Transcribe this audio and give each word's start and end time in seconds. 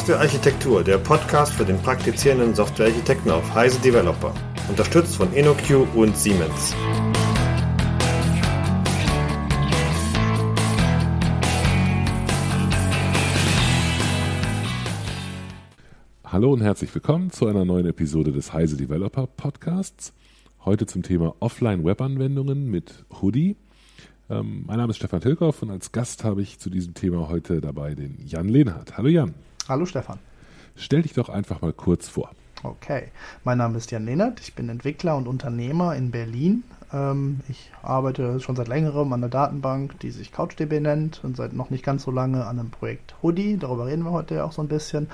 Softwarearchitektur, 0.00 0.82
der 0.82 0.96
Podcast 0.96 1.52
für 1.52 1.66
den 1.66 1.76
praktizierenden 1.76 2.54
Softwarearchitekten 2.54 3.30
auf 3.30 3.54
Heise 3.54 3.78
Developer. 3.80 4.32
Unterstützt 4.70 5.14
von 5.16 5.30
InnoQ 5.34 5.94
und 5.94 6.16
Siemens. 6.16 6.74
Hallo 16.24 16.50
und 16.50 16.62
herzlich 16.62 16.94
willkommen 16.94 17.30
zu 17.30 17.46
einer 17.46 17.66
neuen 17.66 17.84
Episode 17.84 18.32
des 18.32 18.54
Heise 18.54 18.78
Developer 18.78 19.26
Podcasts. 19.26 20.14
Heute 20.64 20.86
zum 20.86 21.02
Thema 21.02 21.34
Offline-Web-Anwendungen 21.40 22.70
mit 22.70 23.04
Hoodie. 23.20 23.56
Ähm, 24.30 24.64
mein 24.66 24.78
Name 24.78 24.92
ist 24.92 24.96
Stefan 24.96 25.20
Tilkoff 25.20 25.60
und 25.60 25.70
als 25.70 25.92
Gast 25.92 26.24
habe 26.24 26.40
ich 26.40 26.58
zu 26.58 26.70
diesem 26.70 26.94
Thema 26.94 27.28
heute 27.28 27.60
dabei 27.60 27.94
den 27.94 28.16
Jan 28.24 28.48
Lehnhardt. 28.48 28.96
Hallo 28.96 29.08
Jan. 29.08 29.34
Hallo 29.70 29.86
Stefan. 29.86 30.18
Stell 30.74 31.02
dich 31.02 31.12
doch 31.12 31.28
einfach 31.28 31.60
mal 31.60 31.72
kurz 31.72 32.08
vor. 32.08 32.30
Okay, 32.64 33.04
mein 33.44 33.58
Name 33.58 33.78
ist 33.78 33.92
Jan 33.92 34.04
Lehnert, 34.04 34.40
ich 34.40 34.54
bin 34.56 34.68
Entwickler 34.68 35.16
und 35.16 35.28
Unternehmer 35.28 35.94
in 35.94 36.10
Berlin. 36.10 36.64
Ähm, 36.92 37.38
ich 37.48 37.70
arbeite 37.80 38.40
schon 38.40 38.56
seit 38.56 38.66
längerem 38.66 39.12
an 39.12 39.20
der 39.20 39.30
Datenbank, 39.30 40.00
die 40.00 40.10
sich 40.10 40.32
CouchDB 40.32 40.80
nennt 40.80 41.22
und 41.22 41.36
seit 41.36 41.52
noch 41.52 41.70
nicht 41.70 41.84
ganz 41.84 42.02
so 42.02 42.10
lange 42.10 42.46
an 42.46 42.58
einem 42.58 42.70
Projekt 42.70 43.14
Hoodie, 43.22 43.58
darüber 43.58 43.86
reden 43.86 44.02
wir 44.02 44.10
heute 44.10 44.34
ja 44.34 44.44
auch 44.44 44.50
so 44.50 44.60
ein 44.60 44.66
bisschen. 44.66 45.08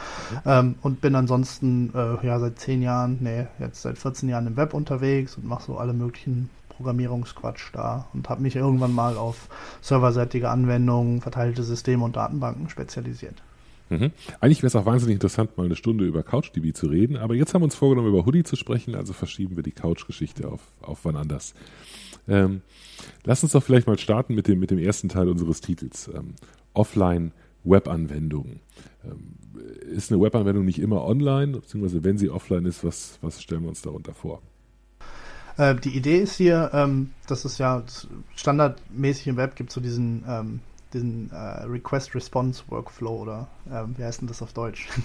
Ähm, 0.46 0.76
und 0.80 1.02
bin 1.02 1.14
ansonsten 1.16 1.92
äh, 1.94 2.26
ja 2.26 2.38
seit 2.38 2.58
zehn 2.58 2.80
Jahren, 2.80 3.18
nee, 3.20 3.48
jetzt 3.58 3.82
seit 3.82 3.98
14 3.98 4.26
Jahren 4.30 4.46
im 4.46 4.56
Web 4.56 4.72
unterwegs 4.72 5.36
und 5.36 5.44
mache 5.44 5.64
so 5.64 5.76
alle 5.76 5.92
möglichen 5.92 6.48
Programmierungsquatsch 6.70 7.72
da 7.74 8.06
und 8.14 8.30
habe 8.30 8.40
mich 8.40 8.56
irgendwann 8.56 8.94
mal 8.94 9.18
auf 9.18 9.50
serverseitige 9.82 10.48
Anwendungen, 10.48 11.20
verteilte 11.20 11.62
Systeme 11.62 12.04
und 12.04 12.16
Datenbanken 12.16 12.70
spezialisiert. 12.70 13.42
Mhm. 13.88 14.10
Eigentlich 14.40 14.58
wäre 14.58 14.68
es 14.68 14.76
auch 14.76 14.86
wahnsinnig 14.86 15.14
interessant, 15.14 15.56
mal 15.56 15.66
eine 15.66 15.76
Stunde 15.76 16.04
über 16.04 16.22
CouchDB 16.22 16.72
zu 16.72 16.88
reden, 16.88 17.16
aber 17.16 17.34
jetzt 17.34 17.54
haben 17.54 17.60
wir 17.60 17.66
uns 17.66 17.76
vorgenommen, 17.76 18.08
über 18.08 18.26
Hoodie 18.26 18.42
zu 18.42 18.56
sprechen, 18.56 18.94
also 18.94 19.12
verschieben 19.12 19.56
wir 19.56 19.62
die 19.62 19.72
Couch-Geschichte 19.72 20.48
auf, 20.48 20.60
auf 20.80 21.04
wann 21.04 21.16
anders. 21.16 21.54
Ähm, 22.28 22.62
lass 23.24 23.42
uns 23.42 23.52
doch 23.52 23.62
vielleicht 23.62 23.86
mal 23.86 23.98
starten 23.98 24.34
mit 24.34 24.48
dem, 24.48 24.58
mit 24.58 24.70
dem 24.70 24.78
ersten 24.78 25.08
Teil 25.08 25.28
unseres 25.28 25.60
Titels. 25.60 26.10
Ähm, 26.12 26.34
Offline-Web-Anwendungen. 26.74 28.60
Ähm, 29.04 29.34
ist 29.94 30.12
eine 30.12 30.20
Web-Anwendung 30.20 30.64
nicht 30.64 30.80
immer 30.80 31.04
online, 31.04 31.52
beziehungsweise 31.52 32.04
wenn 32.04 32.18
sie 32.18 32.30
offline 32.30 32.66
ist, 32.66 32.84
was, 32.84 33.18
was 33.22 33.42
stellen 33.42 33.62
wir 33.62 33.68
uns 33.68 33.82
darunter 33.82 34.14
vor? 34.14 34.42
Äh, 35.56 35.76
die 35.76 35.96
Idee 35.96 36.18
ist 36.18 36.36
hier, 36.36 36.70
ähm, 36.72 37.10
dass 37.28 37.44
es 37.44 37.58
ja 37.58 37.84
standardmäßig 38.34 39.28
im 39.28 39.36
Web 39.36 39.56
gibt 39.56 39.72
so 39.72 39.80
diesen 39.80 40.24
ähm, 40.28 40.60
den 40.94 41.30
äh, 41.30 41.64
Request-Response-Workflow 41.64 43.22
oder 43.22 43.48
äh, 43.66 43.82
wie 43.96 44.04
heißt 44.04 44.20
denn 44.20 44.28
das 44.28 44.42
auf 44.42 44.52
Deutsch? 44.52 44.88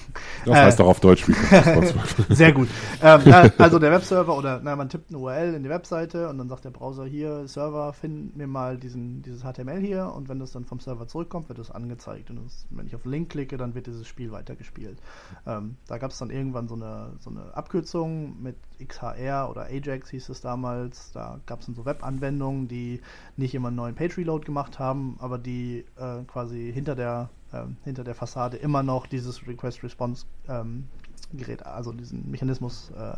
Das 0.46 0.58
heißt 0.58 0.80
doch 0.80 0.88
auf 0.88 1.00
Deutsch 1.00 1.26
Sehr 2.30 2.52
gut. 2.52 2.68
Ähm, 3.02 3.22
na, 3.26 3.50
also 3.58 3.78
der 3.78 3.92
Webserver 3.92 4.36
oder 4.36 4.59
na, 4.64 4.76
man 4.76 4.90
tippt 4.90 5.09
eine 5.09 5.20
URL 5.20 5.54
in 5.54 5.64
die 5.64 5.70
Webseite 5.70 6.30
und 6.30 6.38
dann 6.38 6.50
sagt 6.50 6.66
der 6.66 6.72
Browser 6.72 7.06
hier, 7.06 7.48
Server, 7.48 7.94
find 7.94 8.36
mir 8.36 8.48
mal 8.48 8.78
diesen, 8.78 9.22
dieses 9.22 9.44
HTML 9.44 9.80
hier 9.80 10.12
und 10.16 10.30
wenn 10.30 10.40
das 10.40 10.52
dann 10.52 10.66
vom 10.66 10.80
Server 10.80 11.08
zurückkommt, 11.08 11.50
wird 11.50 11.59
das 11.59 11.70
angezeigt. 11.70 12.30
Und 12.30 12.44
das, 12.44 12.66
wenn 12.70 12.88
ich 12.88 12.96
auf 12.96 13.06
Link 13.06 13.30
klicke, 13.30 13.58
dann 13.58 13.76
wird 13.76 13.88
dieses 13.88 14.08
Spiel 14.08 14.32
weitergespielt. 14.32 14.98
Ähm, 15.46 15.76
da 15.88 15.98
gab 15.98 16.12
es 16.12 16.18
dann 16.18 16.30
irgendwann 16.30 16.68
so 16.68 16.76
eine, 16.76 17.14
so 17.20 17.30
eine 17.30 17.56
Abkürzung 17.56 18.42
mit 18.42 18.56
XHR 18.84 19.50
oder 19.50 19.66
Ajax 19.66 20.09
hieß 20.09 20.30
es 20.30 20.42
damals. 20.42 21.12
Da 21.12 21.40
gab 21.46 21.59
es 21.59 21.68
dann 21.68 21.76
so 21.76 21.86
Webanwendungen, 21.86 22.68
die 22.68 23.02
nicht 23.38 23.53
immer 23.53 23.68
einen 23.68 23.78
neuen 23.78 23.96
Page-Reload 23.96 24.46
gemacht 24.46 24.80
haben, 24.80 25.18
aber 25.19 25.38
die 25.38 25.71
äh, 25.80 26.24
quasi 26.28 26.72
hinter 26.74 26.96
der, 26.96 27.30
äh, 27.52 27.64
hinter 27.84 28.04
der 28.04 28.16
Fassade 28.16 28.58
immer 28.58 28.84
noch 28.84 29.08
dieses 29.08 29.48
Request-Response-Gerät, 29.48 31.62
ähm, 31.62 31.66
also 31.66 31.92
diesen 31.92 32.30
Mechanismus 32.30 32.92
äh, 32.98 33.18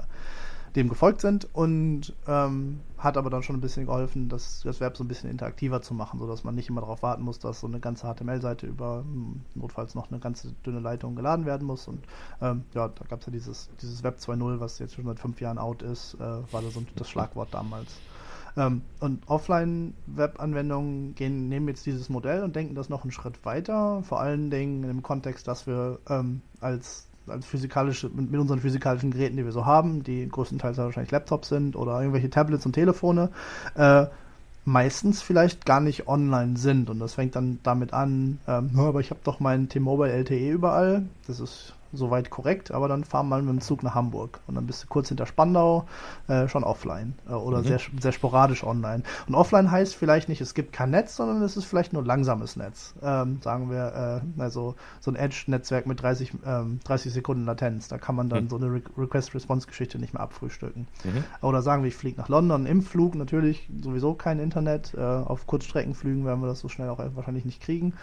dem 0.75 0.89
gefolgt 0.89 1.21
sind 1.21 1.47
und 1.53 2.13
ähm, 2.27 2.79
hat 2.97 3.17
aber 3.17 3.29
dann 3.29 3.43
schon 3.43 3.55
ein 3.55 3.61
bisschen 3.61 3.85
geholfen, 3.85 4.29
das, 4.29 4.61
das 4.63 4.79
Web 4.79 4.97
so 4.97 5.03
ein 5.03 5.07
bisschen 5.07 5.29
interaktiver 5.29 5.81
zu 5.81 5.93
machen, 5.93 6.19
sodass 6.19 6.43
man 6.43 6.55
nicht 6.55 6.69
immer 6.69 6.81
darauf 6.81 7.03
warten 7.03 7.23
muss, 7.23 7.39
dass 7.39 7.59
so 7.59 7.67
eine 7.67 7.79
ganze 7.79 8.11
HTML-Seite 8.11 8.65
über 8.65 8.99
hm, 8.99 9.41
notfalls 9.55 9.93
noch 9.93 10.09
eine 10.09 10.19
ganze 10.19 10.51
dünne 10.65 10.79
Leitung 10.79 11.15
geladen 11.15 11.45
werden 11.45 11.67
muss. 11.67 11.87
Und 11.87 12.03
ähm, 12.41 12.63
ja, 12.73 12.87
da 12.87 13.05
gab 13.05 13.19
es 13.19 13.27
ja 13.27 13.31
dieses, 13.31 13.69
dieses 13.81 14.03
Web 14.03 14.17
2.0, 14.17 14.59
was 14.59 14.79
jetzt 14.79 14.95
schon 14.95 15.05
seit 15.05 15.19
fünf 15.19 15.39
Jahren 15.41 15.59
out 15.59 15.83
ist, 15.83 16.15
äh, 16.15 16.19
war 16.19 16.61
da 16.61 16.71
so 16.71 16.83
das 16.95 17.09
Schlagwort 17.09 17.53
damals. 17.53 17.99
Ähm, 18.55 18.81
und 18.99 19.27
Offline-Web-Anwendungen 19.27 21.15
nehmen 21.17 21.67
jetzt 21.67 21.85
dieses 21.85 22.09
Modell 22.09 22.43
und 22.43 22.55
denken 22.55 22.75
das 22.75 22.89
noch 22.89 23.03
einen 23.03 23.11
Schritt 23.11 23.45
weiter, 23.45 24.03
vor 24.03 24.19
allen 24.19 24.49
Dingen 24.49 24.83
im 24.83 25.01
Kontext, 25.01 25.47
dass 25.47 25.67
wir 25.67 25.99
ähm, 26.09 26.41
als 26.61 27.07
als 27.27 27.45
physikalische, 27.45 28.09
mit, 28.09 28.33
unseren 28.37 28.59
physikalischen 28.59 29.11
Geräten, 29.11 29.37
die 29.37 29.45
wir 29.45 29.51
so 29.51 29.65
haben, 29.65 30.03
die 30.03 30.27
größtenteils 30.27 30.77
wahrscheinlich 30.77 31.11
Laptops 31.11 31.49
sind 31.49 31.75
oder 31.75 31.99
irgendwelche 31.99 32.29
Tablets 32.29 32.65
und 32.65 32.73
Telefone, 32.73 33.29
äh, 33.75 34.07
meistens 34.65 35.21
vielleicht 35.21 35.65
gar 35.65 35.79
nicht 35.79 36.07
online 36.07 36.57
sind. 36.57 36.89
Und 36.89 36.99
das 36.99 37.13
fängt 37.13 37.35
dann 37.35 37.59
damit 37.63 37.93
an, 37.93 38.39
ähm, 38.47 38.71
aber 38.77 38.99
ich 38.99 39.09
habe 39.09 39.21
doch 39.23 39.39
meinen 39.39 39.69
T-Mobile 39.69 40.11
LTE 40.11 40.51
überall. 40.51 41.05
Das 41.27 41.39
ist 41.39 41.73
soweit 41.93 42.29
korrekt, 42.29 42.71
aber 42.71 42.87
dann 42.87 43.03
fahren 43.03 43.27
wir 43.27 43.37
mal 43.37 43.41
mit 43.41 43.51
dem 43.51 43.61
Zug 43.61 43.83
nach 43.83 43.95
Hamburg 43.95 44.41
und 44.47 44.55
dann 44.55 44.65
bist 44.65 44.83
du 44.83 44.87
kurz 44.87 45.07
hinter 45.07 45.25
Spandau 45.25 45.85
äh, 46.27 46.47
schon 46.47 46.63
offline 46.63 47.13
äh, 47.29 47.33
oder 47.33 47.59
mhm. 47.59 47.65
sehr, 47.65 47.79
sehr 47.99 48.11
sporadisch 48.11 48.63
online. 48.63 49.03
Und 49.27 49.35
offline 49.35 49.71
heißt 49.71 49.95
vielleicht 49.95 50.27
nicht, 50.27 50.41
es 50.41 50.53
gibt 50.53 50.73
kein 50.73 50.89
Netz, 50.89 51.15
sondern 51.15 51.41
es 51.43 51.55
ist 51.55 51.65
vielleicht 51.65 51.93
nur 51.93 52.03
langsames 52.03 52.55
Netz. 52.55 52.95
Ähm, 53.01 53.39
sagen 53.41 53.69
wir, 53.69 54.21
äh, 54.37 54.41
also 54.41 54.75
so 54.99 55.11
ein 55.11 55.15
Edge-Netzwerk 55.15 55.85
mit 55.85 56.01
30, 56.01 56.33
ähm, 56.45 56.79
30 56.83 57.13
Sekunden 57.13 57.45
Latenz, 57.45 57.87
da 57.87 57.97
kann 57.97 58.15
man 58.15 58.29
dann 58.29 58.45
mhm. 58.45 58.49
so 58.49 58.57
eine 58.57 58.67
Re 58.67 58.81
Request-Response-Geschichte 58.97 59.99
nicht 59.99 60.13
mehr 60.13 60.21
abfrühstücken. 60.21 60.87
Mhm. 61.03 61.23
Oder 61.41 61.61
sagen 61.61 61.83
wir, 61.83 61.87
ich 61.87 61.95
fliege 61.95 62.19
nach 62.19 62.29
London 62.29 62.65
im 62.65 62.81
Flug, 62.81 63.15
natürlich 63.15 63.69
sowieso 63.81 64.15
kein 64.15 64.39
Internet. 64.39 64.93
Äh, 64.95 65.01
auf 65.01 65.45
Kurzstreckenflügen 65.47 66.25
werden 66.25 66.41
wir 66.41 66.47
das 66.47 66.59
so 66.59 66.69
schnell 66.69 66.89
auch 66.89 66.99
wahrscheinlich 67.15 67.45
nicht 67.45 67.61
kriegen. 67.61 67.93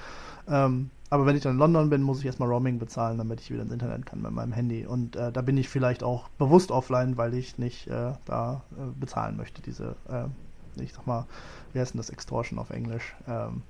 Ähm, 0.51 0.91
aber 1.11 1.27
wenn 1.27 1.37
ich 1.37 1.43
dann 1.43 1.53
in 1.55 1.59
London 1.59 1.91
bin, 1.91 2.03
muss 2.03 2.21
ich 2.21 2.27
erstmal 2.27 2.49
Roaming 2.49 2.79
bezahlen, 2.79 3.19
damit 3.19 3.41
ich 3.41 3.51
wieder 3.51 3.63
ins 3.63 3.73
Internet 3.73 4.07
kann 4.07 4.23
mit 4.23 4.31
meinem 4.31 4.53
Handy. 4.53 4.87
Und 4.87 5.17
äh, 5.17 5.33
da 5.33 5.43
bin 5.43 5.57
ich 5.57 5.69
vielleicht 5.69 6.03
auch 6.05 6.29
bewusst 6.31 6.71
offline, 6.71 7.17
weil 7.17 7.35
ich 7.35 7.59
nicht 7.59 7.89
äh, 7.89 8.13
da 8.27 8.63
äh, 8.73 8.99
bezahlen 8.99 9.37
möchte, 9.37 9.61
diese, 9.63 9.97
äh, 10.09 10.83
ich 10.83 10.93
sag 10.93 11.07
mal, 11.07 11.27
wie 11.73 11.81
heißt 11.81 11.95
denn 11.95 11.99
das 11.99 12.11
Extortion 12.11 12.59
auf 12.59 12.71
Englisch? 12.71 13.17
Ähm, 13.27 13.63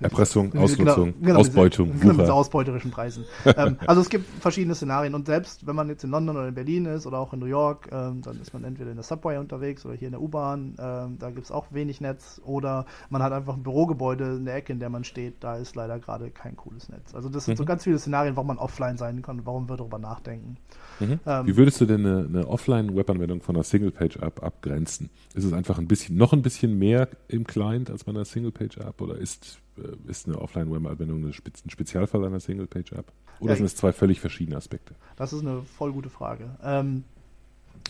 Erpressung, 0.00 0.50
genau, 0.50 0.64
Ausnutzung, 0.64 1.14
genau, 1.20 1.40
Ausbeutung. 1.40 1.92
Diese, 1.92 2.00
genau, 2.00 2.14
mit 2.14 2.30
ausbeuterischen 2.30 2.90
Preisen. 2.90 3.24
ähm, 3.44 3.76
also 3.86 4.00
es 4.00 4.08
gibt 4.08 4.26
verschiedene 4.40 4.74
Szenarien 4.74 5.14
und 5.14 5.26
selbst 5.26 5.66
wenn 5.66 5.74
man 5.74 5.88
jetzt 5.88 6.04
in 6.04 6.10
London 6.10 6.36
oder 6.36 6.48
in 6.48 6.54
Berlin 6.54 6.86
ist 6.86 7.06
oder 7.06 7.18
auch 7.18 7.32
in 7.32 7.40
New 7.40 7.46
York, 7.46 7.88
ähm, 7.92 8.22
dann 8.22 8.40
ist 8.40 8.52
man 8.52 8.64
entweder 8.64 8.90
in 8.90 8.96
der 8.96 9.04
Subway 9.04 9.38
unterwegs 9.38 9.84
oder 9.84 9.94
hier 9.94 10.08
in 10.08 10.12
der 10.12 10.22
U-Bahn, 10.22 10.76
ähm, 10.78 11.16
da 11.18 11.30
gibt 11.30 11.46
es 11.46 11.52
auch 11.52 11.66
wenig 11.70 12.00
Netz 12.00 12.40
oder 12.44 12.86
man 13.10 13.22
hat 13.22 13.32
einfach 13.32 13.54
ein 13.54 13.62
Bürogebäude 13.62 14.36
in 14.36 14.44
der 14.44 14.56
Ecke, 14.56 14.72
in 14.72 14.80
der 14.80 14.90
man 14.90 15.04
steht, 15.04 15.36
da 15.40 15.56
ist 15.56 15.74
leider 15.74 15.98
gerade 15.98 16.30
kein 16.30 16.56
cooles 16.56 16.88
Netz. 16.88 17.14
Also 17.14 17.28
das 17.28 17.44
sind 17.44 17.54
mhm. 17.54 17.58
so 17.58 17.64
ganz 17.64 17.84
viele 17.84 17.98
Szenarien, 17.98 18.36
warum 18.36 18.48
man 18.48 18.58
offline 18.58 18.96
sein 18.96 19.22
kann 19.22 19.40
und 19.40 19.46
warum 19.46 19.68
wir 19.68 19.76
darüber 19.76 19.98
nachdenken. 19.98 20.56
Mhm. 21.00 21.20
Ähm, 21.26 21.46
Wie 21.46 21.56
würdest 21.56 21.80
du 21.80 21.86
denn 21.86 22.04
eine, 22.04 22.26
eine 22.26 22.48
Offline-Web-Anwendung 22.48 23.40
von 23.40 23.56
einer 23.56 23.64
Single-Page-App 23.64 24.42
abgrenzen? 24.42 25.10
Ist 25.34 25.44
es 25.44 25.52
einfach 25.52 25.78
ein 25.78 25.86
bisschen, 25.86 26.16
noch 26.16 26.32
ein 26.32 26.42
bisschen 26.42 26.78
mehr 26.78 27.08
im 27.28 27.46
Client 27.46 27.90
als 27.90 28.04
bei 28.04 28.10
einer 28.10 28.24
Single-Page-App 28.24 29.00
oder 29.00 29.16
ist 29.16 29.47
äh, 29.76 30.10
ist 30.10 30.26
eine 30.26 30.38
Offline-Web-Anwendung 30.38 31.24
ein 31.24 31.32
Spezialfall 31.32 32.24
einer 32.24 32.40
Single-Page-App? 32.40 33.12
Oder 33.40 33.52
ja, 33.52 33.56
sind 33.56 33.66
es 33.66 33.76
zwei 33.76 33.92
völlig 33.92 34.20
verschiedene 34.20 34.56
Aspekte? 34.56 34.94
Das 35.16 35.32
ist 35.32 35.42
eine 35.42 35.62
voll 35.62 35.92
gute 35.92 36.10
Frage. 36.10 36.56
Ähm, 36.62 37.04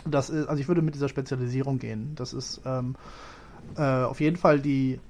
das 0.05 0.31
ist, 0.31 0.46
also 0.49 0.60
ich 0.60 0.69
würde 0.69 0.82
mit 0.82 0.94
dieser 0.94 1.08
Spezialisierung 1.08 1.78
gehen. 1.78 2.12
Das 2.14 2.32
ist 2.32 2.60
ähm, 2.64 2.96
äh, 3.76 3.82
auf 3.82 4.20
jeden 4.20 4.37
Fall 4.37 4.60
die, 4.60 5.00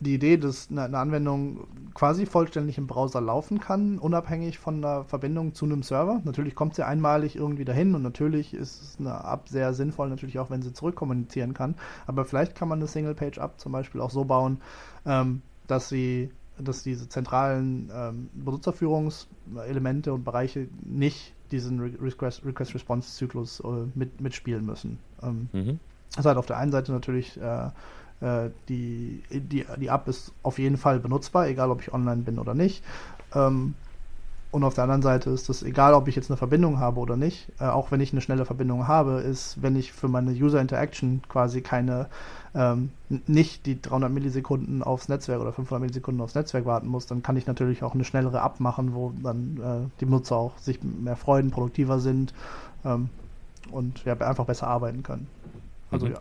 die 0.00 0.14
Idee, 0.14 0.36
dass 0.36 0.70
eine, 0.70 0.84
eine, 0.84 0.98
Anwendung 0.98 1.66
quasi 1.94 2.26
vollständig 2.26 2.78
im 2.78 2.86
Browser 2.86 3.20
laufen 3.20 3.60
kann, 3.60 3.98
unabhängig 3.98 4.58
von 4.58 4.80
der 4.80 5.04
Verbindung 5.04 5.54
zu 5.54 5.64
einem 5.64 5.82
Server. 5.82 6.20
Natürlich 6.24 6.54
kommt 6.54 6.74
sie 6.74 6.86
einmalig 6.86 7.36
irgendwie 7.36 7.64
dahin 7.64 7.94
und 7.94 8.02
natürlich 8.02 8.54
ist 8.54 8.96
eine 8.98 9.24
App 9.24 9.48
sehr 9.48 9.74
sinnvoll, 9.74 10.08
natürlich 10.08 10.38
auch, 10.38 10.50
wenn 10.50 10.62
sie 10.62 10.72
zurückkommunizieren 10.72 11.54
kann. 11.54 11.74
Aber 12.06 12.24
vielleicht 12.24 12.54
kann 12.54 12.68
man 12.68 12.78
eine 12.78 12.88
Single-Page-App 12.88 13.58
zum 13.58 13.72
Beispiel 13.72 14.00
auch 14.00 14.10
so 14.10 14.24
bauen, 14.24 14.60
ähm, 15.04 15.42
dass 15.68 15.88
sie, 15.88 16.30
dass 16.58 16.82
diese 16.82 17.08
zentralen 17.08 17.90
ähm, 17.94 18.30
Benutzerführungselemente 18.34 20.12
und 20.12 20.24
Bereiche 20.24 20.68
nicht 20.82 21.34
diesen 21.52 21.80
Request-Response-Zyklus 21.80 23.60
äh, 23.60 23.66
mit, 23.94 24.20
mitspielen 24.20 24.66
müssen. 24.66 24.98
Ähm, 25.22 25.48
mhm. 25.52 25.80
Das 26.16 26.26
heißt, 26.26 26.36
auf 26.36 26.46
der 26.46 26.58
einen 26.58 26.72
Seite 26.72 26.90
natürlich 26.90 27.40
äh, 27.40 27.68
äh, 28.20 28.50
die, 28.68 29.22
die, 29.30 29.64
die 29.76 29.86
App 29.86 30.08
ist 30.08 30.32
auf 30.42 30.58
jeden 30.58 30.76
Fall 30.76 30.98
benutzbar, 30.98 31.46
egal 31.46 31.70
ob 31.70 31.80
ich 31.80 31.92
online 31.92 32.22
bin 32.22 32.38
oder 32.38 32.54
nicht. 32.54 32.82
Ähm, 33.34 33.74
und 34.50 34.64
auf 34.64 34.74
der 34.74 34.84
anderen 34.84 35.02
Seite 35.02 35.30
ist 35.30 35.48
es 35.50 35.62
egal, 35.62 35.92
ob 35.92 36.08
ich 36.08 36.16
jetzt 36.16 36.30
eine 36.30 36.38
Verbindung 36.38 36.78
habe 36.78 37.00
oder 37.00 37.16
nicht. 37.16 37.52
Äh, 37.60 37.64
auch 37.64 37.90
wenn 37.90 38.00
ich 38.00 38.12
eine 38.12 38.22
schnelle 38.22 38.46
Verbindung 38.46 38.88
habe, 38.88 39.20
ist, 39.20 39.60
wenn 39.62 39.76
ich 39.76 39.92
für 39.92 40.08
meine 40.08 40.30
User 40.32 40.60
Interaction 40.60 41.20
quasi 41.28 41.60
keine, 41.60 42.06
ähm, 42.54 42.90
nicht 43.26 43.66
die 43.66 43.80
300 43.80 44.10
Millisekunden 44.10 44.82
aufs 44.82 45.08
Netzwerk 45.08 45.40
oder 45.40 45.52
500 45.52 45.82
Millisekunden 45.82 46.22
aufs 46.22 46.34
Netzwerk 46.34 46.64
warten 46.64 46.88
muss, 46.88 47.06
dann 47.06 47.22
kann 47.22 47.36
ich 47.36 47.46
natürlich 47.46 47.82
auch 47.82 47.94
eine 47.94 48.04
schnellere 48.04 48.40
abmachen, 48.40 48.94
wo 48.94 49.12
dann 49.22 49.58
äh, 49.58 50.00
die 50.00 50.06
Nutzer 50.06 50.36
auch 50.36 50.56
sich 50.58 50.82
mehr 50.82 51.16
freuen, 51.16 51.50
produktiver 51.50 52.00
sind 52.00 52.32
ähm, 52.86 53.10
und 53.70 54.04
ja, 54.06 54.14
einfach 54.14 54.46
besser 54.46 54.66
arbeiten 54.68 55.02
können. 55.02 55.26
Also 55.90 56.06
Mhm. 56.06 56.12
ja. 56.12 56.18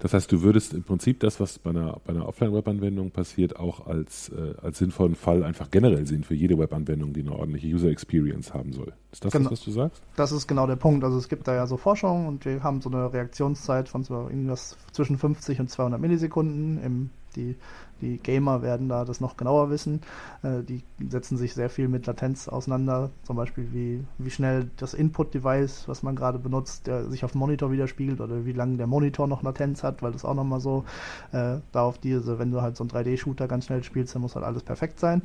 Das 0.00 0.14
heißt, 0.14 0.32
du 0.32 0.42
würdest 0.42 0.72
im 0.74 0.82
Prinzip 0.82 1.20
das, 1.20 1.40
was 1.40 1.58
bei 1.58 1.70
einer, 1.70 2.00
bei 2.04 2.14
einer 2.14 2.26
Offline-Web-Anwendung 2.26 3.10
passiert, 3.10 3.56
auch 3.56 3.86
als, 3.86 4.30
äh, 4.30 4.54
als 4.62 4.78
sinnvollen 4.78 5.14
Fall 5.14 5.44
einfach 5.44 5.70
generell 5.70 6.06
sehen 6.06 6.24
für 6.24 6.34
jede 6.34 6.58
Web-Anwendung, 6.58 7.12
die 7.12 7.20
eine 7.20 7.32
ordentliche 7.32 7.68
User-Experience 7.68 8.54
haben 8.54 8.72
soll. 8.72 8.92
Ist 9.12 9.24
das 9.24 9.32
Genau. 9.32 9.50
das, 9.50 9.58
was 9.58 9.64
du 9.64 9.70
sagst? 9.70 10.02
Das 10.16 10.32
ist 10.32 10.46
genau 10.46 10.66
der 10.66 10.76
Punkt. 10.76 11.04
Also 11.04 11.18
es 11.18 11.28
gibt 11.28 11.46
da 11.46 11.54
ja 11.54 11.66
so 11.66 11.76
Forschung 11.76 12.26
und 12.26 12.44
wir 12.46 12.62
haben 12.62 12.80
so 12.80 12.90
eine 12.90 13.12
Reaktionszeit 13.12 13.88
von 13.88 14.02
so 14.02 14.14
irgendwas 14.28 14.76
zwischen 14.92 15.18
50 15.18 15.60
und 15.60 15.68
200 15.68 16.00
Millisekunden. 16.00 16.82
Im, 16.82 17.10
die, 17.36 17.56
die 18.00 18.18
Gamer 18.18 18.62
werden 18.62 18.88
da 18.88 19.04
das 19.04 19.20
noch 19.20 19.36
genauer 19.36 19.70
wissen. 19.70 20.00
Äh, 20.42 20.62
die 20.62 20.82
setzen 21.08 21.36
sich 21.36 21.54
sehr 21.54 21.70
viel 21.70 21.88
mit 21.88 22.06
Latenz 22.06 22.48
auseinander. 22.48 23.10
Zum 23.22 23.36
Beispiel 23.36 23.68
wie, 23.72 24.04
wie 24.18 24.30
schnell 24.30 24.70
das 24.76 24.94
Input-Device, 24.94 25.88
was 25.88 26.02
man 26.02 26.16
gerade 26.16 26.38
benutzt, 26.38 26.86
der 26.86 27.08
sich 27.08 27.24
auf 27.24 27.32
dem 27.32 27.38
Monitor 27.40 27.70
widerspiegelt 27.72 28.20
oder 28.20 28.44
wie 28.44 28.52
lange 28.52 28.76
der 28.76 28.86
Monitor 28.86 29.26
noch 29.26 29.42
Latenz 29.42 29.82
hat, 29.82 30.02
weil 30.02 30.12
das 30.12 30.24
auch 30.24 30.34
nochmal 30.34 30.60
so 30.60 30.84
äh, 31.32 31.56
da 31.72 31.82
auf 31.82 31.98
diese, 31.98 32.38
wenn 32.38 32.50
du 32.50 32.62
halt 32.62 32.76
so 32.76 32.84
einen 32.84 32.90
3D-Shooter 32.90 33.48
ganz 33.48 33.66
schnell 33.66 33.82
spielst, 33.82 34.14
dann 34.14 34.22
muss 34.22 34.34
halt 34.34 34.44
alles 34.44 34.62
perfekt 34.62 35.00
sein. 35.00 35.22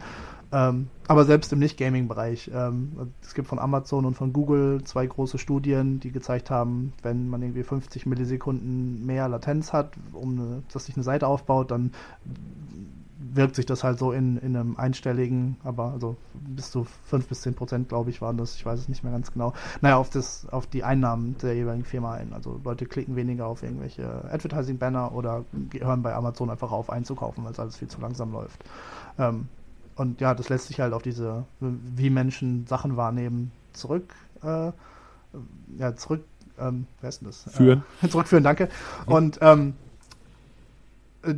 Ähm, 0.51 0.87
aber 1.07 1.25
selbst 1.25 1.51
im 1.53 1.59
Nicht-Gaming-Bereich. 1.59 2.51
Ähm, 2.53 3.11
es 3.21 3.33
gibt 3.33 3.47
von 3.47 3.59
Amazon 3.59 4.05
und 4.05 4.15
von 4.15 4.31
Google 4.31 4.83
zwei 4.83 5.05
große 5.05 5.37
Studien, 5.37 5.99
die 5.99 6.11
gezeigt 6.11 6.49
haben, 6.49 6.93
wenn 7.03 7.29
man 7.29 7.41
irgendwie 7.41 7.63
50 7.63 8.05
Millisekunden 8.05 9.05
mehr 9.05 9.27
Latenz 9.27 9.73
hat, 9.73 9.93
um 10.13 10.39
eine, 10.39 10.63
dass 10.71 10.85
sich 10.85 10.95
eine 10.95 11.03
Seite 11.03 11.27
aufbaut, 11.27 11.71
dann 11.71 11.91
wirkt 13.17 13.55
sich 13.55 13.65
das 13.65 13.83
halt 13.83 13.99
so 13.99 14.11
in, 14.11 14.37
in 14.37 14.55
einem 14.55 14.77
einstelligen, 14.77 15.57
aber 15.63 15.91
also 15.91 16.17
bis 16.33 16.71
zu 16.71 16.85
5 17.05 17.27
bis 17.27 17.41
10 17.41 17.55
Prozent, 17.55 17.89
glaube 17.89 18.09
ich, 18.09 18.21
waren 18.21 18.37
das, 18.37 18.55
ich 18.55 18.65
weiß 18.65 18.79
es 18.79 18.89
nicht 18.89 19.03
mehr 19.03 19.11
ganz 19.11 19.31
genau, 19.31 19.53
naja, 19.81 19.97
auf, 19.97 20.09
das, 20.09 20.47
auf 20.49 20.67
die 20.67 20.83
Einnahmen 20.83 21.35
der 21.41 21.55
jeweiligen 21.55 21.85
Firma 21.85 22.13
ein. 22.13 22.33
Also 22.33 22.59
Leute 22.63 22.85
klicken 22.85 23.15
weniger 23.15 23.47
auf 23.47 23.63
irgendwelche 23.63 24.05
Advertising-Banner 24.31 25.13
oder 25.13 25.45
hören 25.79 26.01
bei 26.01 26.13
Amazon 26.13 26.49
einfach 26.49 26.71
auf 26.71 26.89
einzukaufen, 26.89 27.43
weil 27.43 27.51
es 27.51 27.59
alles 27.59 27.77
viel 27.77 27.87
zu 27.87 27.99
langsam 28.01 28.31
läuft. 28.31 28.63
Ähm, 29.17 29.47
und 29.95 30.19
ja, 30.19 30.33
das 30.33 30.49
lässt 30.49 30.67
sich 30.67 30.79
halt 30.79 30.93
auf 30.93 31.01
diese, 31.01 31.45
wie 31.59 32.09
Menschen 32.09 32.67
Sachen 32.67 32.97
wahrnehmen, 32.97 33.51
zurück, 33.73 34.13
äh, 34.43 34.71
ja, 35.77 35.95
zurück, 35.95 36.23
ähm, 36.59 36.87
wer 37.01 37.09
ist 37.09 37.21
denn 37.21 37.27
das? 37.27 37.45
Führen. 37.49 37.83
Äh, 38.01 38.07
zurückführen, 38.09 38.43
danke. 38.43 38.69
Und 39.05 39.39
ähm, 39.41 39.73
äh, 41.23 41.33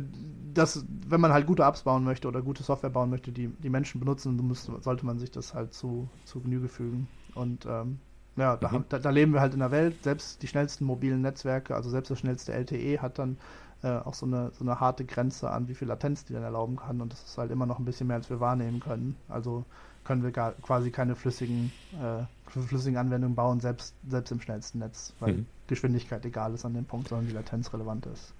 das, 0.58 0.84
wenn 0.88 1.20
man 1.20 1.32
halt 1.32 1.46
gute 1.46 1.62
Apps 1.64 1.82
bauen 1.82 2.04
möchte 2.04 2.28
oder 2.28 2.42
gute 2.42 2.62
Software 2.62 2.90
bauen 2.90 3.10
möchte, 3.10 3.32
die 3.32 3.48
die 3.48 3.70
Menschen 3.70 4.00
benutzen, 4.00 4.36
muss, 4.36 4.64
sollte 4.64 5.06
man 5.06 5.18
sich 5.18 5.30
das 5.30 5.54
halt 5.54 5.74
zu, 5.74 6.10
zu 6.24 6.40
Genüge 6.42 6.68
fügen. 6.68 7.08
Und 7.34 7.66
ähm, 7.66 8.00
ja, 8.36 8.56
da, 8.56 8.70
Mhm. 8.70 8.84
da, 8.88 8.98
da 8.98 9.10
leben 9.10 9.32
wir 9.32 9.40
halt 9.40 9.54
in 9.54 9.60
der 9.60 9.70
Welt. 9.70 10.02
Selbst 10.04 10.42
die 10.42 10.48
schnellsten 10.48 10.84
mobilen 10.84 11.20
Netzwerke, 11.22 11.74
also 11.74 11.90
selbst 11.90 12.10
das 12.10 12.18
schnellste 12.20 12.52
LTE 12.52 13.00
hat 13.02 13.18
dann 13.18 13.38
äh, 13.82 13.88
auch 13.98 14.14
so 14.14 14.26
eine, 14.26 14.50
so 14.52 14.64
eine 14.64 14.80
harte 14.80 15.04
Grenze 15.04 15.50
an, 15.50 15.68
wie 15.68 15.74
viel 15.74 15.88
Latenz 15.88 16.24
die 16.24 16.32
dann 16.32 16.42
erlauben 16.42 16.76
kann. 16.76 17.00
Und 17.00 17.12
das 17.12 17.22
ist 17.24 17.38
halt 17.38 17.50
immer 17.50 17.66
noch 17.66 17.78
ein 17.78 17.84
bisschen 17.84 18.06
mehr, 18.08 18.16
als 18.16 18.30
wir 18.30 18.40
wahrnehmen 18.40 18.80
können. 18.80 19.16
Also 19.28 19.64
können 20.04 20.22
wir 20.22 20.30
gar, 20.32 20.52
quasi 20.52 20.90
keine 20.90 21.16
flüssigen, 21.16 21.72
äh, 21.92 22.24
flüssigen 22.46 22.96
Anwendungen 22.98 23.36
bauen, 23.36 23.60
selbst, 23.60 23.96
selbst 24.08 24.30
im 24.32 24.40
schnellsten 24.40 24.78
Netz, 24.78 25.14
weil 25.20 25.40
Mhm. 25.40 25.46
Geschwindigkeit 25.66 26.24
egal 26.24 26.54
ist 26.54 26.64
an 26.64 26.74
dem 26.74 26.86
Punkt, 26.86 27.08
sondern 27.08 27.26
die 27.26 27.32
Latenz 27.32 27.72
relevant 27.72 28.06
ist. 28.06 28.34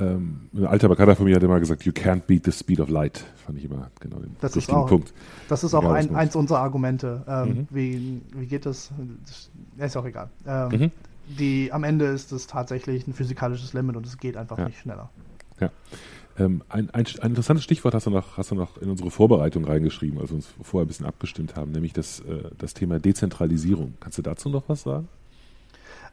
Ähm, 0.00 0.48
ein 0.54 0.66
alter 0.66 0.88
Bekannter 0.88 1.14
von 1.16 1.26
mir 1.26 1.36
hat 1.36 1.42
immer 1.42 1.60
gesagt, 1.60 1.84
you 1.84 1.92
can't 1.92 2.22
beat 2.26 2.44
the 2.44 2.52
speed 2.52 2.80
of 2.80 2.88
light. 2.88 3.24
Fand 3.44 3.58
ich 3.58 3.64
immer 3.64 3.90
genau 4.00 4.16
den 4.18 4.34
Das 4.40 4.52
ist 4.52 4.56
richtigen 4.58 4.78
auch- 4.78 4.88
Punkt. 4.88 5.12
Das 5.48 5.62
ist 5.62 5.74
auch 5.74 5.82
Egal, 5.82 5.94
ein, 5.96 6.14
eins 6.16 6.34
unserer 6.36 6.60
Argumente. 6.60 7.22
Ähm, 7.28 7.48
Mhm. 7.48 7.66
wie, 7.70 8.22
wie 8.34 8.46
geht 8.46 8.64
das? 8.66 8.90
Ist 9.76 9.96
auch 9.96 10.04
egal. 10.06 10.30
Ähm, 10.46 10.68
Mhm. 10.70 10.90
die, 11.38 11.70
am 11.72 11.84
Ende 11.84 12.06
ist 12.06 12.32
es 12.32 12.46
tatsächlich 12.46 13.06
ein 13.06 13.12
physikalisches 13.12 13.72
Limit 13.74 13.96
und 13.96 14.06
es 14.06 14.16
geht 14.18 14.36
einfach 14.36 14.58
Ja. 14.58 14.64
nicht 14.66 14.78
schneller. 14.80 15.10
Ähm, 16.38 16.62
ein, 16.70 16.88
ein, 16.90 17.04
ein 17.20 17.30
interessantes 17.30 17.64
Stichwort 17.64 17.92
hast 17.92 18.06
du, 18.06 18.10
noch, 18.10 18.38
hast 18.38 18.50
du 18.50 18.54
noch 18.54 18.78
in 18.78 18.88
unsere 18.88 19.10
Vorbereitung 19.10 19.64
reingeschrieben, 19.66 20.18
als 20.18 20.30
wir 20.30 20.36
uns 20.36 20.48
vorher 20.62 20.86
ein 20.86 20.88
bisschen 20.88 21.04
abgestimmt 21.04 21.54
haben, 21.56 21.72
nämlich 21.72 21.92
das, 21.92 22.20
äh, 22.20 22.44
das 22.56 22.72
Thema 22.72 22.98
Dezentralisierung. 22.98 23.94
Kannst 24.00 24.16
du 24.16 24.22
dazu 24.22 24.48
noch 24.48 24.62
was 24.68 24.82
sagen? 24.82 25.08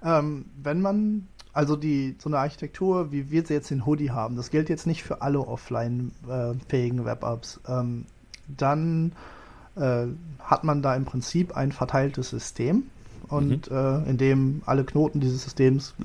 Ähm, 0.03 0.45
wenn 0.61 0.81
man, 0.81 1.27
also 1.57 1.75
die, 1.75 2.15
so 2.19 2.29
eine 2.29 2.37
Architektur, 2.37 3.11
wie 3.11 3.31
wir 3.31 3.43
sie 3.43 3.55
jetzt 3.55 3.71
in 3.71 3.87
Hoodie 3.87 4.11
haben, 4.11 4.35
das 4.35 4.51
gilt 4.51 4.69
jetzt 4.69 4.85
nicht 4.85 5.01
für 5.01 5.23
alle 5.23 5.39
offline-fähigen 5.39 7.03
Web-Apps, 7.03 7.59
ähm, 7.67 8.05
dann 8.47 9.13
äh, 9.75 10.05
hat 10.39 10.63
man 10.63 10.83
da 10.83 10.95
im 10.95 11.05
Prinzip 11.05 11.57
ein 11.57 11.71
verteiltes 11.71 12.29
System 12.29 12.83
und 13.29 13.71
äh, 13.71 13.97
in 14.03 14.19
dem 14.19 14.61
alle 14.67 14.83
Knoten 14.83 15.19
dieses 15.19 15.43
Systems 15.45 15.95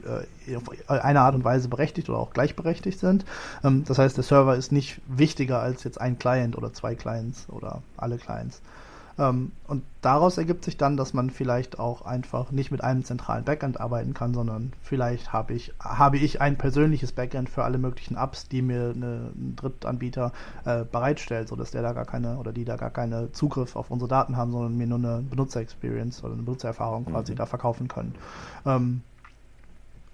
äh, 0.47 0.57
auf 0.57 0.65
eine 0.89 1.21
Art 1.21 1.35
und 1.35 1.45
Weise 1.45 1.69
berechtigt 1.69 2.09
oder 2.09 2.19
auch 2.19 2.33
gleichberechtigt 2.33 2.99
sind. 2.99 3.27
Ähm, 3.63 3.85
das 3.87 3.99
heißt, 3.99 4.17
der 4.17 4.25
Server 4.25 4.57
ist 4.57 4.73
nicht 4.73 5.03
wichtiger 5.07 5.61
als 5.61 5.85
jetzt 5.85 6.01
ein 6.01 6.19
Client 6.19 6.57
oder 6.57 6.73
zwei 6.73 6.95
Clients 6.95 7.47
oder 7.51 7.83
alle 7.99 8.17
Clients. 8.17 8.63
Ähm, 9.23 9.53
und 9.69 9.85
daraus 10.01 10.37
ergibt 10.37 10.65
sich 10.65 10.77
dann, 10.77 10.97
dass 10.97 11.15
man 11.15 11.31
vielleicht 11.31 11.79
auch 11.79 12.03
einfach 12.03 12.51
nicht 12.51 12.73
mit 12.73 12.83
einem 12.83 13.05
zentralen 13.05 13.45
Backend 13.45 13.79
arbeiten 13.81 14.15
kann, 14.15 14.35
sondern 14.35 14.73
vielleicht 14.83 15.33
habe 15.33 15.55
ich, 15.55 15.73
habe 15.79 16.17
ich 16.19 16.41
ein 16.41 16.59
persönliches 16.59 17.13
Backend 17.13 17.49
für 17.49 17.63
alle 17.63 17.79
möglichen 17.79 18.17
Apps, 18.17 18.49
die 18.49 18.63
mir 18.63 18.93
eine, 18.95 19.31
ein 19.37 19.55
Drittanbieter 19.57 20.33
äh, 20.65 20.85
bereitstellt, 20.85 21.49
sodass 21.49 21.71
der 21.71 21.83
da 21.83 21.93
gar 21.93 22.05
keine 22.05 22.39
oder 22.39 22.53
die 22.53 22.65
da 22.65 22.77
gar 22.77 22.91
keine 22.91 23.31
Zugriff 23.33 23.77
auf 23.77 23.91
unsere 23.93 24.09
Daten 24.09 24.37
haben, 24.37 24.51
sondern 24.51 24.77
mir 24.77 24.87
nur 24.89 24.99
eine 24.99 25.23
Benutzer-Experience 25.23 26.25
oder 26.25 26.33
eine 26.35 26.43
Benutzererfahrung 26.43 27.05
quasi 27.07 27.33
Mhm. 27.33 27.37
da 27.37 27.47
verkaufen 27.47 27.89
können. 27.89 28.15
Ähm, 28.67 29.03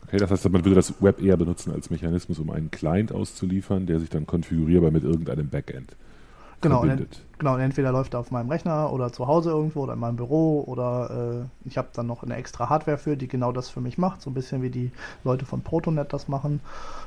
Okay, 0.06 0.16
das 0.16 0.30
heißt, 0.30 0.48
man 0.48 0.64
würde 0.64 0.76
das 0.76 1.02
Web 1.02 1.20
eher 1.20 1.36
benutzen 1.36 1.72
als 1.72 1.90
Mechanismus, 1.90 2.38
um 2.38 2.50
einen 2.50 2.70
Client 2.70 3.12
auszuliefern, 3.12 3.86
der 3.86 4.00
sich 4.00 4.08
dann 4.08 4.26
konfigurierbar 4.26 4.90
mit 4.90 5.04
irgendeinem 5.04 5.50
Backend 5.50 5.96
Genau, 6.60 6.80
und 6.80 6.88
verbindet. 6.88 7.22
Genau, 7.38 7.54
und 7.54 7.60
entweder 7.60 7.92
läuft 7.92 8.14
er 8.14 8.20
auf 8.20 8.32
meinem 8.32 8.50
Rechner 8.50 8.92
oder 8.92 9.12
zu 9.12 9.28
Hause 9.28 9.50
irgendwo 9.50 9.84
oder 9.84 9.92
in 9.92 10.00
meinem 10.00 10.16
Büro 10.16 10.64
oder 10.66 11.44
äh, 11.44 11.68
ich 11.68 11.78
habe 11.78 11.88
dann 11.92 12.08
noch 12.08 12.24
eine 12.24 12.34
extra 12.34 12.68
Hardware 12.68 12.98
für, 12.98 13.16
die 13.16 13.28
genau 13.28 13.52
das 13.52 13.68
für 13.68 13.80
mich 13.80 13.96
macht, 13.96 14.22
so 14.22 14.30
ein 14.30 14.34
bisschen 14.34 14.60
wie 14.60 14.70
die 14.70 14.90
Leute 15.22 15.46
von 15.46 15.62
Protonet 15.62 16.12
das 16.12 16.26
machen. 16.26 16.60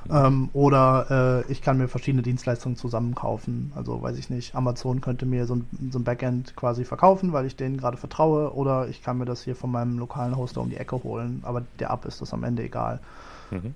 Ähm, 0.09 0.49
oder 0.53 1.43
äh, 1.45 1.51
ich 1.51 1.61
kann 1.61 1.77
mir 1.77 1.89
verschiedene 1.89 2.23
Dienstleistungen 2.23 2.77
zusammenkaufen. 2.77 3.73
Also 3.75 4.01
weiß 4.01 4.17
ich 4.17 4.29
nicht, 4.29 4.55
Amazon 4.55 5.01
könnte 5.01 5.25
mir 5.25 5.45
so 5.45 5.55
ein, 5.55 5.67
so 5.91 5.99
ein 5.99 6.05
Backend 6.05 6.55
quasi 6.55 6.85
verkaufen, 6.85 7.33
weil 7.33 7.45
ich 7.45 7.57
denen 7.57 7.75
gerade 7.75 7.97
vertraue, 7.97 8.53
oder 8.53 8.87
ich 8.87 9.03
kann 9.03 9.17
mir 9.17 9.25
das 9.25 9.43
hier 9.43 9.57
von 9.57 9.69
meinem 9.69 9.99
lokalen 9.99 10.37
Hoster 10.37 10.61
um 10.61 10.69
die 10.69 10.77
Ecke 10.77 11.03
holen, 11.03 11.41
aber 11.43 11.63
der 11.79 11.89
App 11.89 12.05
ist 12.05 12.21
das 12.21 12.33
am 12.33 12.45
Ende 12.45 12.63
egal. 12.63 12.99
Mhm. 13.49 13.75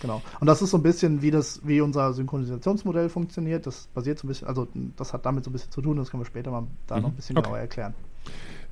Genau. 0.00 0.22
Und 0.40 0.46
das 0.46 0.62
ist 0.62 0.70
so 0.70 0.78
ein 0.78 0.82
bisschen, 0.82 1.22
wie 1.22 1.30
das, 1.30 1.60
wie 1.64 1.80
unser 1.80 2.12
Synchronisationsmodell 2.12 3.08
funktioniert. 3.08 3.66
Das 3.66 3.86
basiert 3.94 4.18
so 4.18 4.26
ein 4.26 4.28
bisschen, 4.28 4.48
also 4.48 4.66
das 4.96 5.12
hat 5.12 5.26
damit 5.26 5.44
so 5.44 5.50
ein 5.50 5.52
bisschen 5.52 5.70
zu 5.70 5.82
tun, 5.82 5.96
das 5.98 6.10
können 6.10 6.22
wir 6.22 6.26
später 6.26 6.50
mal 6.50 6.66
da 6.86 6.96
Mhm. 6.96 7.02
noch 7.02 7.08
ein 7.10 7.14
bisschen 7.16 7.36
Okay. 7.36 7.44
genauer 7.46 7.58
erklären. 7.60 7.94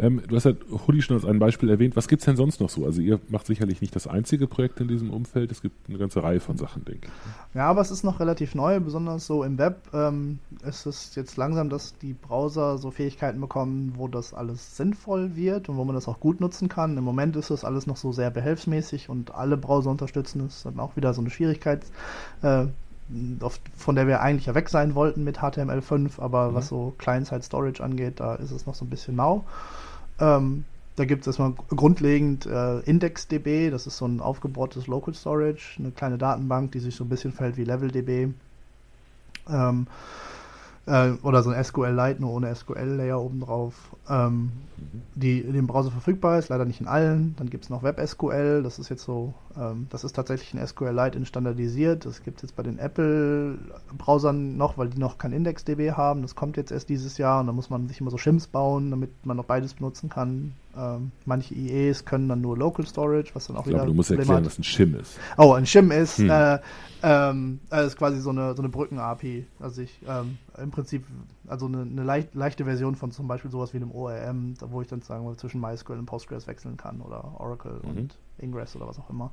Ähm, 0.01 0.23
du 0.29 0.37
hast 0.37 0.45
ja 0.45 0.53
Hoodie 0.87 1.03
schon 1.03 1.17
als 1.17 1.25
ein 1.25 1.39
Beispiel 1.41 1.69
erwähnt. 1.71 1.97
Was 1.97 2.07
gibt 2.07 2.21
es 2.23 2.27
denn 2.27 2.37
sonst 2.37 2.61
noch 2.61 2.71
so? 2.71 2.85
Also 2.85 3.01
ihr 3.01 3.19
macht 3.29 3.47
sicherlich 3.47 3.81
nicht 3.81 3.97
das 3.97 4.07
einzige 4.07 4.47
Projekt 4.47 4.79
in 4.81 4.87
diesem 4.87 5.11
Umfeld. 5.11 5.51
Es 5.51 5.61
gibt 5.61 5.89
eine 5.89 5.99
ganze 5.99 6.23
Reihe 6.23 6.39
von 6.39 6.57
Sachen, 6.57 6.85
denke 6.85 7.09
ich. 7.09 7.57
Ja, 7.57 7.67
aber 7.69 7.81
es 7.81 7.91
ist 7.91 8.05
noch 8.05 8.21
relativ 8.21 8.55
neu, 8.55 8.79
besonders 8.79 9.27
so 9.27 9.43
im 9.43 9.59
Web. 9.59 9.81
Ähm, 9.93 10.39
es 10.63 10.87
ist 10.87 11.17
jetzt 11.17 11.37
langsam, 11.37 11.69
dass 11.69 11.99
die 11.99 12.13
Browser 12.13 12.79
so 12.79 12.91
Fähigkeiten 12.93 13.41
bekommen, 13.41 13.95
wo 13.97 14.07
das 14.07 14.35
alles 14.35 14.77
sinnvoll 14.77 15.35
wird 15.35 15.69
und 15.69 15.77
wo 15.77 15.85
man 15.85 15.97
das 15.97 16.07
auch 16.07 16.21
gut 16.21 16.41
nutzen 16.41 16.69
kann. 16.69 16.97
Im 16.97 17.05
Moment 17.05 17.35
ist 17.35 17.51
das 17.51 17.65
alles 17.65 17.87
noch 17.89 17.97
so 17.97 18.13
sehr 18.13 18.31
behelfsmäßig 18.31 19.09
und 19.09 19.35
alle 19.35 19.57
Browser 19.57 19.91
unterstützen 19.91 20.47
es. 20.47 20.63
Dann 20.63 20.79
auch 20.79 20.95
wieder 20.95 21.13
so 21.13 21.21
eine 21.21 21.31
Schwierigkeit, 21.31 21.85
äh, 22.43 22.67
von 23.75 23.95
der 23.95 24.07
wir 24.07 24.21
eigentlich 24.21 24.47
ja 24.47 24.55
weg 24.55 24.69
sein 24.69 24.95
wollten 24.95 25.25
mit 25.25 25.39
HTML5, 25.39 26.21
aber 26.21 26.51
Mhm. 26.51 26.55
was 26.55 26.69
so 26.69 26.95
Client-Side-Storage 26.99 27.83
angeht, 27.83 28.21
da 28.21 28.35
ist 28.35 28.51
es 28.51 28.67
noch 28.67 28.75
so 28.75 28.85
ein 28.85 28.91
bisschen 28.91 29.17
mau. 29.17 29.45
Ähm, 30.21 30.65
da 30.97 31.05
gibt 31.05 31.23
es 31.23 31.27
erstmal 31.29 31.53
grundlegend 31.69 32.47
äh, 32.47 32.81
IndexDB, 32.81 33.71
das 33.71 33.87
ist 33.87 33.99
so 33.99 34.07
ein 34.07 34.21
aufgebohrtes 34.21 34.89
Local 34.89 35.15
Storage, 35.15 35.77
eine 35.79 35.93
kleine 35.93 36.19
Datenbank, 36.19 36.73
die 36.73 36.81
sich 36.81 36.97
so 36.97 37.05
ein 37.05 37.09
bisschen 37.09 37.33
verhält 37.33 37.57
wie 37.57 37.65
LevelDB. 37.65 38.33
Ähm, 39.49 39.87
äh, 40.89 41.13
oder 41.23 41.43
so 41.43 41.51
ein 41.51 41.63
SQL-Lite, 41.63 42.21
nur 42.21 42.33
ohne 42.33 42.55
SQL-Layer 42.55 43.21
obendrauf, 43.21 43.75
ähm, 44.09 44.53
die 45.15 45.41
in 45.41 45.53
dem 45.53 45.67
Browser 45.67 45.91
verfügbar 45.91 46.39
ist, 46.39 46.49
leider 46.49 46.65
nicht 46.65 46.81
in 46.81 46.89
allen. 46.89 47.35
Dann 47.39 47.51
gibt 47.51 47.65
es 47.65 47.71
noch 47.71 47.83
WebSQL, 47.83 48.63
das 48.63 48.79
ist 48.79 48.89
jetzt 48.89 49.05
so, 49.05 49.35
ähm, 49.57 49.87
das 49.91 50.05
ist 50.05 50.15
tatsächlich 50.15 50.55
ein 50.55 50.67
SQL-Lite 50.67 51.19
in 51.19 51.27
standardisiert. 51.27 52.07
Das 52.07 52.23
gibt 52.23 52.39
es 52.39 52.43
jetzt 52.43 52.57
bei 52.57 52.63
den 52.63 52.79
Apple-Browsern 52.79 54.57
noch, 54.57 54.79
weil 54.79 54.89
die 54.89 54.99
noch 54.99 55.19
kein 55.19 55.33
IndexDB 55.33 55.93
haben. 55.93 56.23
Das 56.23 56.35
kommt 56.35 56.57
jetzt 56.57 56.73
erst 56.73 56.89
dieses 56.89 57.19
Jahr 57.19 57.41
und 57.41 57.47
da 57.47 57.53
muss 57.53 57.71
man 57.71 57.89
sich 57.89 58.01
immer 58.01 58.11
so 58.11 58.19
Shims 58.19 58.47
bauen, 58.47 58.91
damit 58.91 59.11
man 59.27 59.37
noch 59.37 59.45
beides 59.45 59.75
benutzen 59.75 60.09
kann. 60.09 60.55
Ähm, 60.77 61.13
manche 61.25 61.55
IEs 61.55 62.05
können 62.05 62.29
dann 62.29 62.41
nur 62.41 62.57
Local 62.57 62.87
Storage, 62.87 63.31
was 63.35 63.47
dann 63.47 63.57
auch 63.57 63.63
ich 63.63 63.69
wieder. 63.69 63.79
Aber 63.79 63.87
du 63.87 63.95
musst 63.95 64.11
erklären, 64.11 64.45
was 64.45 64.59
ein 64.59 64.65
Shim 64.65 64.95
ist. 64.95 65.19
Oh, 65.37 65.53
ein 65.53 65.67
Shim 65.67 65.91
ist, 65.91 66.19
hm. 66.19 66.31
äh, 66.31 66.59
ähm, 67.03 67.61
äh, 67.73 67.87
ist 67.87 67.97
quasi 67.97 68.21
so 68.21 68.31
eine, 68.31 68.55
so 68.55 68.63
eine 68.63 68.69
Brücken-API. 68.69 69.47
Also 69.61 69.83
ich 69.83 69.99
ähm, 70.07 70.39
im 70.57 70.71
Prinzip, 70.71 71.05
also 71.47 71.67
eine, 71.67 71.83
eine 71.83 72.03
leicht, 72.05 72.35
leichte 72.35 72.65
Version 72.65 72.95
von 72.95 73.11
zum 73.11 73.27
Beispiel 73.27 73.51
sowas 73.51 73.73
wie 73.73 73.79
einem 73.79 73.91
ORM, 73.91 74.55
wo 74.61 74.83
ich 74.83 74.89
dann 74.89 75.03
sagen 75.03 75.25
wir 75.25 75.37
zwischen 75.37 75.61
MySQL 75.61 75.99
und 75.99 76.07
Postgres 76.07 76.47
wechseln 76.47 76.77
kann 76.77 77.01
oder 77.01 77.41
Oracle 77.41 77.81
mhm. 77.83 77.91
und 77.91 78.19
Ingress 78.39 78.77
oder 78.77 78.87
was 78.87 78.99
auch 78.99 79.11
immer. 79.11 79.33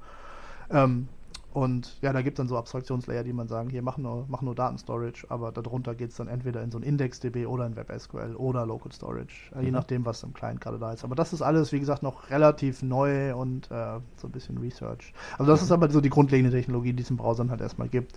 Ähm, 0.72 1.08
und 1.56 2.02
ja, 2.02 2.12
da 2.12 2.22
gibt 2.22 2.38
es 2.38 2.38
dann 2.40 2.50
so 2.50 2.58
Abstraktionslayer, 2.58 3.24
die 3.24 3.32
man 3.32 3.48
sagen, 3.48 3.70
hier 3.70 3.82
machen 3.82 4.04
nur, 4.04 4.26
machen 4.28 4.44
nur 4.44 4.56
Datenstorage, 4.56 5.26
aber 5.30 5.54
darunter 5.54 5.96
geht 5.96 6.10
es 6.10 6.18
dann 6.18 6.28
entweder 6.28 6.62
in 6.62 6.70
so 6.70 6.78
ein 6.78 6.84
IndexDB 6.84 7.46
oder 7.46 7.66
in 7.66 7.78
WebSQL 7.78 8.36
oder 8.36 8.66
Local 8.66 8.92
Storage, 8.92 9.54
äh, 9.54 9.60
mhm. 9.60 9.64
je 9.64 9.72
nachdem, 9.72 10.06
was 10.06 10.22
im 10.24 10.34
Client 10.34 10.60
gerade 10.60 10.80
da 10.80 10.92
ist. 10.92 11.06
Aber 11.06 11.16
das 11.16 11.32
ist 11.32 11.42
alles, 11.42 11.72
wie 11.72 11.80
gesagt, 11.80 12.04
noch 12.04 12.30
relativ 12.30 12.84
neu 12.84 13.34
und 13.34 13.72
äh, 13.72 14.00
so 14.18 14.28
ein 14.28 14.32
bisschen 14.32 14.58
Research. 14.58 15.14
Also 15.38 15.50
das 15.50 15.62
mhm. 15.62 15.66
ist 15.66 15.72
aber 15.72 15.90
so 15.90 16.02
die 16.02 16.10
grundlegende 16.10 16.52
Technologie, 16.52 16.92
die 16.92 17.04
es 17.04 17.10
in 17.10 17.16
Browsern 17.16 17.50
halt 17.50 17.62
erstmal 17.62 17.88
gibt. 17.88 18.12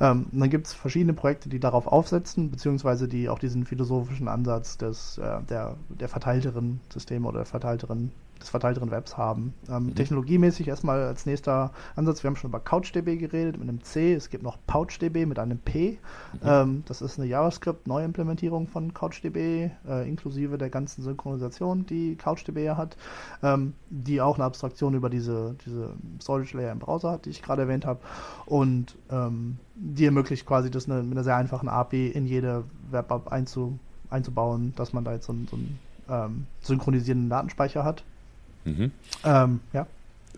Ähm, 0.00 0.26
dann 0.32 0.50
gibt 0.50 0.66
es 0.66 0.72
verschiedene 0.72 1.12
Projekte, 1.12 1.48
die 1.48 1.60
darauf 1.60 1.86
aufsetzen, 1.86 2.50
beziehungsweise 2.50 3.06
die 3.06 3.28
auch 3.28 3.38
diesen 3.38 3.66
philosophischen 3.66 4.26
Ansatz 4.26 4.78
des, 4.78 5.16
äh, 5.18 5.42
der, 5.48 5.76
der 5.90 6.08
verteilteren 6.08 6.80
Systeme 6.92 7.28
oder 7.28 7.38
der 7.38 7.46
verteilteren 7.46 8.10
des 8.40 8.48
verteilteren 8.48 8.90
Webs 8.90 9.16
haben. 9.16 9.54
Ähm, 9.68 9.86
mhm. 9.86 9.94
Technologiemäßig 9.94 10.68
erstmal 10.68 11.02
als 11.02 11.26
nächster 11.26 11.72
Ansatz, 11.96 12.22
wir 12.22 12.28
haben 12.28 12.36
schon 12.36 12.50
über 12.50 12.60
CouchDB 12.60 13.16
geredet 13.18 13.58
mit 13.58 13.68
einem 13.68 13.82
C, 13.82 14.14
es 14.14 14.30
gibt 14.30 14.42
noch 14.42 14.58
PouchDB 14.66 15.26
mit 15.26 15.38
einem 15.38 15.58
P. 15.58 15.98
Mhm. 16.32 16.38
Ähm, 16.44 16.82
das 16.86 17.02
ist 17.02 17.18
eine 17.18 17.28
JavaScript-Neuimplementierung 17.28 18.66
von 18.66 18.94
CouchDB, 18.94 19.70
äh, 19.88 20.08
inklusive 20.08 20.58
der 20.58 20.70
ganzen 20.70 21.02
Synchronisation, 21.02 21.86
die 21.86 22.16
CouchDB 22.16 22.64
ja 22.64 22.76
hat, 22.76 22.96
ähm, 23.42 23.74
die 23.88 24.20
auch 24.20 24.36
eine 24.36 24.44
Abstraktion 24.44 24.94
über 24.94 25.10
diese, 25.10 25.56
diese 25.64 25.90
Storage-Layer 26.20 26.72
im 26.72 26.78
Browser 26.78 27.12
hat, 27.12 27.26
die 27.26 27.30
ich 27.30 27.42
gerade 27.42 27.62
erwähnt 27.62 27.86
habe. 27.86 28.00
Und 28.46 28.96
ähm, 29.10 29.58
die 29.74 30.04
ermöglicht 30.04 30.46
quasi 30.46 30.70
das 30.70 30.88
eine, 30.88 31.02
mit 31.02 31.12
einer 31.12 31.24
sehr 31.24 31.36
einfachen 31.36 31.68
API 31.68 32.08
in 32.08 32.26
jede 32.26 32.64
Web-App 32.90 33.28
einzu, 33.28 33.78
einzubauen, 34.10 34.72
dass 34.76 34.92
man 34.92 35.04
da 35.04 35.12
jetzt 35.12 35.26
so, 35.26 35.34
so 35.48 35.56
einen 35.56 35.78
ähm, 36.08 36.46
synchronisierenden 36.60 37.30
Datenspeicher 37.30 37.84
hat. 37.84 38.04
Mhm. 38.64 38.90
Ähm, 39.24 39.60
ja. 39.72 39.86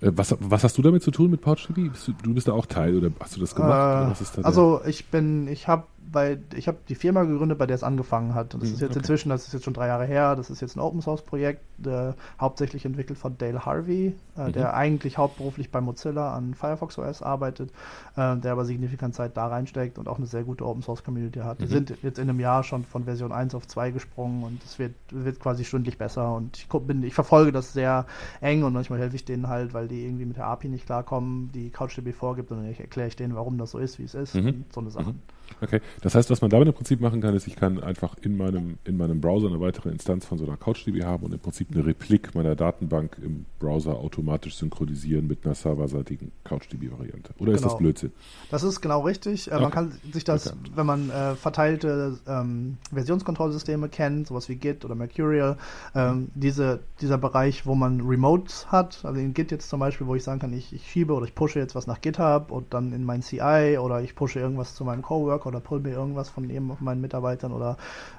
Äh, 0.00 0.11
was, 0.14 0.35
was, 0.41 0.64
hast 0.64 0.79
du 0.79 0.83
damit 0.83 1.02
zu 1.02 1.11
tun 1.11 1.31
mit 1.31 1.41
PouchDB? 1.41 1.91
Du 2.23 2.35
bist 2.35 2.49
da 2.49 2.52
auch 2.52 2.67
Teil 2.67 2.97
oder 2.97 3.11
hast 3.21 3.37
du 3.37 3.41
das 3.41 3.55
gemacht? 3.55 4.17
Äh, 4.37 4.43
also 4.43 4.81
ich 4.87 5.07
bin, 5.07 5.49
ich 5.49 5.69
habe 5.69 5.85
bei, 6.11 6.38
ich 6.54 6.68
habe 6.68 6.78
die 6.88 6.94
Firma 6.94 7.25
gegründet, 7.25 7.59
bei 7.59 7.66
der 7.66 7.76
es 7.76 7.82
angefangen 7.82 8.35
hat. 8.35 8.54
Und 8.54 8.62
das 8.62 8.71
mhm, 8.71 8.75
ist 8.75 8.80
jetzt 8.80 8.90
okay. 8.90 8.99
inzwischen, 9.00 9.28
das 9.30 9.47
ist 9.47 9.54
jetzt 9.54 9.64
schon 9.64 9.75
drei 9.75 9.87
Jahre 9.87 10.04
her, 10.04 10.37
das 10.37 10.50
ist 10.50 10.61
jetzt 10.61 10.76
ein 10.76 10.80
Open 10.80 11.00
Source 11.00 11.23
Projekt, 11.23 11.62
äh, 11.87 12.12
hauptsächlich 12.40 12.85
entwickelt 12.85 13.18
von 13.18 13.38
Dale 13.38 13.64
Harvey, 13.64 14.14
äh, 14.37 14.49
mhm. 14.49 14.52
der 14.52 14.75
eigentlich 14.75 15.18
hauptberuflich 15.18 15.71
bei 15.71 15.80
Mozilla 15.80 16.35
an 16.35 16.54
Firefox 16.54 16.99
OS 16.99 17.23
arbeitet, 17.23 17.71
äh, 18.16 18.37
der 18.37 18.52
aber 18.52 18.64
signifikant 18.64 19.14
Zeit 19.14 19.37
da 19.37 19.47
reinsteckt 19.47 19.99
und 19.99 20.09
auch 20.09 20.18
eine 20.18 20.26
sehr 20.26 20.44
gute 20.44 20.66
Open 20.66 20.82
Source 20.82 21.04
Community 21.04 21.40
hat. 21.40 21.61
Mhm. 21.61 21.64
Die 21.64 21.71
sind 21.71 21.94
jetzt 22.02 22.18
in 22.18 22.28
einem 22.28 22.40
Jahr 22.40 22.62
schon 22.64 22.85
von 22.85 23.04
Version 23.04 23.32
1 23.32 23.54
auf 23.54 23.66
2 23.66 23.90
gesprungen 23.90 24.44
und 24.44 24.62
es 24.64 24.78
wird, 24.78 24.94
wird 25.11 25.40
quasi 25.40 25.64
stündlich 25.64 25.99
besser. 25.99 26.35
Und 26.35 26.56
ich, 26.56 26.68
bin, 26.68 27.02
ich 27.02 27.14
verfolge 27.14 27.52
das 27.52 27.73
sehr 27.73 28.06
eng 28.40 28.64
und 28.64 28.73
manchmal 28.73 28.99
helfe 28.99 29.16
ich 29.16 29.25
denen 29.25 29.49
halt, 29.49 29.75
weil 29.75 29.88
die 29.88 30.04
irgendwie 30.04 30.26
mit 30.26 30.37
der 30.37 30.47
API 30.47 30.68
nicht 30.68 30.87
klarkommen, 30.87 31.50
die 31.52 31.71
CouchDB 31.71 32.12
vorgibt 32.12 32.50
und 32.50 32.59
dann 32.59 32.75
erkläre 32.75 33.09
ich 33.09 33.16
denen, 33.16 33.35
warum 33.35 33.59
das 33.59 33.71
so 33.71 33.78
ist, 33.78 33.99
wie 33.99 34.04
es 34.04 34.14
ist 34.14 34.35
mhm. 34.35 34.47
und 34.47 34.73
so 34.73 34.80
eine 34.80 34.90
Sachen. 34.90 35.23
Okay, 35.61 35.80
das 36.00 36.14
heißt, 36.14 36.30
was 36.30 36.40
man 36.40 36.50
damit 36.50 36.68
im 36.68 36.75
Prinzip 36.75 37.00
machen 37.00 37.21
kann, 37.21 37.35
ist, 37.35 37.47
ich 37.47 37.56
kann 37.56 37.82
einfach 37.82 38.16
in 38.21 38.37
meinem, 38.37 38.78
in 38.85 38.97
meinem 38.97 39.21
Browser 39.21 39.49
eine 39.49 39.61
weitere 39.61 39.90
Instanz 39.90 40.26
von 40.26 40.38
so 40.38 40.44
einer 40.44 40.56
CouchDB 40.56 41.04
haben 41.04 41.25
und 41.25 41.32
im 41.32 41.40
Prinzip 41.40 41.68
eine 41.73 41.85
Replik 41.85 42.35
meiner 42.35 42.54
Datenbank 42.54 43.18
im 43.23 43.47
Browser 43.59 43.97
automatisch 43.97 44.56
synchronisieren 44.56 45.26
mit 45.26 45.44
einer 45.44 45.54
serverseitigen 45.54 46.32
CouchDB-Variante. 46.44 47.35
Oder 47.38 47.47
genau. 47.47 47.54
ist 47.54 47.64
das 47.64 47.73
genau. 47.73 47.78
Blödsinn? 47.78 48.12
Das 48.50 48.62
ist 48.62 48.80
genau 48.80 49.00
richtig. 49.00 49.50
Äh, 49.50 49.54
okay. 49.54 49.62
Man 49.62 49.71
kann 49.71 49.92
sich 50.12 50.25
das, 50.25 50.49
okay. 50.49 50.59
wenn 50.75 50.87
man 50.87 51.11
äh, 51.11 51.35
verteilte 51.37 52.18
ähm, 52.26 52.78
Versionskontrollsysteme 52.92 53.88
kennt, 53.88 54.28
sowas 54.28 54.49
wie 54.49 54.56
Git 54.56 54.85
oder 54.85 54.94
Mercurial, 54.94 55.56
ähm, 55.94 56.28
diese, 56.35 56.80
dieser 57.00 57.18
Bereich, 57.18 57.66
wo 57.66 57.75
man 57.75 58.00
Remotes 58.00 58.71
hat, 58.71 59.04
also 59.04 59.21
in 59.21 59.35
Git 59.35 59.50
jetzt 59.50 59.68
zum 59.68 59.80
Beispiel, 59.80 60.06
wo 60.06 60.14
ich 60.14 60.25
sagen 60.25 60.40
kann, 60.40 60.52
ich, 60.52 60.73
ich 60.73 60.90
schiebe 60.90 61.12
oder 61.14 61.26
ich 61.26 61.35
pushe 61.35 61.59
jetzt 61.59 61.75
was 61.75 61.87
nach 61.87 62.00
GitHub 62.00 62.50
und 62.50 62.75
dann 62.75 62.92
in 62.92 63.04
mein 63.04 63.23
CI 63.23 63.78
oder 63.78 64.02
ich 64.02 64.14
pushe 64.14 64.40
irgendwas 64.40 64.75
zu 64.75 64.85
meinem 64.85 65.02
Coworker 65.02 65.41
Work 65.42 65.46
oder 65.46 65.61
pull 65.61 65.80
mir 65.80 65.90
irgendwas 65.90 66.28
von 66.28 66.49
eben 66.50 66.72
meinen 66.80 67.00
Mitarbeitern 67.00 67.52
oder 67.52 67.76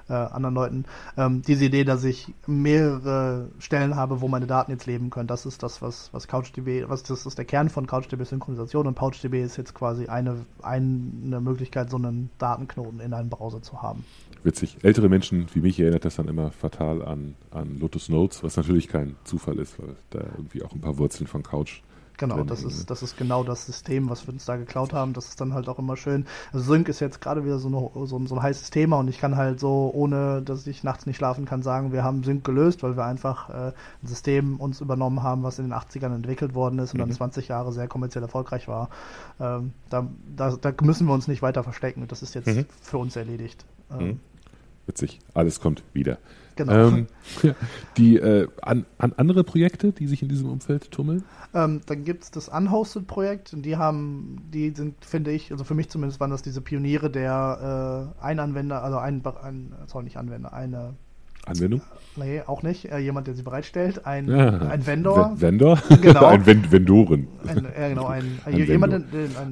äh, 0.08 0.12
anderen 0.12 0.54
Leuten. 0.54 0.84
Ähm, 1.16 1.42
diese 1.42 1.66
Idee, 1.66 1.84
dass 1.84 2.04
ich 2.04 2.32
mehrere 2.46 3.48
Stellen 3.58 3.96
habe, 3.96 4.20
wo 4.20 4.28
meine 4.28 4.46
Daten 4.46 4.70
jetzt 4.70 4.86
leben 4.86 5.10
können, 5.10 5.26
das 5.26 5.46
ist 5.46 5.62
das, 5.62 5.82
was, 5.82 6.10
was 6.12 6.28
CouchDB, 6.28 6.88
was 6.88 7.02
das 7.02 7.26
ist 7.26 7.38
der 7.38 7.44
Kern 7.44 7.68
von 7.68 7.86
CouchDB 7.86 8.24
Synchronisation 8.24 8.86
und 8.86 8.94
PouchDB 8.94 9.42
ist 9.42 9.56
jetzt 9.56 9.74
quasi 9.74 10.06
eine, 10.06 10.44
eine 10.62 11.40
Möglichkeit, 11.40 11.90
so 11.90 11.96
einen 11.96 12.30
Datenknoten 12.38 13.00
in 13.00 13.12
einem 13.12 13.30
Browser 13.30 13.62
zu 13.62 13.82
haben. 13.82 14.04
Witzig. 14.42 14.76
Ältere 14.82 15.08
Menschen 15.08 15.46
wie 15.54 15.60
mich 15.60 15.80
erinnert 15.80 16.04
das 16.04 16.16
dann 16.16 16.28
immer 16.28 16.50
fatal 16.50 17.02
an, 17.02 17.34
an 17.50 17.78
Lotus 17.78 18.10
Notes, 18.10 18.42
was 18.42 18.56
natürlich 18.56 18.88
kein 18.88 19.16
Zufall 19.24 19.58
ist, 19.58 19.78
weil 19.78 19.96
da 20.10 20.20
irgendwie 20.36 20.62
auch 20.62 20.72
ein 20.72 20.80
paar 20.80 20.98
Wurzeln 20.98 21.26
von 21.26 21.42
Couch 21.42 21.80
Genau, 22.16 22.44
das 22.44 22.62
ist, 22.62 22.90
das 22.90 23.02
ist 23.02 23.16
genau 23.16 23.42
das 23.42 23.66
System, 23.66 24.08
was 24.08 24.26
wir 24.26 24.32
uns 24.32 24.44
da 24.44 24.56
geklaut 24.56 24.92
haben. 24.92 25.12
Das 25.14 25.28
ist 25.28 25.40
dann 25.40 25.52
halt 25.52 25.68
auch 25.68 25.78
immer 25.78 25.96
schön. 25.96 26.26
Also 26.52 26.72
Sync 26.72 26.88
ist 26.88 27.00
jetzt 27.00 27.20
gerade 27.20 27.44
wieder 27.44 27.58
so, 27.58 27.68
eine, 27.68 28.06
so, 28.06 28.16
ein, 28.16 28.26
so 28.26 28.36
ein 28.36 28.42
heißes 28.42 28.70
Thema 28.70 28.98
und 28.98 29.08
ich 29.08 29.18
kann 29.18 29.36
halt 29.36 29.58
so, 29.58 29.90
ohne 29.92 30.42
dass 30.42 30.66
ich 30.66 30.84
nachts 30.84 31.06
nicht 31.06 31.16
schlafen 31.16 31.44
kann, 31.44 31.62
sagen, 31.62 31.92
wir 31.92 32.04
haben 32.04 32.22
Sync 32.22 32.44
gelöst, 32.44 32.82
weil 32.82 32.96
wir 32.96 33.04
einfach 33.04 33.50
äh, 33.50 33.72
ein 34.02 34.06
System 34.06 34.60
uns 34.60 34.80
übernommen 34.80 35.22
haben, 35.22 35.42
was 35.42 35.58
in 35.58 35.64
den 35.64 35.74
80ern 35.74 36.14
entwickelt 36.14 36.54
worden 36.54 36.78
ist 36.78 36.94
und 36.94 36.98
mhm. 36.98 37.06
dann 37.06 37.12
20 37.12 37.48
Jahre 37.48 37.72
sehr 37.72 37.88
kommerziell 37.88 38.22
erfolgreich 38.22 38.68
war. 38.68 38.90
Ähm, 39.40 39.72
da, 39.90 40.06
da, 40.36 40.56
da, 40.56 40.72
müssen 40.82 41.06
wir 41.06 41.14
uns 41.14 41.26
nicht 41.26 41.42
weiter 41.42 41.64
verstecken. 41.64 42.06
Das 42.06 42.22
ist 42.22 42.34
jetzt 42.34 42.46
mhm. 42.46 42.66
für 42.80 42.98
uns 42.98 43.16
erledigt. 43.16 43.64
Ähm, 43.90 44.06
mhm. 44.06 44.20
Witzig. 44.86 45.18
Alles 45.32 45.60
kommt 45.60 45.82
wieder. 45.92 46.18
Genau. 46.56 46.88
Ähm, 46.88 47.06
die 47.96 48.16
äh, 48.16 48.48
an, 48.62 48.86
an, 48.98 49.12
andere 49.16 49.44
Projekte, 49.44 49.92
die 49.92 50.06
sich 50.06 50.22
in 50.22 50.28
diesem 50.28 50.48
Umfeld 50.48 50.90
tummeln? 50.90 51.24
Ähm, 51.54 51.80
dann 51.86 52.04
gibt 52.04 52.24
es 52.24 52.30
das 52.30 52.48
Unhosted-Projekt 52.48 53.52
und 53.54 53.62
die 53.62 53.76
haben, 53.76 54.42
die 54.52 54.70
sind, 54.70 55.04
finde 55.04 55.32
ich, 55.32 55.52
also 55.52 55.64
für 55.64 55.74
mich 55.74 55.88
zumindest 55.88 56.20
waren 56.20 56.30
das 56.30 56.42
diese 56.42 56.60
Pioniere 56.60 57.10
der 57.10 58.12
äh, 58.20 58.24
ein 58.24 58.38
Anwender, 58.38 58.82
also 58.82 58.98
ein, 58.98 59.22
ein 59.42 59.72
sorry, 59.86 60.04
nicht 60.04 60.16
Anwender, 60.16 60.52
eine 60.52 60.94
Anwendung? 61.46 61.82
Nee, 62.16 62.42
auch 62.46 62.62
nicht. 62.62 62.90
Äh, 62.90 62.98
jemand, 62.98 63.26
der 63.26 63.34
sie 63.34 63.42
bereitstellt. 63.42 64.06
Ein, 64.06 64.28
ja. 64.28 64.58
ein 64.60 64.86
Vendor. 64.86 65.32
Vendor? 65.36 65.78
Genau. 66.00 66.26
ein 66.26 66.46
Vend 66.46 66.72
Vendoren. 66.72 67.28
Ein, 67.46 67.66
ja, 67.78 67.88
genau. 67.88 68.06
Ein, 68.06 68.38
ein, 68.44 68.56
jemand, 68.56 68.94
ein, 68.94 69.04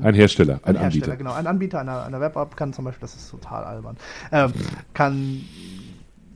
ein, 0.03 0.15
Hersteller, 0.15 0.61
ein, 0.63 0.77
Anbieter. 0.77 0.81
Hersteller, 0.81 1.17
genau. 1.17 1.33
Ein 1.33 1.47
Anbieter 1.47 1.81
einer, 1.81 2.05
einer 2.05 2.21
Web-App 2.21 2.57
kann 2.57 2.73
zum 2.73 2.87
Beispiel, 2.87 3.03
das 3.03 3.15
ist 3.15 3.31
total 3.31 3.65
albern, 3.65 3.97
ähm, 4.31 4.53
kann 4.95 5.43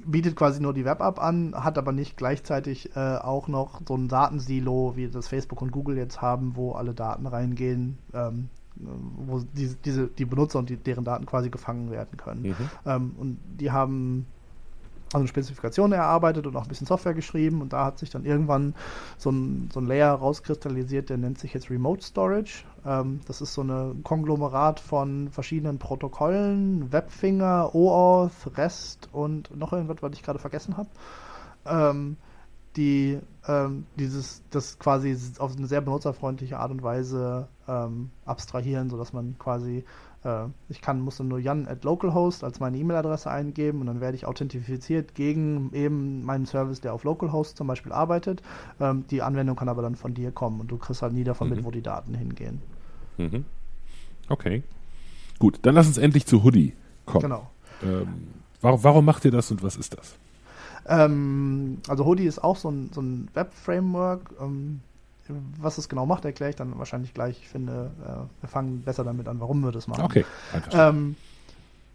bietet 0.07 0.37
quasi 0.37 0.61
nur 0.61 0.73
die 0.73 0.85
Web-App 0.85 1.21
an, 1.21 1.55
hat 1.55 1.79
aber 1.79 1.93
nicht 1.93 2.17
gleichzeitig 2.17 2.95
äh, 2.97 3.17
auch 3.17 3.49
noch 3.49 3.81
so 3.87 3.97
ein 3.97 4.09
Datensilo, 4.09 4.95
wie 4.97 5.09
das 5.09 5.29
Facebook 5.29 5.63
und 5.63 5.73
Google 5.73 5.97
jetzt 5.97 6.23
haben, 6.23 6.57
wo 6.57 6.73
alle 6.73 6.95
Daten 6.95 7.27
reingehen, 7.27 7.99
ähm, 8.15 8.49
wo 8.77 9.41
die, 9.41 9.75
diese, 9.85 10.09
die 10.09 10.25
Benutzer 10.25 10.59
und 10.59 10.71
die, 10.71 10.77
deren 10.77 11.05
Daten 11.05 11.27
quasi 11.27 11.51
gefangen 11.51 11.91
werden 11.91 12.17
können. 12.17 12.43
Mhm. 12.43 12.57
Ähm, 12.85 13.15
und 13.19 13.39
die 13.59 13.71
haben 13.71 14.27
also 15.09 15.19
eine 15.19 15.29
Spezifikation 15.29 15.93
erarbeitet 15.93 16.47
und 16.47 16.57
auch 16.57 16.63
ein 16.63 16.69
bisschen 16.69 16.87
Software 16.87 17.15
geschrieben 17.15 17.63
und 17.63 17.73
da 17.73 17.85
hat 17.85 17.99
sich 17.99 18.11
dann 18.11 18.25
irgendwann 18.25 18.75
so 19.19 19.31
ein, 19.31 19.71
so 19.73 19.81
ein 19.81 19.87
Layer 19.87 20.13
rauskristallisiert, 20.13 21.11
der 21.11 21.17
nennt 21.17 21.39
sich 21.39 21.55
jetzt 21.55 21.71
Remote 21.71 22.03
Storage. 22.03 22.65
Ähm, 22.85 23.21
das 23.27 23.41
ist 23.41 23.55
so 23.55 23.63
ein 23.63 24.03
Konglomerat 24.03 24.81
von 24.81 25.31
verschiedenen 25.31 25.79
Protokollen, 25.79 26.93
Webfinger, 26.93 27.75
OAuth, 27.75 28.57
REST 28.57 29.09
und 29.13 29.57
noch 29.57 29.73
irgendwas, 29.73 29.99
was 30.01 30.13
ich 30.15 30.23
gerade 30.23 30.39
vergessen 30.39 30.77
habe. 30.77 30.89
Ähm, 31.67 32.17
die 32.77 33.19
ähm, 33.49 33.87
dieses 33.99 34.43
das 34.51 34.79
quasi 34.79 35.17
auf 35.39 35.57
eine 35.57 35.67
sehr 35.67 35.81
benutzerfreundliche 35.81 36.59
Art 36.59 36.71
und 36.71 36.83
Weise 36.83 37.49
ähm, 37.67 38.11
abstrahieren, 38.25 38.91
sodass 38.91 39.13
man 39.13 39.37
quasi 39.39 39.85
ich 40.69 40.81
kann, 40.81 41.01
muss 41.01 41.19
dann 41.19 41.29
nur 41.29 41.39
Jan 41.39 41.69
at 41.69 41.85
localhost 41.85 42.43
als 42.43 42.61
meine 42.61 42.77
E-Mail-Adresse 42.79 43.31
eingeben 43.31 43.81
und 43.81 43.87
dann 43.87 44.01
werde 44.01 44.17
ich 44.17 44.27
authentifiziert 44.27 45.15
gegen 45.15 45.71
eben 45.73 46.25
meinen 46.25 46.47
Service, 46.47 46.81
der 46.81 46.95
auf 46.95 47.05
localhost 47.05 47.57
zum 47.57 47.67
Beispiel 47.67 47.93
arbeitet. 47.93 48.43
Ähm, 48.81 49.05
die 49.11 49.23
Anwendung 49.23 49.57
kann 49.57 49.69
aber 49.69 49.83
dann 49.83 49.95
von 49.95 50.15
dir 50.15 50.33
kommen 50.33 50.61
und 50.61 50.69
du 50.71 50.79
kriegst 50.79 51.03
halt 51.03 51.13
nie 51.13 51.25
davon 51.25 51.49
mhm. 51.49 51.57
mit, 51.57 51.65
wo 51.65 51.71
die 51.71 51.83
Daten 51.83 52.15
hingehen. 52.15 52.61
Mhm. 53.19 53.45
Okay. 54.29 54.63
Gut, 55.39 55.61
dann 55.63 55.75
lass 55.75 55.87
uns 55.87 55.99
endlich 55.99 56.27
zu 56.27 56.43
Hoodie 56.43 56.73
kommen. 57.05 57.23
Genau. 57.23 57.51
Ähm, 57.83 58.29
warum, 58.61 58.83
warum 58.83 59.05
macht 59.05 59.25
ihr 59.25 59.31
das 59.31 59.51
und 59.51 59.63
was 59.63 59.77
ist 59.77 59.97
das? 59.97 60.17
Ähm, 60.89 61.79
also 61.89 62.05
Hoodie 62.05 62.27
ist 62.27 62.43
auch 62.43 62.57
so 62.57 62.71
ein, 62.71 62.91
so 62.93 63.01
ein 63.01 63.29
Web-Framework. 63.35 64.33
Was 65.61 65.79
es 65.79 65.89
genau 65.89 66.07
macht, 66.07 66.25
erkläre 66.25 66.51
ich 66.51 66.57
dann 66.57 66.79
wahrscheinlich 66.79 67.15
gleich. 67.15 67.39
Ich 67.41 67.49
finde, 67.49 67.91
äh, 68.05 68.43
wir 68.43 68.49
fangen 68.49 68.83
besser 68.83 69.05
damit 69.05 69.29
an, 69.29 69.41
warum 69.41 69.61
wir 69.63 69.73
das 69.73 69.87
machen. 69.89 70.05
Okay, 70.05 70.25
ähm, 70.73 71.17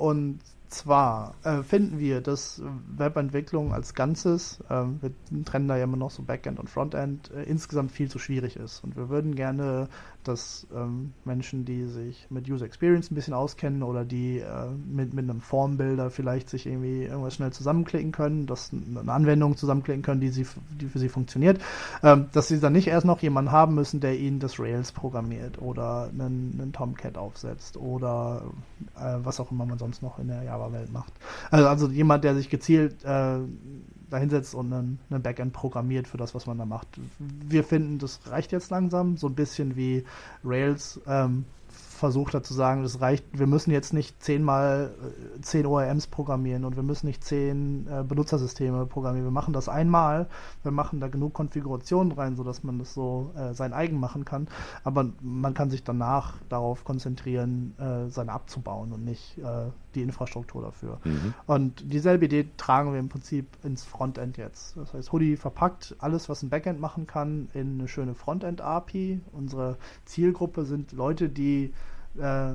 Und 0.02 0.40
zwar 0.68 1.36
äh, 1.44 1.62
finden 1.62 2.00
wir, 2.00 2.22
dass 2.22 2.60
Webentwicklung 2.98 3.72
als 3.72 3.94
Ganzes, 3.94 4.62
äh, 4.68 4.84
wir 5.00 5.12
trennen 5.46 5.68
da 5.68 5.78
ja 5.78 5.84
immer 5.84 5.98
noch 5.98 6.10
so 6.10 6.24
Backend 6.24 6.60
und 6.60 6.72
Frontend, 6.72 7.30
äh, 7.30 7.44
insgesamt 7.44 7.92
viel 7.92 8.10
zu 8.10 8.18
schwierig 8.18 8.56
ist. 8.56 8.84
Und 8.84 8.96
wir 8.96 9.10
würden 9.10 9.36
gerne, 9.36 9.90
dass 10.24 10.66
ähm, 10.74 11.14
Menschen, 11.26 11.66
die 11.66 11.86
sich 11.86 12.28
mit 12.30 12.50
User 12.50 12.66
Experience 12.66 13.12
ein 13.12 13.16
bisschen 13.16 13.34
auskennen 13.34 13.84
oder 13.84 14.06
die 14.06 14.40
äh, 14.40 14.70
mit, 14.72 15.14
mit 15.14 15.30
einem 15.30 15.42
Formbilder 15.42 16.10
vielleicht 16.10 16.50
sich 16.50 16.66
irgendwie 16.66 17.04
irgendwas 17.04 17.36
schnell 17.36 17.52
zusammenklicken 17.52 18.12
können, 18.12 18.46
dass 18.46 18.72
eine 18.72 19.12
Anwendung 19.12 19.58
zusammenklicken 19.58 20.04
können, 20.04 20.22
die, 20.22 20.30
sie, 20.30 20.48
die 20.80 20.88
für 20.88 21.00
sie 21.00 21.10
funktioniert, 21.10 21.62
ähm, 22.02 22.28
dass 22.32 22.48
sie 22.48 22.60
dann 22.60 22.74
nicht 22.74 22.88
erst 22.88 23.06
noch 23.06 23.22
jemanden 23.22 23.52
haben 23.52 23.76
müssen, 23.76 24.00
der 24.00 24.18
ihnen 24.18 24.40
das 24.40 24.60
Rails 24.60 24.92
programmiert 24.92 25.62
oder 25.62 26.10
einen, 26.12 26.58
einen 26.60 26.72
Tomcat 26.72 27.18
aufsetzt 27.18 27.76
oder 27.76 28.44
äh, 28.96 29.18
was 29.24 29.40
auch 29.40 29.52
immer 29.52 29.66
man 29.66 29.78
sonst 29.78 30.02
noch 30.02 30.18
in 30.18 30.28
der 30.28 30.44
Java 30.44 30.62
Java-Welt 30.62 30.92
macht. 30.92 31.14
Also, 31.50 31.68
also 31.68 31.88
jemand, 31.88 32.24
der 32.24 32.36
sich 32.36 32.50
gezielt 32.50 33.04
äh, 33.04 33.40
dahinsetzt 34.12 34.54
und 34.54 34.72
einen, 34.72 35.00
einen 35.10 35.24
Backend 35.24 35.54
programmiert 35.54 36.08
für 36.08 36.18
das, 36.18 36.36
was 36.36 36.46
man 36.46 36.58
da 36.58 36.66
macht. 36.66 36.88
Wir 37.20 37.64
finden, 37.64 37.98
das 37.98 38.20
reicht 38.28 38.52
jetzt 38.52 38.70
langsam, 38.70 39.18
so 39.18 39.28
ein 39.28 39.36
bisschen 39.36 39.76
wie 39.76 40.04
Rails 40.44 41.00
ähm, 41.08 41.46
versucht 42.02 42.34
hat 42.34 42.46
zu 42.46 42.54
sagen, 42.54 42.82
das 42.82 43.00
reicht, 43.00 43.24
wir 43.32 43.46
müssen 43.46 43.70
jetzt 43.72 43.94
nicht 43.94 44.22
zehnmal 44.22 44.92
äh, 45.38 45.42
zehn 45.42 45.68
ORMs 45.68 46.08
programmieren 46.08 46.66
und 46.66 46.76
wir 46.76 46.84
müssen 46.84 47.06
nicht 47.06 47.24
zehn 47.24 47.88
äh, 47.88 48.04
Benutzersysteme 48.04 48.88
programmieren. 48.88 49.28
Wir 49.28 49.32
machen 49.32 49.54
das 49.54 49.70
einmal, 49.70 50.28
wir 50.64 50.72
machen 50.72 51.00
da 51.00 51.08
genug 51.08 51.34
Konfigurationen 51.34 52.12
rein, 52.12 52.36
sodass 52.36 52.64
man 52.64 52.80
das 52.80 52.96
so 52.96 53.32
äh, 53.38 53.54
sein 53.54 53.72
eigen 53.72 54.00
machen 54.00 54.26
kann. 54.26 54.48
Aber 54.84 55.10
man 55.22 55.54
kann 55.54 55.70
sich 55.70 55.84
danach 55.84 56.34
darauf 56.50 56.84
konzentrieren, 56.84 57.76
äh, 57.78 58.10
seine 58.10 58.32
abzubauen 58.32 58.92
und 58.92 59.06
nicht 59.06 59.38
äh, 59.38 59.70
die 59.94 60.02
Infrastruktur 60.02 60.64
dafür. 60.64 61.00
Mhm. 61.04 61.34
Und 61.46 61.94
dieselbe 61.94 62.26
Idee 62.26 62.48
tragen 62.58 62.94
wir 62.94 63.00
im 63.00 63.10
Prinzip 63.10 63.46
ins 63.64 63.84
Frontend 63.84 64.38
jetzt. 64.38 64.76
Das 64.76 64.94
heißt, 64.94 65.12
Hoodie 65.12 65.38
verpackt 65.38 65.96
alles, 66.00 66.30
was 66.30 66.42
ein 66.42 66.50
Backend 66.50 66.80
machen 66.80 67.06
kann, 67.06 67.50
in 67.54 67.80
eine 67.80 67.88
schöne 67.88 68.16
Frontend-API. 68.16 69.22
Unsere 69.34 69.78
Zielgruppe 70.06 70.66
sind 70.66 70.94
Leute, 70.94 71.30
die 71.30 71.74
äh, 72.20 72.54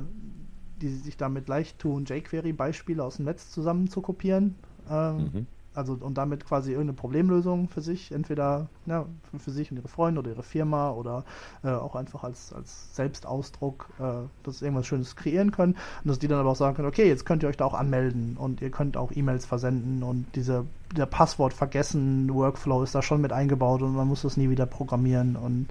die 0.80 0.88
sich 0.88 1.16
damit 1.16 1.48
leicht 1.48 1.78
tun, 1.78 2.04
jQuery-Beispiele 2.04 3.02
aus 3.02 3.16
dem 3.16 3.24
Netz 3.24 3.50
zusammen 3.50 3.88
zu 3.88 4.02
kopieren. 4.02 4.56
Ähm, 4.90 5.16
mhm. 5.16 5.46
Also 5.76 5.92
und 6.00 6.16
damit 6.16 6.46
quasi 6.46 6.70
irgendeine 6.70 6.96
Problemlösung 6.96 7.68
für 7.68 7.82
sich, 7.82 8.10
entweder 8.10 8.68
ja, 8.86 9.04
für, 9.30 9.38
für, 9.38 9.50
sich 9.50 9.70
und 9.70 9.76
ihre 9.76 9.88
Freunde 9.88 10.20
oder 10.20 10.30
ihre 10.30 10.42
Firma 10.42 10.90
oder 10.90 11.24
äh, 11.62 11.68
auch 11.68 11.94
einfach 11.96 12.24
als, 12.24 12.54
als 12.54 12.96
Selbstausdruck, 12.96 13.90
äh, 13.98 14.26
dass 14.42 14.62
irgendwas 14.62 14.86
Schönes 14.86 15.16
kreieren 15.16 15.50
können. 15.50 15.74
Und 16.02 16.08
dass 16.08 16.18
die 16.18 16.28
dann 16.28 16.38
aber 16.38 16.50
auch 16.50 16.56
sagen 16.56 16.76
können, 16.76 16.88
okay, 16.88 17.06
jetzt 17.06 17.26
könnt 17.26 17.42
ihr 17.42 17.50
euch 17.50 17.58
da 17.58 17.66
auch 17.66 17.74
anmelden 17.74 18.38
und 18.38 18.62
ihr 18.62 18.70
könnt 18.70 18.96
auch 18.96 19.12
E-Mails 19.14 19.44
versenden 19.44 20.02
und 20.02 20.24
diese 20.34 20.64
der 20.96 21.06
Passwort 21.06 21.52
vergessen 21.52 22.32
Workflow 22.32 22.82
ist 22.82 22.94
da 22.94 23.02
schon 23.02 23.20
mit 23.20 23.32
eingebaut 23.32 23.82
und 23.82 23.94
man 23.94 24.08
muss 24.08 24.22
das 24.22 24.38
nie 24.38 24.48
wieder 24.48 24.64
programmieren 24.64 25.36
und 25.36 25.66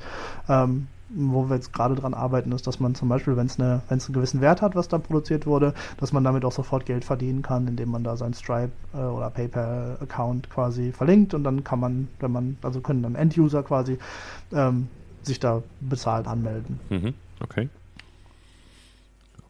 ähm, 0.49 0.87
wo 1.09 1.49
wir 1.49 1.55
jetzt 1.55 1.71
gerade 1.73 1.95
dran 1.95 2.13
arbeiten, 2.13 2.51
ist, 2.51 2.65
dass 2.67 2.79
man 2.79 2.95
zum 2.95 3.09
Beispiel, 3.09 3.37
wenn 3.37 3.45
es 3.45 3.59
eine, 3.59 3.81
wenn 3.87 3.97
es 3.97 4.07
einen 4.07 4.15
gewissen 4.15 4.41
Wert 4.41 4.61
hat, 4.61 4.75
was 4.75 4.87
da 4.87 4.97
produziert 4.97 5.45
wurde, 5.45 5.73
dass 5.97 6.11
man 6.11 6.23
damit 6.23 6.43
auch 6.45 6.51
sofort 6.51 6.85
Geld 6.85 7.05
verdienen 7.05 7.41
kann, 7.41 7.67
indem 7.67 7.89
man 7.89 8.03
da 8.03 8.17
seinen 8.17 8.33
Stripe 8.33 8.71
äh, 8.93 8.97
oder 8.97 9.29
PayPal-Account 9.29 10.49
quasi 10.49 10.91
verlinkt 10.91 11.33
und 11.33 11.43
dann 11.43 11.63
kann 11.63 11.79
man, 11.79 12.07
wenn 12.19 12.31
man, 12.31 12.57
also 12.63 12.81
können 12.81 13.03
dann 13.03 13.15
End-User 13.15 13.63
quasi 13.63 13.97
ähm, 14.51 14.87
sich 15.21 15.39
da 15.39 15.61
bezahlt 15.79 16.27
anmelden. 16.27 16.79
Mhm. 16.89 17.13
Okay. 17.39 17.69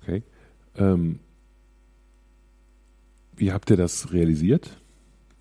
Okay. 0.02 0.24
Ähm, 0.78 1.20
wie 3.36 3.52
habt 3.52 3.70
ihr 3.70 3.78
das 3.78 4.14
realisiert? 4.14 4.78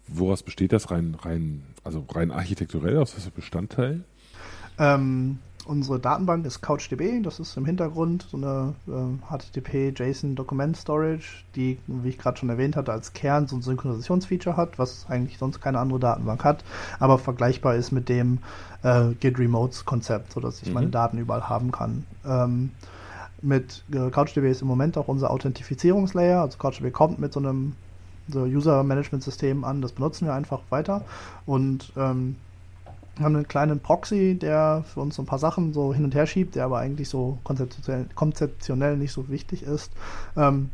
Woraus 0.07 0.43
besteht 0.43 0.73
das 0.73 0.91
rein, 0.91 1.17
rein, 1.21 1.63
also 1.83 2.05
rein 2.11 2.31
architekturell, 2.31 2.99
aus 2.99 3.17
welchem 3.17 3.33
Bestandteil? 3.33 4.05
Ähm, 4.79 5.39
unsere 5.67 5.99
Datenbank 5.99 6.45
ist 6.47 6.61
CouchDB, 6.61 7.23
das 7.23 7.41
ist 7.41 7.57
im 7.57 7.65
Hintergrund 7.65 8.27
so 8.31 8.37
eine 8.37 8.75
äh, 8.87 9.37
HTTP 9.37 9.93
JSON 9.97 10.35
Dokument 10.35 10.77
Storage, 10.77 11.45
die, 11.57 11.79
wie 11.87 12.11
ich 12.11 12.19
gerade 12.19 12.37
schon 12.37 12.49
erwähnt 12.49 12.77
hatte, 12.77 12.93
als 12.93 13.13
Kern 13.13 13.47
so 13.47 13.57
ein 13.57 13.63
Synchronisationsfeature 13.63 14.57
hat, 14.57 14.79
was 14.79 15.07
eigentlich 15.09 15.39
sonst 15.39 15.61
keine 15.61 15.79
andere 15.79 15.99
Datenbank 15.99 16.45
hat, 16.45 16.65
aber 16.99 17.19
vergleichbar 17.19 17.75
ist 17.77 17.93
mit 17.93 18.09
dem 18.09 18.39
äh, 18.83 19.13
Git 19.21 19.39
Remotes 19.39 19.85
Konzept, 19.85 20.33
sodass 20.33 20.63
ich 20.63 20.69
mhm. 20.69 20.75
meine 20.75 20.89
Daten 20.89 21.19
überall 21.19 21.49
haben 21.49 21.73
kann. 21.73 22.05
Ähm, 22.27 22.71
mit 23.43 23.85
äh, 23.93 24.11
CouchDB 24.11 24.51
ist 24.51 24.63
im 24.63 24.69
Moment 24.69 24.97
auch 24.99 25.09
unser 25.09 25.31
Authentifizierungslayer, 25.31 26.41
also 26.41 26.59
CouchDB 26.59 26.91
kommt 26.91 27.19
mit 27.19 27.33
so 27.33 27.41
einem 27.41 27.75
so 28.29 28.45
User 28.45 28.83
Management 28.85 29.23
System 29.23 29.65
an, 29.65 29.83
das 29.83 29.93
benutzen 29.93 30.27
wir 30.27 30.35
einfach 30.35 30.61
weiter 30.71 31.05
und 31.45 31.93
ähm, 31.97 32.37
wir 33.17 33.25
haben 33.25 33.37
einen 33.37 33.49
kleinen 33.49 33.81
Proxy, 33.81 34.37
der 34.39 34.85
für 34.93 35.01
uns 35.01 35.17
so 35.17 35.23
ein 35.23 35.27
paar 35.27 35.39
Sachen 35.39 35.73
so 35.73 35.95
hin 35.95 36.05
und 36.05 36.15
her 36.15 36.27
schiebt, 36.27 36.57
der 36.57 36.65
aber 36.65 36.79
eigentlich 36.79 37.09
so 37.09 37.39
konzeptionell, 37.45 38.07
konzeptionell 38.15 38.97
nicht 38.97 39.13
so 39.13 39.29
wichtig 39.29 39.63
ist. 39.63 39.93
Ähm, 40.37 40.71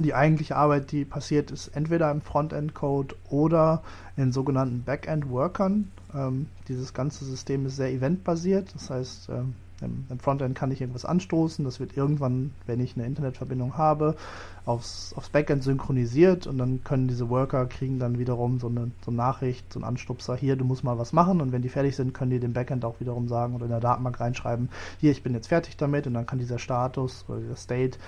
die 0.00 0.14
eigentliche 0.14 0.56
Arbeit, 0.56 0.92
die 0.92 1.04
passiert, 1.04 1.50
ist 1.50 1.68
entweder 1.68 2.10
im 2.10 2.20
Frontend-Code 2.20 3.14
oder 3.30 3.82
in 4.16 4.32
sogenannten 4.32 4.82
Backend-Workern. 4.84 5.90
Ähm, 6.14 6.46
dieses 6.68 6.94
ganze 6.94 7.24
System 7.24 7.66
ist 7.66 7.76
sehr 7.76 7.90
eventbasiert, 7.90 8.74
das 8.74 8.90
heißt, 8.90 9.28
ähm, 9.30 9.54
im, 9.82 10.06
Im, 10.08 10.18
Frontend 10.18 10.56
kann 10.56 10.70
ich 10.70 10.80
irgendwas 10.80 11.04
anstoßen, 11.04 11.64
das 11.64 11.80
wird 11.80 11.96
irgendwann, 11.96 12.52
wenn 12.66 12.80
ich 12.80 12.96
eine 12.96 13.06
Internetverbindung 13.06 13.76
habe, 13.76 14.16
aufs, 14.64 15.12
aufs 15.16 15.30
Backend 15.30 15.62
synchronisiert 15.62 16.46
und 16.46 16.58
dann 16.58 16.84
können 16.84 17.08
diese 17.08 17.28
Worker 17.28 17.66
kriegen 17.66 17.98
dann 17.98 18.18
wiederum 18.18 18.58
so 18.58 18.68
eine, 18.68 18.90
so 19.04 19.10
eine 19.10 19.16
Nachricht, 19.16 19.72
so 19.72 19.78
einen 19.78 19.84
Anstupser, 19.84 20.36
hier, 20.36 20.56
du 20.56 20.64
musst 20.64 20.84
mal 20.84 20.98
was 20.98 21.12
machen. 21.12 21.40
Und 21.40 21.52
wenn 21.52 21.62
die 21.62 21.68
fertig 21.68 21.96
sind, 21.96 22.14
können 22.14 22.30
die 22.30 22.40
dem 22.40 22.52
Backend 22.52 22.84
auch 22.84 23.00
wiederum 23.00 23.28
sagen 23.28 23.54
oder 23.54 23.64
in 23.64 23.70
der 23.70 23.80
Datenbank 23.80 24.20
reinschreiben, 24.20 24.68
hier, 24.98 25.10
ich 25.10 25.22
bin 25.22 25.34
jetzt 25.34 25.48
fertig 25.48 25.76
damit. 25.76 26.06
Und 26.06 26.14
dann 26.14 26.26
kann 26.26 26.38
dieser 26.38 26.58
Status 26.58 27.24
oder 27.28 27.40
dieser 27.40 27.56
State 27.56 27.98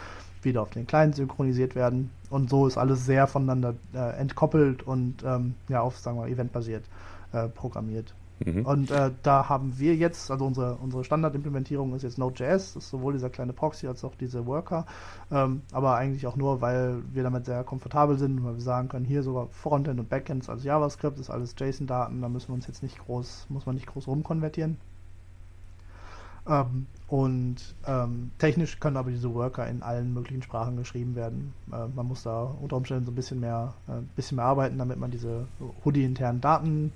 wieder 0.42 0.62
auf 0.62 0.70
den 0.70 0.87
Client 0.87 1.16
synchronisiert 1.16 1.74
werden. 1.74 2.10
Und 2.30 2.50
so 2.50 2.66
ist 2.66 2.76
alles 2.76 3.04
sehr 3.04 3.26
voneinander 3.26 3.74
äh, 3.94 4.16
entkoppelt 4.18 4.82
und 4.82 5.22
ähm, 5.24 5.54
ja 5.68 5.80
auf, 5.80 5.98
sagen 5.98 6.18
wir, 6.18 6.28
eventbasiert 6.28 6.84
äh, 7.32 7.48
programmiert. 7.48 8.14
Mhm. 8.44 8.66
Und 8.66 8.90
äh, 8.90 9.10
da 9.22 9.48
haben 9.48 9.78
wir 9.78 9.94
jetzt, 9.94 10.30
also 10.30 10.44
unsere, 10.44 10.76
unsere 10.76 11.04
Standardimplementierung 11.04 11.94
ist 11.94 12.02
jetzt 12.02 12.18
Node.js, 12.18 12.76
ist 12.76 12.90
sowohl 12.90 13.12
dieser 13.12 13.30
kleine 13.30 13.52
Proxy 13.52 13.86
als 13.86 14.04
auch 14.04 14.14
diese 14.16 14.46
Worker, 14.46 14.86
ähm, 15.30 15.62
aber 15.72 15.94
eigentlich 15.94 16.26
auch 16.26 16.36
nur, 16.36 16.60
weil 16.60 17.02
wir 17.12 17.22
damit 17.22 17.46
sehr 17.46 17.62
komfortabel 17.64 18.18
sind, 18.18 18.44
weil 18.44 18.54
wir 18.54 18.62
sagen 18.62 18.88
können, 18.88 19.04
hier 19.04 19.22
sogar 19.22 19.48
Frontend 19.48 20.00
und 20.00 20.08
Backends 20.08 20.48
als 20.48 20.64
JavaScript, 20.64 21.18
ist 21.18 21.30
alles 21.30 21.54
JSON-Daten, 21.56 22.20
da 22.20 22.28
müssen 22.28 22.48
wir 22.48 22.54
uns 22.54 22.66
jetzt 22.66 22.82
nicht 22.82 22.98
groß, 22.98 23.46
muss 23.50 23.66
man 23.66 23.76
nicht 23.76 23.86
groß 23.86 24.08
rumkonvertieren. 24.08 24.78
Ähm, 26.46 26.86
und 27.06 27.56
ähm, 27.86 28.32
technisch 28.38 28.80
können 28.80 28.96
aber 28.96 29.10
diese 29.10 29.32
Worker 29.34 29.66
in 29.66 29.82
allen 29.82 30.12
möglichen 30.12 30.42
Sprachen 30.42 30.76
geschrieben 30.76 31.14
werden. 31.14 31.54
Äh, 31.72 31.86
man 31.94 32.06
muss 32.06 32.22
da 32.22 32.42
unter 32.42 32.76
Umständen 32.76 33.04
so 33.04 33.12
ein 33.12 33.14
bisschen 33.14 33.40
mehr, 33.40 33.74
äh, 33.88 34.02
bisschen 34.16 34.36
mehr 34.36 34.44
arbeiten, 34.44 34.78
damit 34.78 34.98
man 34.98 35.10
diese 35.10 35.46
Hoodie-internen 35.84 36.40
Daten 36.40 36.92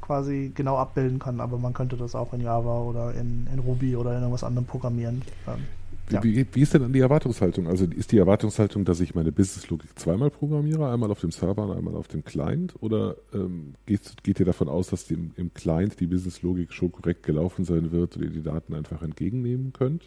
quasi 0.00 0.52
genau 0.54 0.76
abbilden 0.76 1.18
kann, 1.18 1.40
aber 1.40 1.58
man 1.58 1.74
könnte 1.74 1.96
das 1.96 2.14
auch 2.14 2.32
in 2.32 2.40
Java 2.40 2.80
oder 2.80 3.14
in, 3.14 3.46
in 3.52 3.58
Ruby 3.58 3.96
oder 3.96 4.12
in 4.12 4.18
irgendwas 4.18 4.44
anderem 4.44 4.66
programmieren. 4.66 5.22
Ähm, 5.46 5.64
ja. 6.10 6.24
wie, 6.24 6.46
wie, 6.52 6.62
ist 6.62 6.74
denn 6.74 6.82
dann 6.82 6.92
die 6.92 7.00
Erwartungshaltung? 7.00 7.66
Also 7.66 7.84
ist 7.84 8.12
die 8.12 8.18
Erwartungshaltung, 8.18 8.84
dass 8.84 9.00
ich 9.00 9.14
meine 9.14 9.32
Businesslogik 9.32 9.98
zweimal 9.98 10.30
programmiere, 10.30 10.90
einmal 10.90 11.10
auf 11.10 11.20
dem 11.20 11.30
Server 11.30 11.64
und 11.64 11.76
einmal 11.76 11.94
auf 11.94 12.08
dem 12.08 12.24
Client? 12.24 12.74
Oder 12.80 13.16
ähm, 13.34 13.74
geht, 13.86 14.22
geht 14.22 14.40
ihr 14.40 14.46
davon 14.46 14.68
aus, 14.68 14.88
dass 14.88 15.06
die, 15.06 15.18
im 15.36 15.52
Client 15.52 16.00
die 16.00 16.06
Businesslogik 16.06 16.72
schon 16.72 16.92
korrekt 16.92 17.24
gelaufen 17.24 17.64
sein 17.64 17.92
wird 17.92 18.16
und 18.16 18.22
ihr 18.22 18.30
die 18.30 18.42
Daten 18.42 18.74
einfach 18.74 19.02
entgegennehmen 19.02 19.72
könnt? 19.72 20.04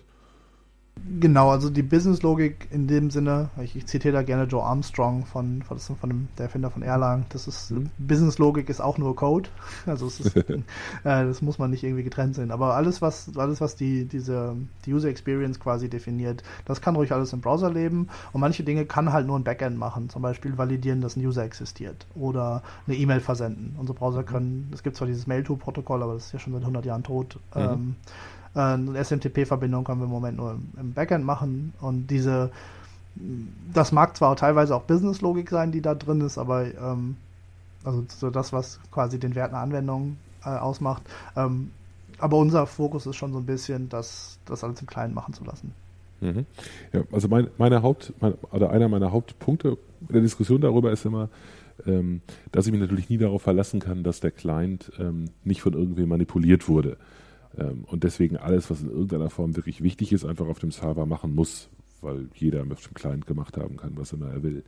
Genau, 1.19 1.49
also 1.49 1.69
die 1.69 1.83
Business-Logik 1.83 2.67
in 2.69 2.85
dem 2.87 3.11
Sinne, 3.11 3.49
ich, 3.61 3.75
ich, 3.75 3.87
zitiere 3.87 4.13
da 4.13 4.23
gerne 4.23 4.43
Joe 4.43 4.63
Armstrong 4.63 5.25
von, 5.25 5.63
von, 5.63 5.79
von 5.79 6.09
dem, 6.09 6.27
der 6.37 6.45
Erfinder 6.45 6.69
von 6.69 6.83
Erlang, 6.83 7.25
das 7.29 7.47
ist, 7.47 7.71
mhm. 7.71 7.89
Business-Logik 7.97 8.69
ist 8.69 8.81
auch 8.81 8.97
nur 8.97 9.15
Code, 9.15 9.49
also 9.85 10.07
ist, 10.07 10.35
äh, 10.35 10.61
das 11.03 11.41
muss 11.41 11.57
man 11.59 11.71
nicht 11.71 11.83
irgendwie 11.83 12.03
getrennt 12.03 12.35
sehen, 12.35 12.51
aber 12.51 12.75
alles, 12.75 13.01
was, 13.01 13.31
alles, 13.37 13.61
was 13.61 13.75
die, 13.75 14.05
diese, 14.05 14.55
die 14.85 14.93
User 14.93 15.07
Experience 15.07 15.59
quasi 15.59 15.89
definiert, 15.89 16.43
das 16.65 16.81
kann 16.81 16.95
ruhig 16.95 17.13
alles 17.13 17.33
im 17.33 17.41
Browser 17.41 17.71
leben 17.71 18.09
und 18.33 18.41
manche 18.41 18.63
Dinge 18.63 18.85
kann 18.85 19.13
halt 19.13 19.27
nur 19.27 19.39
ein 19.39 19.45
Backend 19.45 19.77
machen, 19.77 20.09
zum 20.09 20.21
Beispiel 20.21 20.57
validieren, 20.57 21.01
dass 21.01 21.15
ein 21.15 21.25
User 21.25 21.43
existiert 21.43 22.05
oder 22.15 22.63
eine 22.85 22.97
E-Mail 22.97 23.21
versenden. 23.21 23.75
Unsere 23.79 23.97
Browser 23.97 24.23
können, 24.23 24.69
es 24.73 24.83
gibt 24.83 24.97
zwar 24.97 25.07
dieses 25.07 25.25
Mail-to-Protokoll, 25.25 26.03
aber 26.03 26.15
das 26.15 26.27
ist 26.27 26.33
ja 26.33 26.39
schon 26.39 26.53
seit 26.53 26.63
100 26.63 26.85
Jahren 26.85 27.03
tot, 27.03 27.39
mhm. 27.55 27.61
ähm, 27.61 27.95
äh, 28.05 28.40
eine 28.53 29.03
SMTP-Verbindung 29.03 29.83
können 29.83 30.01
wir 30.01 30.05
im 30.05 30.11
Moment 30.11 30.37
nur 30.37 30.59
im 30.79 30.93
Backend 30.93 31.25
machen 31.25 31.73
und 31.79 32.07
diese 32.07 32.51
das 33.73 33.91
mag 33.91 34.15
zwar 34.15 34.35
teilweise 34.35 34.75
auch 34.75 34.83
Business-Logik 34.83 35.49
sein, 35.49 35.71
die 35.71 35.81
da 35.81 35.95
drin 35.95 36.21
ist, 36.21 36.37
aber 36.37 36.65
ähm, 36.65 37.17
also 37.83 38.05
so 38.07 38.29
das, 38.29 38.53
was 38.53 38.79
quasi 38.91 39.19
den 39.19 39.35
Wert 39.35 39.51
einer 39.51 39.61
Anwendung 39.61 40.17
äh, 40.45 40.49
ausmacht. 40.49 41.03
Ähm, 41.35 41.71
aber 42.19 42.37
unser 42.37 42.67
Fokus 42.67 43.05
ist 43.05 43.15
schon 43.15 43.33
so 43.33 43.39
ein 43.39 43.45
bisschen, 43.45 43.89
das, 43.89 44.37
das 44.45 44.63
alles 44.63 44.79
im 44.81 44.87
Kleinen 44.87 45.13
machen 45.13 45.33
zu 45.33 45.43
lassen. 45.43 45.73
Mhm. 46.21 46.45
Ja, 46.93 47.01
also 47.11 47.27
mein, 47.27 47.47
meine 47.57 47.81
Haupt, 47.81 48.13
mein, 48.21 48.35
oder 48.51 48.69
einer 48.69 48.87
meiner 48.87 49.11
Hauptpunkte 49.11 49.77
der 50.01 50.21
Diskussion 50.21 50.61
darüber 50.61 50.91
ist 50.91 51.05
immer, 51.05 51.29
ähm, 51.87 52.21
dass 52.51 52.67
ich 52.67 52.71
mich 52.71 52.81
natürlich 52.81 53.09
nie 53.09 53.17
darauf 53.17 53.41
verlassen 53.41 53.79
kann, 53.79 54.03
dass 54.03 54.19
der 54.19 54.31
Client 54.31 54.91
ähm, 54.99 55.31
nicht 55.43 55.61
von 55.61 55.73
irgendwem 55.73 56.09
manipuliert 56.09 56.69
wurde. 56.69 56.97
Ähm, 57.57 57.85
und 57.87 58.03
deswegen 58.03 58.37
alles, 58.37 58.69
was 58.69 58.81
in 58.81 58.89
irgendeiner 58.89 59.29
Form 59.29 59.55
wirklich 59.55 59.81
wichtig 59.81 60.13
ist, 60.13 60.25
einfach 60.25 60.47
auf 60.47 60.59
dem 60.59 60.71
Server 60.71 61.05
machen 61.05 61.35
muss, 61.35 61.69
weil 62.01 62.27
jeder 62.33 62.65
mit 62.65 62.85
dem 62.85 62.93
Client 62.93 63.27
gemacht 63.27 63.57
haben 63.57 63.77
kann, 63.77 63.93
was 63.95 64.13
immer 64.13 64.29
er 64.29 64.43
will. 64.43 64.63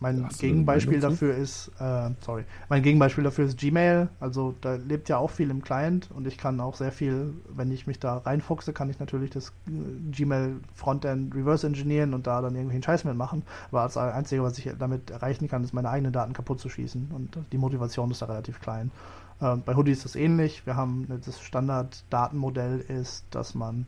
Mein 0.00 0.28
Gegenbeispiel 0.38 1.00
dafür 1.00 1.34
ist, 1.34 1.70
äh, 1.78 2.10
sorry, 2.20 2.44
mein 2.68 2.82
Gegenbeispiel 2.82 3.24
dafür 3.24 3.46
ist 3.46 3.58
Gmail. 3.58 4.08
Also 4.20 4.54
da 4.60 4.74
lebt 4.74 5.08
ja 5.08 5.18
auch 5.18 5.30
viel 5.30 5.50
im 5.50 5.62
Client 5.62 6.10
und 6.12 6.26
ich 6.26 6.36
kann 6.36 6.60
auch 6.60 6.74
sehr 6.74 6.92
viel, 6.92 7.32
wenn 7.48 7.70
ich 7.70 7.86
mich 7.86 8.00
da 8.00 8.18
reinfuchse, 8.18 8.72
kann 8.72 8.90
ich 8.90 8.98
natürlich 8.98 9.30
das 9.30 9.50
äh, 9.66 10.10
Gmail 10.10 10.56
Frontend 10.74 11.34
reverse 11.34 11.66
engineeren 11.66 12.12
und 12.12 12.26
da 12.26 12.42
dann 12.42 12.54
irgendwelchen 12.54 12.82
Scheiß 12.82 13.04
mitmachen. 13.04 13.44
Aber 13.70 13.84
das 13.84 13.96
Einzige, 13.96 14.42
was 14.42 14.58
ich 14.58 14.68
damit 14.78 15.10
erreichen 15.10 15.48
kann, 15.48 15.64
ist 15.64 15.72
meine 15.72 15.88
eigenen 15.88 16.12
Daten 16.12 16.32
kaputt 16.32 16.60
zu 16.60 16.68
schießen 16.68 17.10
und 17.14 17.38
die 17.52 17.58
Motivation 17.58 18.10
ist 18.10 18.20
da 18.20 18.26
relativ 18.26 18.60
klein. 18.60 18.90
Äh, 19.40 19.56
bei 19.56 19.74
Hoodie 19.74 19.92
ist 19.92 20.04
das 20.04 20.16
ähnlich. 20.16 20.66
Wir 20.66 20.76
haben 20.76 21.06
das 21.24 21.40
Standard-Datenmodell 21.40 22.80
ist, 22.80 23.24
dass 23.30 23.54
man, 23.54 23.86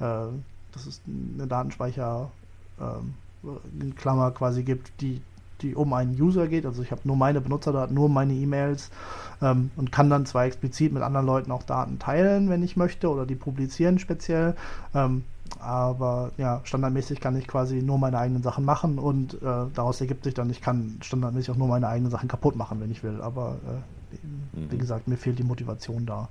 äh, 0.00 0.26
das 0.72 0.86
ist 0.86 1.02
eine 1.06 1.46
Datenspeicher 1.46 2.30
äh, 2.78 3.48
in 3.80 3.94
Klammer 3.94 4.30
quasi 4.32 4.62
gibt, 4.62 5.00
die 5.00 5.20
die 5.62 5.74
um 5.74 5.92
einen 5.92 6.20
User 6.20 6.48
geht. 6.48 6.66
Also 6.66 6.82
ich 6.82 6.90
habe 6.90 7.02
nur 7.04 7.16
meine 7.16 7.40
Benutzerdaten, 7.40 7.94
nur 7.94 8.08
meine 8.08 8.34
E-Mails 8.34 8.90
ähm, 9.42 9.70
und 9.76 9.92
kann 9.92 10.10
dann 10.10 10.26
zwar 10.26 10.44
explizit 10.44 10.92
mit 10.92 11.02
anderen 11.02 11.26
Leuten 11.26 11.50
auch 11.50 11.62
Daten 11.62 11.98
teilen, 11.98 12.48
wenn 12.48 12.62
ich 12.62 12.76
möchte, 12.76 13.10
oder 13.10 13.26
die 13.26 13.34
publizieren 13.34 13.98
speziell. 13.98 14.54
Ähm, 14.94 15.24
aber 15.60 16.32
ja, 16.36 16.60
standardmäßig 16.64 17.20
kann 17.20 17.36
ich 17.36 17.46
quasi 17.46 17.82
nur 17.82 17.98
meine 17.98 18.18
eigenen 18.18 18.42
Sachen 18.42 18.64
machen 18.64 18.98
und 18.98 19.34
äh, 19.34 19.66
daraus 19.74 20.00
ergibt 20.00 20.24
sich 20.24 20.34
dann, 20.34 20.50
ich 20.50 20.60
kann 20.60 20.98
standardmäßig 21.02 21.52
auch 21.52 21.56
nur 21.56 21.68
meine 21.68 21.88
eigenen 21.88 22.10
Sachen 22.10 22.28
kaputt 22.28 22.56
machen, 22.56 22.80
wenn 22.80 22.90
ich 22.90 23.02
will. 23.02 23.20
Aber 23.20 23.56
äh, 23.66 23.95
mhm. 24.12 24.70
wie 24.70 24.78
gesagt, 24.78 25.08
mir 25.08 25.16
fehlt 25.16 25.38
die 25.38 25.44
Motivation 25.44 26.06
da. 26.06 26.28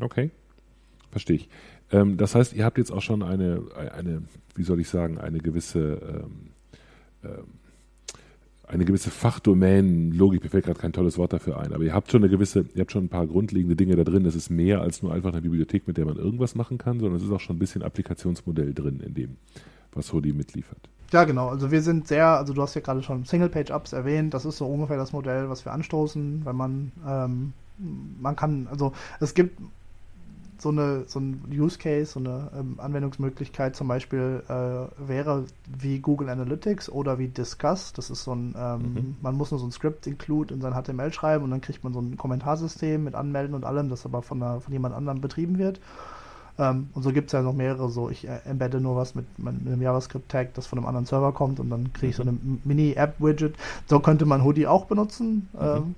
Okay, 0.00 0.30
verstehe 1.10 1.36
ich. 1.36 1.48
Ähm, 1.92 2.16
das 2.16 2.34
heißt, 2.34 2.52
ihr 2.54 2.64
habt 2.64 2.78
jetzt 2.78 2.90
auch 2.90 3.02
schon 3.02 3.22
eine, 3.22 3.62
eine, 3.94 4.22
wie 4.54 4.64
soll 4.64 4.80
ich 4.80 4.88
sagen, 4.88 5.18
eine 5.18 5.38
gewisse 5.38 6.24
ähm, 6.24 6.50
ähm, 7.22 7.44
eine 8.66 8.84
gewisse 8.84 9.10
Fachdomänen-Logik, 9.10 10.42
mir 10.42 10.50
fällt 10.50 10.64
gerade 10.64 10.80
kein 10.80 10.92
tolles 10.92 11.18
Wort 11.18 11.32
dafür 11.32 11.58
ein, 11.60 11.72
aber 11.72 11.84
ihr 11.84 11.92
habt 11.92 12.10
schon 12.10 12.22
eine 12.22 12.30
gewisse, 12.30 12.64
ihr 12.74 12.80
habt 12.80 12.92
schon 12.92 13.04
ein 13.04 13.08
paar 13.08 13.26
grundlegende 13.26 13.76
Dinge 13.76 13.94
da 13.96 14.04
drin. 14.04 14.24
Das 14.24 14.34
ist 14.34 14.50
mehr 14.50 14.80
als 14.80 15.02
nur 15.02 15.12
einfach 15.12 15.32
eine 15.32 15.42
Bibliothek, 15.42 15.86
mit 15.86 15.96
der 15.96 16.06
man 16.06 16.16
irgendwas 16.16 16.54
machen 16.54 16.78
kann, 16.78 16.98
sondern 16.98 17.18
es 17.18 17.24
ist 17.24 17.30
auch 17.30 17.40
schon 17.40 17.56
ein 17.56 17.58
bisschen 17.58 17.82
Applikationsmodell 17.82 18.72
drin 18.72 19.00
in 19.00 19.14
dem, 19.14 19.36
was 19.92 20.12
Hodi 20.12 20.32
mitliefert. 20.32 20.88
Ja, 21.12 21.24
genau. 21.24 21.48
Also 21.48 21.70
wir 21.70 21.82
sind 21.82 22.08
sehr, 22.08 22.26
also 22.26 22.52
du 22.52 22.62
hast 22.62 22.74
ja 22.74 22.80
gerade 22.80 23.02
schon 23.02 23.24
Single-Page-Ups 23.24 23.92
erwähnt, 23.92 24.34
das 24.34 24.44
ist 24.44 24.56
so 24.56 24.66
ungefähr 24.66 24.96
das 24.96 25.12
Modell, 25.12 25.48
was 25.48 25.64
wir 25.64 25.72
anstoßen, 25.72 26.44
wenn 26.44 26.56
man, 26.56 26.92
ähm, 27.06 27.52
man 28.20 28.36
kann, 28.36 28.66
also 28.70 28.92
es 29.20 29.34
gibt 29.34 29.60
so, 30.58 30.70
eine, 30.70 31.04
so 31.06 31.20
ein 31.20 31.42
Use 31.52 31.78
Case, 31.78 32.12
so 32.12 32.20
eine 32.20 32.50
ähm, 32.58 32.76
Anwendungsmöglichkeit 32.78 33.76
zum 33.76 33.88
Beispiel 33.88 34.42
äh, 34.48 35.08
wäre 35.08 35.44
wie 35.78 35.98
Google 35.98 36.30
Analytics 36.30 36.88
oder 36.88 37.18
wie 37.18 37.28
Discuss. 37.28 37.92
Das 37.92 38.10
ist 38.10 38.24
so 38.24 38.34
ein, 38.34 38.54
ähm, 38.56 38.80
mhm. 38.80 39.16
man 39.20 39.36
muss 39.36 39.50
nur 39.50 39.60
so 39.60 39.66
ein 39.66 39.72
Script 39.72 40.06
include 40.06 40.54
in 40.54 40.60
sein 40.60 40.72
HTML 40.72 41.12
schreiben 41.12 41.44
und 41.44 41.50
dann 41.50 41.60
kriegt 41.60 41.84
man 41.84 41.92
so 41.92 42.00
ein 42.00 42.16
Kommentarsystem 42.16 43.04
mit 43.04 43.14
Anmelden 43.14 43.54
und 43.54 43.64
allem, 43.64 43.88
das 43.88 44.06
aber 44.06 44.22
von, 44.22 44.42
einer, 44.42 44.60
von 44.60 44.72
jemand 44.72 44.94
anderem 44.94 45.20
betrieben 45.20 45.58
wird. 45.58 45.80
Ähm, 46.58 46.88
und 46.94 47.02
so 47.02 47.12
gibt 47.12 47.28
es 47.28 47.32
ja 47.32 47.42
noch 47.42 47.52
mehrere, 47.52 47.88
so 47.88 48.10
ich 48.10 48.28
äh, 48.28 48.38
embedde 48.44 48.80
nur 48.80 48.96
was 48.96 49.14
mit, 49.14 49.26
mit 49.38 49.54
einem 49.66 49.82
JavaScript-Tag, 49.82 50.54
das 50.54 50.66
von 50.66 50.78
einem 50.78 50.86
anderen 50.86 51.06
Server 51.06 51.32
kommt 51.32 51.58
und 51.58 51.70
dann 51.70 51.92
kriege 51.92 52.10
ich 52.10 52.18
mhm. 52.18 52.22
so 52.22 52.28
eine 52.28 52.38
Mini-App-Widget. 52.64 53.56
So 53.86 54.00
könnte 54.00 54.24
man 54.26 54.44
Hoodie 54.44 54.66
auch 54.66 54.86
benutzen. 54.86 55.48
Mhm. 55.52 55.60
Ähm, 55.60 55.94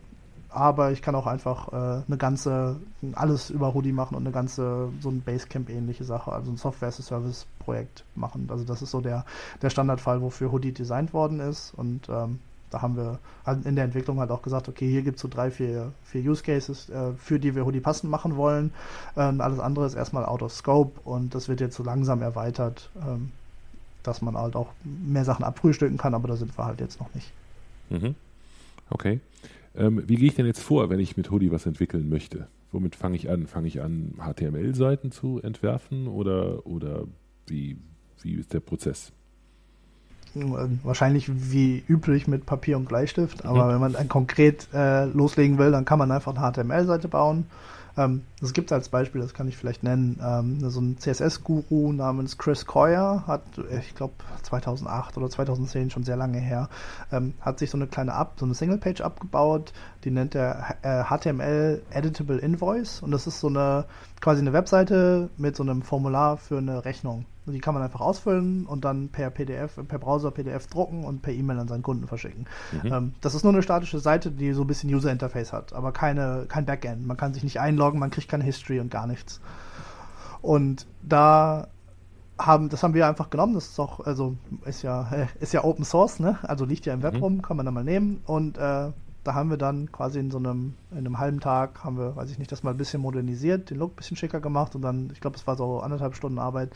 aber 0.48 0.90
ich 0.90 1.02
kann 1.02 1.14
auch 1.14 1.26
einfach 1.26 1.70
äh, 1.72 2.02
eine 2.06 2.16
ganze, 2.16 2.76
alles 3.12 3.50
über 3.50 3.74
Hoodie 3.74 3.92
machen 3.92 4.16
und 4.16 4.22
eine 4.22 4.32
ganze, 4.32 4.88
so 5.02 5.10
ein 5.10 5.20
Basecamp-ähnliche 5.20 6.04
Sache, 6.04 6.32
also 6.32 6.50
ein 6.50 6.56
Software-as-a-Service-Projekt 6.56 8.04
machen. 8.14 8.48
Also 8.50 8.64
das 8.64 8.80
ist 8.80 8.90
so 8.90 9.02
der, 9.02 9.26
der 9.60 9.68
Standardfall, 9.68 10.22
wofür 10.22 10.52
Hoodie 10.52 10.72
designt 10.72 11.12
worden 11.12 11.40
ist 11.40 11.74
und 11.76 12.08
ähm, 12.08 12.38
da 12.70 12.82
haben 12.82 12.96
wir 12.96 13.18
in 13.64 13.76
der 13.76 13.84
Entwicklung 13.84 14.18
halt 14.18 14.30
auch 14.30 14.42
gesagt, 14.42 14.68
okay, 14.68 14.88
hier 14.88 15.02
gibt 15.02 15.16
es 15.16 15.22
so 15.22 15.28
drei, 15.28 15.50
vier, 15.50 15.92
vier 16.04 16.30
Use 16.30 16.42
Cases, 16.42 16.88
äh, 16.90 17.12
für 17.16 17.38
die 17.38 17.54
wir 17.54 17.64
Hoodie 17.64 17.80
passend 17.80 18.10
machen 18.10 18.36
wollen. 18.36 18.72
Ähm, 19.16 19.40
alles 19.40 19.60
andere 19.60 19.86
ist 19.86 19.94
erstmal 19.94 20.24
out 20.24 20.42
of 20.42 20.52
scope 20.52 21.00
und 21.04 21.34
das 21.34 21.48
wird 21.48 21.60
jetzt 21.60 21.76
so 21.76 21.82
langsam 21.82 22.22
erweitert, 22.22 22.90
ähm, 23.00 23.30
dass 24.02 24.22
man 24.22 24.36
halt 24.36 24.56
auch 24.56 24.68
mehr 24.84 25.24
Sachen 25.24 25.44
abfrühstücken 25.44 25.96
kann, 25.96 26.14
aber 26.14 26.28
da 26.28 26.36
sind 26.36 26.56
wir 26.58 26.64
halt 26.64 26.80
jetzt 26.80 27.00
noch 27.00 27.12
nicht. 27.14 27.32
Mhm. 27.90 28.14
Okay. 28.90 29.20
Ähm, 29.76 30.02
wie 30.06 30.16
gehe 30.16 30.28
ich 30.28 30.34
denn 30.34 30.46
jetzt 30.46 30.62
vor, 30.62 30.90
wenn 30.90 31.00
ich 31.00 31.16
mit 31.16 31.30
Hoodie 31.30 31.52
was 31.52 31.66
entwickeln 31.66 32.08
möchte? 32.08 32.48
Womit 32.72 32.96
fange 32.96 33.16
ich 33.16 33.30
an? 33.30 33.46
Fange 33.46 33.68
ich 33.68 33.80
an, 33.80 34.14
HTML-Seiten 34.18 35.12
zu 35.12 35.40
entwerfen 35.42 36.08
oder, 36.08 36.66
oder 36.66 37.04
wie, 37.46 37.78
wie 38.22 38.34
ist 38.34 38.52
der 38.52 38.60
Prozess? 38.60 39.12
Wahrscheinlich 40.82 41.30
wie 41.52 41.82
üblich 41.88 42.28
mit 42.28 42.46
Papier 42.46 42.76
und 42.76 42.88
Bleistift, 42.88 43.44
aber 43.44 43.66
mhm. 43.66 43.72
wenn 43.72 43.80
man 43.80 43.92
dann 43.94 44.08
konkret 44.08 44.68
äh, 44.74 45.04
loslegen 45.06 45.58
will, 45.58 45.70
dann 45.70 45.84
kann 45.84 45.98
man 45.98 46.10
einfach 46.10 46.36
eine 46.36 46.52
HTML-Seite 46.52 47.08
bauen 47.08 47.46
ähm, 47.96 48.22
das 48.40 48.52
gibt 48.52 48.70
es 48.70 48.72
als 48.74 48.88
Beispiel, 48.88 49.20
das 49.20 49.32
kann 49.32 49.48
ich 49.48 49.56
vielleicht 49.56 49.82
nennen. 49.82 50.20
Ähm, 50.22 50.70
so 50.70 50.80
ein 50.80 50.98
CSS-Guru 50.98 51.92
namens 51.92 52.36
Chris 52.36 52.66
Coyer 52.66 53.24
hat, 53.26 53.42
ich 53.80 53.94
glaube 53.94 54.14
2008 54.42 55.16
oder 55.16 55.30
2010, 55.30 55.90
schon 55.90 56.04
sehr 56.04 56.16
lange 56.16 56.38
her, 56.38 56.68
ähm, 57.10 57.34
hat 57.40 57.58
sich 57.58 57.70
so 57.70 57.78
eine 57.78 57.86
kleine 57.86 58.12
App, 58.12 58.32
so 58.36 58.44
eine 58.44 58.54
Single-Page 58.54 59.00
abgebaut, 59.00 59.72
die 60.04 60.10
nennt 60.10 60.34
er 60.34 60.76
äh, 60.82 61.04
HTML 61.04 61.82
Editable 61.90 62.38
Invoice 62.38 63.02
und 63.02 63.12
das 63.12 63.26
ist 63.26 63.40
so 63.40 63.48
eine 63.48 63.86
quasi 64.20 64.40
eine 64.40 64.52
Webseite 64.52 65.30
mit 65.36 65.56
so 65.56 65.62
einem 65.62 65.82
Formular 65.82 66.36
für 66.36 66.58
eine 66.58 66.84
Rechnung. 66.84 67.26
Die 67.46 67.60
kann 67.60 67.74
man 67.74 67.82
einfach 67.82 68.00
ausfüllen 68.00 68.66
und 68.66 68.84
dann 68.84 69.08
per 69.08 69.30
PDF, 69.30 69.78
per 69.86 69.98
Browser 70.00 70.32
PDF 70.32 70.66
drucken 70.66 71.04
und 71.04 71.22
per 71.22 71.32
E-Mail 71.32 71.60
an 71.60 71.68
seinen 71.68 71.82
Kunden 71.82 72.08
verschicken. 72.08 72.46
Mhm. 72.82 72.92
Ähm, 72.92 73.14
das 73.20 73.36
ist 73.36 73.44
nur 73.44 73.52
eine 73.52 73.62
statische 73.62 74.00
Seite, 74.00 74.32
die 74.32 74.52
so 74.52 74.62
ein 74.62 74.66
bisschen 74.66 74.92
User 74.92 75.12
Interface 75.12 75.52
hat, 75.52 75.72
aber 75.72 75.92
keine, 75.92 76.46
kein 76.48 76.66
Backend. 76.66 77.06
Man 77.06 77.16
kann 77.16 77.34
sich 77.34 77.44
nicht 77.44 77.60
einloggen, 77.60 78.00
man 78.00 78.10
kriegt 78.10 78.28
keine 78.28 78.42
History 78.42 78.80
und 78.80 78.90
gar 78.90 79.06
nichts. 79.06 79.40
Und 80.42 80.86
da 81.02 81.68
haben, 82.38 82.68
das 82.68 82.82
haben 82.82 82.94
wir 82.94 83.06
einfach 83.06 83.30
genommen. 83.30 83.54
Das 83.54 83.66
ist 83.68 83.78
auch, 83.78 84.00
also 84.00 84.36
ist 84.64 84.82
ja, 84.82 85.08
ist 85.40 85.52
ja 85.52 85.64
Open 85.64 85.84
Source, 85.84 86.20
ne? 86.20 86.38
Also 86.42 86.64
liegt 86.64 86.86
ja 86.86 86.94
im 86.94 87.02
Web 87.02 87.14
mhm. 87.14 87.22
rum, 87.22 87.42
kann 87.42 87.56
man 87.56 87.66
da 87.66 87.72
mal 87.72 87.84
nehmen. 87.84 88.22
Und 88.26 88.58
äh, 88.58 88.90
da 89.26 89.34
haben 89.34 89.50
wir 89.50 89.56
dann 89.56 89.90
quasi 89.90 90.20
in 90.20 90.30
so 90.30 90.38
einem, 90.38 90.74
in 90.90 90.98
einem 90.98 91.18
halben 91.18 91.40
Tag 91.40 91.82
haben 91.82 91.98
wir, 91.98 92.14
weiß 92.14 92.30
ich 92.30 92.38
nicht, 92.38 92.52
das 92.52 92.62
mal 92.62 92.70
ein 92.70 92.76
bisschen 92.76 93.00
modernisiert, 93.02 93.70
den 93.70 93.78
Look 93.78 93.92
ein 93.92 93.96
bisschen 93.96 94.16
schicker 94.16 94.40
gemacht 94.40 94.74
und 94.74 94.82
dann, 94.82 95.10
ich 95.12 95.20
glaube, 95.20 95.36
es 95.36 95.46
war 95.46 95.56
so 95.56 95.80
anderthalb 95.80 96.14
Stunden 96.14 96.38
Arbeit, 96.38 96.70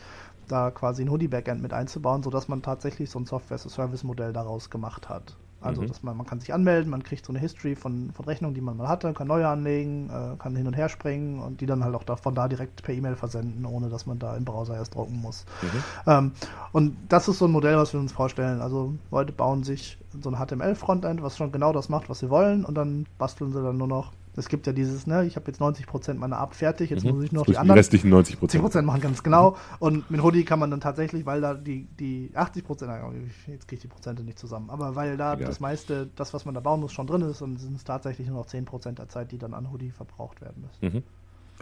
da 0.47 0.69
quasi 0.71 1.03
ein 1.03 1.09
Hoodie-Backend 1.09 1.61
mit 1.61 1.71
einzubauen, 1.71 2.23
sodass 2.23 2.47
man 2.49 2.61
tatsächlich 2.61 3.09
so 3.09 3.19
ein 3.19 3.25
Software-as-a-Service-Modell 3.25 4.33
daraus 4.33 4.69
gemacht 4.69 5.07
hat. 5.07 5.37
Also, 5.61 5.81
mhm. 5.83 5.87
dass 5.87 6.01
man, 6.01 6.17
man 6.17 6.25
kann 6.25 6.39
sich 6.39 6.53
anmelden, 6.53 6.89
man 6.89 7.03
kriegt 7.03 7.25
so 7.25 7.31
eine 7.31 7.39
History 7.39 7.75
von, 7.75 8.11
von 8.11 8.25
Rechnungen, 8.25 8.55
die 8.55 8.61
man 8.61 8.77
mal 8.77 8.87
hatte, 8.87 9.13
kann 9.13 9.27
neue 9.27 9.47
anlegen, 9.47 10.09
äh, 10.09 10.35
kann 10.37 10.55
hin 10.55 10.67
und 10.67 10.73
her 10.73 10.89
springen 10.89 11.39
und 11.39 11.61
die 11.61 11.67
dann 11.67 11.83
halt 11.83 11.95
auch 11.95 12.03
da, 12.03 12.15
von 12.15 12.33
da 12.33 12.47
direkt 12.47 12.81
per 12.81 12.95
E-Mail 12.95 13.15
versenden, 13.15 13.65
ohne 13.65 13.89
dass 13.89 14.05
man 14.05 14.17
da 14.17 14.35
im 14.35 14.43
Browser 14.43 14.75
erst 14.75 14.95
drucken 14.95 15.21
muss. 15.21 15.45
Mhm. 15.61 16.11
Ähm, 16.11 16.31
und 16.71 16.97
das 17.09 17.27
ist 17.27 17.37
so 17.37 17.45
ein 17.45 17.51
Modell, 17.51 17.77
was 17.77 17.93
wir 17.93 17.99
uns 17.99 18.11
vorstellen. 18.11 18.59
Also 18.61 18.95
Leute 19.11 19.33
bauen 19.33 19.63
sich 19.63 19.97
so 20.21 20.29
ein 20.31 20.35
HTML-Frontend, 20.35 21.21
was 21.21 21.37
schon 21.37 21.51
genau 21.51 21.71
das 21.73 21.89
macht, 21.89 22.09
was 22.09 22.19
sie 22.19 22.29
wollen 22.29 22.65
und 22.65 22.75
dann 22.75 23.05
basteln 23.17 23.51
sie 23.53 23.61
dann 23.61 23.77
nur 23.77 23.87
noch 23.87 24.11
es 24.35 24.47
gibt 24.47 24.65
ja 24.65 24.73
dieses, 24.73 25.07
ne, 25.07 25.25
ich 25.25 25.35
habe 25.35 25.47
jetzt 25.47 25.61
90% 25.61 26.13
meiner 26.15 26.41
App 26.41 26.55
fertig, 26.55 26.89
jetzt 26.89 27.03
mhm. 27.03 27.15
muss 27.15 27.23
ich 27.25 27.31
noch 27.31 27.45
die 27.45 27.57
anderen 27.57 27.75
die 27.75 27.79
restlichen 27.79 28.13
90%. 28.13 28.37
10% 28.39 28.81
machen, 28.83 29.01
ganz 29.01 29.23
genau. 29.23 29.51
Mhm. 29.51 29.55
Und 29.79 30.11
mit 30.11 30.23
Hoodie 30.23 30.45
kann 30.45 30.59
man 30.59 30.71
dann 30.71 30.79
tatsächlich, 30.79 31.25
weil 31.25 31.41
da 31.41 31.53
die, 31.53 31.87
die 31.99 32.31
80%, 32.33 33.11
jetzt 33.47 33.67
kriege 33.67 33.75
ich 33.75 33.81
die 33.81 33.87
Prozente 33.87 34.23
nicht 34.23 34.39
zusammen, 34.39 34.69
aber 34.69 34.95
weil 34.95 35.17
da 35.17 35.33
Egal. 35.33 35.47
das 35.47 35.59
meiste, 35.59 36.09
das, 36.15 36.33
was 36.33 36.45
man 36.45 36.53
da 36.53 36.61
bauen 36.61 36.79
muss, 36.79 36.93
schon 36.93 37.07
drin 37.07 37.21
ist, 37.21 37.41
und 37.41 37.57
sind 37.57 37.75
es 37.75 37.83
tatsächlich 37.83 38.27
nur 38.27 38.37
noch 38.37 38.47
10% 38.47 38.93
der 38.93 39.09
Zeit, 39.09 39.31
die 39.31 39.37
dann 39.37 39.53
an 39.53 39.71
Hoodie 39.71 39.91
verbraucht 39.91 40.41
werden 40.41 40.63
müssen. 40.63 40.97
Mhm. 40.97 41.03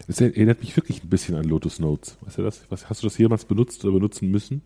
Das 0.08 0.22
erinnert 0.22 0.62
mich 0.62 0.76
wirklich 0.78 1.04
ein 1.04 1.10
bisschen 1.10 1.36
an 1.36 1.44
Lotus 1.44 1.80
Notes. 1.80 2.18
Weißt 2.22 2.38
du 2.38 2.44
das? 2.44 2.66
Hast 2.90 3.04
du 3.04 3.08
das 3.08 3.18
jemals 3.18 3.46
benutzt 3.46 3.84
oder 3.84 3.94
benutzen 3.94 4.32
müssen? 4.32 4.62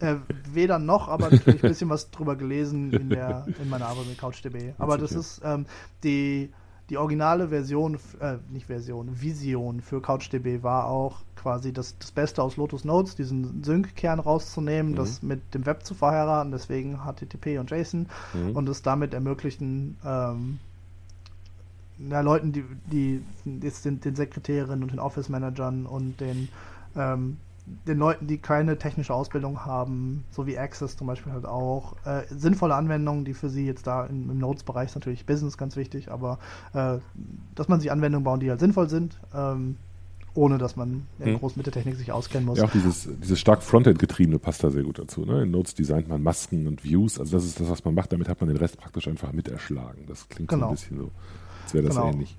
Äh, 0.00 0.16
weder 0.52 0.78
noch, 0.78 1.08
aber 1.08 1.30
natürlich 1.30 1.62
ein 1.62 1.70
bisschen 1.70 1.88
was 1.88 2.10
drüber 2.10 2.36
gelesen 2.36 2.92
in, 2.92 3.08
der, 3.10 3.46
in 3.62 3.68
meiner 3.68 3.86
Arbeit 3.86 4.08
mit 4.08 4.18
CouchDB. 4.18 4.74
Aber 4.78 4.98
das 4.98 5.12
ist 5.12 5.40
ähm, 5.44 5.66
die 6.02 6.50
die 6.90 6.98
originale 6.98 7.48
Version, 7.48 7.98
äh, 8.20 8.36
nicht 8.50 8.66
Version, 8.66 9.20
Vision 9.20 9.80
für 9.80 10.02
CouchDB 10.02 10.62
war 10.62 10.86
auch 10.86 11.20
quasi 11.34 11.72
das, 11.72 11.96
das 11.98 12.10
Beste 12.10 12.42
aus 12.42 12.56
Lotus 12.56 12.84
Notes, 12.84 13.16
diesen 13.16 13.64
Sync-Kern 13.64 14.20
rauszunehmen, 14.20 14.92
mhm. 14.92 14.96
das 14.96 15.22
mit 15.22 15.54
dem 15.54 15.64
Web 15.64 15.84
zu 15.84 15.94
verheiraten, 15.94 16.52
deswegen 16.52 16.98
HTTP 16.98 17.58
und 17.58 17.70
JSON 17.70 18.06
mhm. 18.34 18.56
und 18.56 18.68
es 18.68 18.82
damit 18.82 19.14
ermöglichen, 19.14 19.96
ähm, 20.04 20.58
ja, 21.98 22.20
Leuten, 22.20 22.52
die, 22.52 22.64
die 22.90 23.22
jetzt 23.62 23.84
den, 23.84 24.00
den 24.00 24.16
Sekretärinnen 24.16 24.82
und 24.82 24.92
den 24.92 24.98
Office-Managern 24.98 25.86
und 25.86 26.20
den 26.20 26.48
ähm, 26.96 27.38
den 27.66 27.98
Leuten, 27.98 28.26
die 28.26 28.38
keine 28.38 28.78
technische 28.78 29.14
Ausbildung 29.14 29.64
haben, 29.64 30.24
so 30.30 30.46
wie 30.46 30.58
Access 30.58 30.96
zum 30.96 31.06
Beispiel 31.06 31.32
halt 31.32 31.46
auch, 31.46 31.96
äh, 32.04 32.22
sinnvolle 32.28 32.74
Anwendungen, 32.74 33.24
die 33.24 33.32
für 33.32 33.48
sie 33.48 33.66
jetzt 33.66 33.86
da 33.86 34.04
im, 34.04 34.30
im 34.30 34.38
Notes-Bereich 34.38 34.90
ist 34.90 34.94
natürlich 34.94 35.24
Business 35.24 35.56
ganz 35.56 35.76
wichtig, 35.76 36.10
aber 36.10 36.38
äh, 36.74 36.98
dass 37.54 37.68
man 37.68 37.80
sich 37.80 37.90
Anwendungen 37.90 38.24
bauen, 38.24 38.40
die 38.40 38.50
halt 38.50 38.60
sinnvoll 38.60 38.90
sind, 38.90 39.18
ähm, 39.34 39.76
ohne 40.34 40.58
dass 40.58 40.76
man 40.76 41.06
in 41.20 41.26
hm. 41.26 41.38
groß 41.38 41.56
mit 41.56 41.64
der 41.64 41.72
Technik 41.72 41.96
sich 41.96 42.12
auskennen 42.12 42.46
muss. 42.46 42.58
Ja, 42.58 42.64
auch 42.64 42.70
dieses, 42.70 43.08
dieses 43.22 43.40
stark 43.40 43.62
Frontend-getriebene 43.62 44.38
passt 44.38 44.62
da 44.62 44.70
sehr 44.70 44.82
gut 44.82 44.98
dazu. 44.98 45.24
Ne? 45.24 45.44
In 45.44 45.50
Notes 45.50 45.74
designt 45.74 46.08
man 46.08 46.22
Masken 46.22 46.66
und 46.66 46.84
Views, 46.84 47.18
also 47.18 47.36
das 47.36 47.46
ist 47.46 47.60
das, 47.60 47.70
was 47.70 47.84
man 47.84 47.94
macht, 47.94 48.12
damit 48.12 48.28
hat 48.28 48.40
man 48.40 48.48
den 48.48 48.58
Rest 48.58 48.76
praktisch 48.76 49.08
einfach 49.08 49.32
mit 49.32 49.48
erschlagen. 49.48 50.04
Das 50.06 50.28
klingt 50.28 50.50
genau. 50.50 50.66
so 50.66 50.70
ein 50.70 50.74
bisschen 50.74 50.98
so, 50.98 51.10
als 51.62 51.74
wäre 51.74 51.86
das 51.86 51.94
genau. 51.94 52.10
ähnlich. 52.10 52.36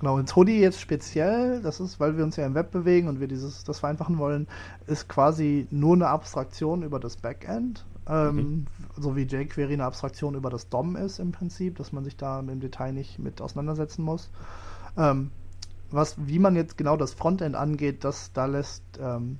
Genau, 0.00 0.14
und 0.14 0.34
Hoodie 0.36 0.60
jetzt 0.60 0.80
speziell, 0.80 1.60
das 1.60 1.80
ist, 1.80 1.98
weil 1.98 2.16
wir 2.16 2.24
uns 2.24 2.36
ja 2.36 2.46
im 2.46 2.54
Web 2.54 2.70
bewegen 2.70 3.08
und 3.08 3.18
wir 3.18 3.26
dieses, 3.26 3.64
das 3.64 3.80
vereinfachen 3.80 4.18
wollen, 4.18 4.46
ist 4.86 5.08
quasi 5.08 5.66
nur 5.70 5.94
eine 5.94 6.08
Abstraktion 6.08 6.82
über 6.82 7.00
das 7.00 7.16
Backend. 7.16 7.84
Ähm, 8.08 8.36
mhm. 8.36 8.66
So 8.96 9.16
wie 9.16 9.22
jQuery 9.22 9.74
eine 9.74 9.84
Abstraktion 9.84 10.34
über 10.34 10.50
das 10.50 10.68
DOM 10.68 10.96
ist 10.96 11.18
im 11.18 11.32
Prinzip, 11.32 11.76
dass 11.76 11.92
man 11.92 12.04
sich 12.04 12.16
da 12.16 12.40
im 12.40 12.60
Detail 12.60 12.92
nicht 12.92 13.18
mit 13.18 13.42
auseinandersetzen 13.42 14.02
muss. 14.02 14.30
Ähm, 14.96 15.30
was, 15.90 16.16
wie 16.18 16.38
man 16.38 16.54
jetzt 16.54 16.78
genau 16.78 16.96
das 16.96 17.14
Frontend 17.14 17.56
angeht, 17.56 18.04
das, 18.04 18.32
da 18.32 18.46
lässt 18.46 18.82
ähm, 19.00 19.38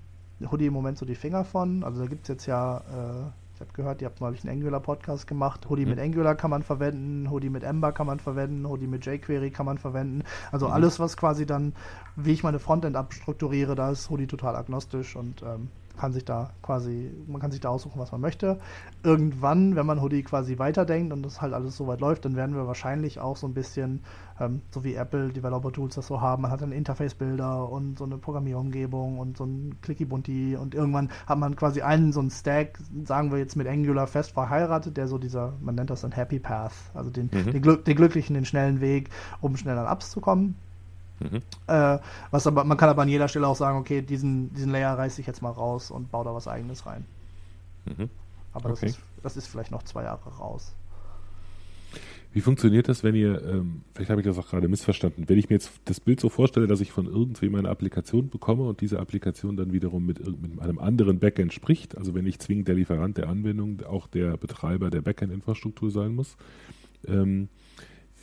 Hoodie 0.51 0.67
im 0.67 0.73
Moment 0.73 0.99
so 0.99 1.07
die 1.07 1.15
Finger 1.15 1.45
von. 1.45 1.85
Also 1.85 2.03
da 2.03 2.09
gibt 2.09 2.23
es 2.23 2.29
jetzt 2.29 2.47
ja 2.47 2.79
äh, 2.79 3.31
ich 3.59 3.61
habe 3.61 3.73
gehört, 3.73 4.01
ihr 4.03 4.07
habt 4.07 4.21
neulich 4.21 4.45
einen 4.45 4.57
Angular-Podcast 4.57 5.27
gemacht. 5.27 5.69
Hoodie 5.69 5.83
mhm. 5.83 5.91
mit 5.91 5.99
Angular 5.99 6.37
kann 6.37 6.51
man 6.51 6.63
verwenden, 6.63 7.29
Hoodie 7.29 7.51
mit 7.51 7.65
Ember 7.65 7.91
kann 7.91 8.07
man 8.07 8.21
verwenden, 8.21 8.69
Hoodie 8.69 8.87
mit 8.87 9.05
jQuery 9.05 9.51
kann 9.51 9.67
man 9.67 9.79
verwenden. 9.79 10.23
Also 10.53 10.69
mhm. 10.69 10.75
alles, 10.75 11.01
was 11.01 11.17
quasi 11.17 11.45
dann, 11.45 11.73
wie 12.15 12.33
ich 12.33 12.45
meine 12.45 12.61
Frontend 12.61 12.95
abstrukturiere, 12.95 13.75
da 13.75 13.91
ist 13.91 14.11
Hoodie 14.11 14.29
total 14.29 14.55
agnostisch 14.55 15.17
und 15.17 15.43
ähm, 15.43 15.71
kann 15.99 16.13
sich 16.13 16.25
da 16.25 16.51
quasi, 16.63 17.11
man 17.27 17.41
kann 17.41 17.51
sich 17.51 17.61
da 17.61 17.69
aussuchen, 17.69 18.01
was 18.01 18.13
man 18.13 18.21
möchte. 18.21 18.59
Irgendwann, 19.03 19.77
wenn 19.77 19.85
man 19.85 20.01
Hoodie 20.01 20.23
quasi 20.23 20.59
weiterdenkt 20.59 21.13
und 21.13 21.23
das 21.23 21.43
halt 21.43 21.53
alles 21.53 21.77
so 21.77 21.87
weit 21.87 22.01
läuft, 22.01 22.25
dann 22.25 22.37
werden 22.37 22.55
wir 22.55 22.67
wahrscheinlich 22.67 23.21
auch 23.21 23.37
so 23.37 23.47
ein 23.47 23.53
bisschen, 23.53 24.01
ähm, 24.41 24.63
so 24.71 24.85
wie 24.85 24.95
Apple 24.95 25.31
Developer 25.31 25.73
Tools 25.73 25.97
das 25.97 26.07
so 26.07 26.21
haben, 26.21 26.43
man 26.43 26.51
hat 26.51 26.63
einen 26.63 26.73
Interface-Builder 26.73 27.69
und 27.69 27.99
so 27.99 28.05
eine 28.05 28.17
Programmierumgebung 28.17 29.19
und 29.19 29.37
so 29.37 29.45
ein 29.45 29.77
Clicky 29.83 30.05
Bunty 30.05 30.57
und 30.57 30.75
irgendwann 30.75 31.11
hat 31.27 31.39
man 31.39 31.57
quasi 31.57 31.83
einen 31.83 32.13
so 32.13 32.21
einen 32.21 32.31
Stack, 32.31 32.79
sagen 33.05 33.31
wir 33.33 33.39
jetzt 33.39 33.57
mit 33.57 33.67
Angular 33.67 34.07
fest 34.07 34.31
verheiratet, 34.31 34.97
der 34.97 35.09
so 35.09 35.19
dieser, 35.19 35.55
man 35.61 35.75
nennt 35.75 35.91
das 35.91 36.03
dann 36.03 36.13
Happy 36.13 36.39
Path, 36.39 36.73
also 36.95 37.11
den, 37.11 37.29
mhm. 37.33 37.51
den, 37.51 37.63
Glück, 37.63 37.85
den 37.85 37.97
glücklichen, 37.97 38.35
den 38.35 38.45
schnellen 38.45 38.81
Weg, 38.81 39.11
um 39.41 39.57
schnell 39.57 39.77
an 39.77 39.93
Apps 39.93 40.11
zu 40.11 40.21
kommen. 40.21 40.55
Mhm. 41.21 41.43
Äh, 41.67 41.99
was 42.31 42.47
aber, 42.47 42.65
man 42.65 42.77
kann 42.77 42.89
aber 42.89 43.03
an 43.03 43.09
jeder 43.09 43.29
Stelle 43.29 43.47
auch 43.47 43.57
sagen, 43.57 43.79
okay, 43.79 44.03
diesen, 44.03 44.53
diesen 44.55 44.71
Layer 44.71 44.97
reiße 44.97 45.21
ich 45.21 45.27
jetzt 45.27 45.43
mal 45.43 45.51
raus 45.51 45.91
und 45.91 46.11
baue 46.11 46.25
da 46.25 46.35
was 46.35 46.49
eigenes 46.49 46.87
rein. 46.87 47.05
Mhm. 47.85 48.11
Aber 48.53 48.71
okay. 48.71 48.87
das, 48.87 48.91
ist, 48.91 49.01
das 49.23 49.37
ist 49.37 49.47
vielleicht 49.49 49.71
noch 49.71 49.83
zwei 49.83 50.05
Jahre 50.05 50.31
raus. 50.37 50.75
Wie 52.33 52.43
funktioniert 52.43 52.89
das, 52.89 53.03
wenn 53.03 53.15
ihr, 53.15 53.43
ähm, 53.43 53.83
vielleicht 53.95 54.11
habe 54.11 54.21
ich 54.21 54.27
das 54.27 54.39
auch 54.39 54.49
gerade 54.49 54.69
missverstanden, 54.69 55.29
wenn 55.29 55.39
ich 55.39 55.49
mir 55.49 55.57
jetzt 55.57 55.73
das 55.87 55.99
Bild 55.99 56.21
so 56.21 56.29
vorstelle, 56.29 56.67
dass 56.67 56.81
ich 56.81 56.93
von 56.93 57.07
irgendwem 57.07 57.55
eine 57.55 57.71
Applikation 57.71 58.29
bekomme 58.29 58.65
und 58.65 58.83
diese 58.83 59.01
Applikation 59.01 59.57
dann 59.57 59.73
wiederum 59.73 60.05
mit, 60.05 60.21
mit 60.41 60.61
einem 60.61 60.79
anderen 60.79 61.21
Backend 61.21 61.55
spricht, 61.55 61.97
also 61.97 62.15
wenn 62.15 62.25
nicht 62.25 62.43
zwingend 62.43 62.69
der 62.69 62.75
Lieferant 62.75 63.17
der 63.17 63.29
Anwendung 63.29 63.83
auch 63.87 64.07
der 64.07 64.37
Betreiber 64.37 64.91
der 64.91 65.01
Backend-Infrastruktur 65.01 65.91
sein 65.91 66.15
muss, 66.15 66.37
ähm, 67.07 67.49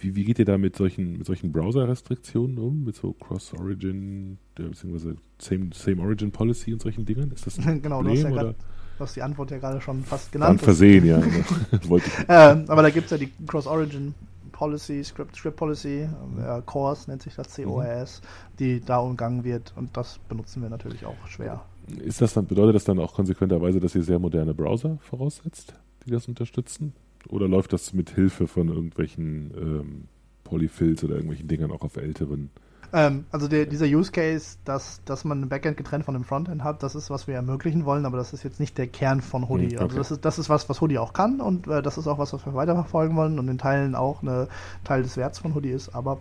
wie, 0.05 0.15
wie 0.15 0.23
geht 0.23 0.39
ihr 0.39 0.45
da 0.45 0.57
mit 0.57 0.75
solchen, 0.75 1.17
mit 1.17 1.25
solchen 1.25 1.51
Browser-Restriktionen 1.51 2.57
um? 2.59 2.83
Mit 2.83 2.95
so 2.95 3.13
Cross-Origin, 3.13 4.37
beziehungsweise 4.53 5.15
Same, 5.39 5.69
Same 5.73 6.01
und 6.01 6.81
solchen 6.81 7.05
Dingen? 7.05 7.31
Ist 7.31 7.47
das 7.47 7.57
ein 7.59 7.81
genau, 7.81 7.97
Problem? 7.97 8.21
Du 8.21 8.27
hast, 8.27 8.35
ja 8.35 8.43
du 8.51 8.99
hast 8.99 9.15
die 9.15 9.21
Antwort 9.21 9.51
ja 9.51 9.57
gerade 9.57 9.81
schon 9.81 10.03
fast 10.03 10.31
genannt. 10.31 10.61
Dann 10.61 10.65
versehen, 10.65 11.05
ja. 11.05 11.21
ähm, 12.29 12.65
aber 12.67 12.83
da 12.83 12.89
gibt 12.89 13.05
es 13.05 13.11
ja 13.11 13.17
die 13.17 13.31
Cross-Origin 13.47 14.13
Policy, 14.51 15.03
Script, 15.03 15.35
Script 15.35 15.57
Policy, 15.57 16.07
äh, 16.39 16.61
CORS 16.65 17.07
nennt 17.07 17.23
sich 17.23 17.35
das, 17.35 17.53
CORS, 17.55 18.21
mhm. 18.21 18.57
die 18.57 18.79
da 18.79 18.99
umgangen 18.99 19.43
wird 19.43 19.73
und 19.75 19.97
das 19.97 20.19
benutzen 20.29 20.61
wir 20.61 20.69
natürlich 20.69 21.05
auch 21.05 21.27
schwer. 21.27 21.65
Ist 21.99 22.21
das 22.21 22.33
dann, 22.33 22.47
bedeutet 22.47 22.75
das 22.75 22.85
dann 22.85 22.99
auch 22.99 23.13
konsequenterweise, 23.13 23.79
dass 23.79 23.95
ihr 23.95 24.03
sehr 24.03 24.17
moderne 24.17 24.53
Browser 24.53 24.97
voraussetzt, 25.01 25.73
die 26.05 26.11
das 26.11 26.27
unterstützen? 26.27 26.93
Oder 27.29 27.47
läuft 27.47 27.73
das 27.73 27.93
mit 27.93 28.11
Hilfe 28.11 28.47
von 28.47 28.69
irgendwelchen 28.69 29.51
ähm, 29.57 30.03
Polyfills 30.43 31.03
oder 31.03 31.15
irgendwelchen 31.15 31.47
Dingern 31.47 31.71
auch 31.71 31.81
auf 31.81 31.97
älteren? 31.97 32.49
Ähm, 32.93 33.25
also 33.31 33.47
der, 33.47 33.65
dieser 33.65 33.85
Use 33.85 34.11
Case, 34.11 34.57
dass, 34.63 35.01
dass 35.05 35.25
man 35.25 35.41
ein 35.41 35.49
Backend 35.49 35.75
getrennt 35.75 36.05
von 36.05 36.13
dem 36.13 36.23
Frontend 36.23 36.63
hat, 36.63 36.83
das 36.83 36.95
ist, 36.95 37.09
was 37.09 37.27
wir 37.27 37.35
ermöglichen 37.35 37.85
wollen, 37.85 38.05
aber 38.05 38.17
das 38.17 38.31
ist 38.31 38.43
jetzt 38.43 38.59
nicht 38.59 38.77
der 38.77 38.87
Kern 38.87 39.21
von 39.21 39.49
Hoodie. 39.49 39.71
Hm, 39.71 39.79
also 39.79 39.85
okay. 39.85 39.97
Also 39.97 39.97
das 39.97 40.11
ist, 40.11 40.25
das 40.25 40.39
ist 40.39 40.49
was, 40.49 40.69
was 40.69 40.81
Hoodie 40.81 40.97
auch 40.97 41.13
kann 41.13 41.41
und 41.41 41.67
äh, 41.67 41.81
das 41.81 41.97
ist 41.97 42.07
auch 42.07 42.19
was, 42.19 42.31
was 42.31 42.45
wir 42.45 42.53
weiterverfolgen 42.53 43.17
wollen 43.17 43.37
und 43.39 43.47
in 43.47 43.57
Teilen 43.57 43.95
auch 43.95 44.23
ein 44.23 44.47
Teil 44.83 45.03
des 45.03 45.17
Werts 45.17 45.39
von 45.39 45.55
Hoodie 45.55 45.71
ist, 45.71 45.93
aber 45.95 46.19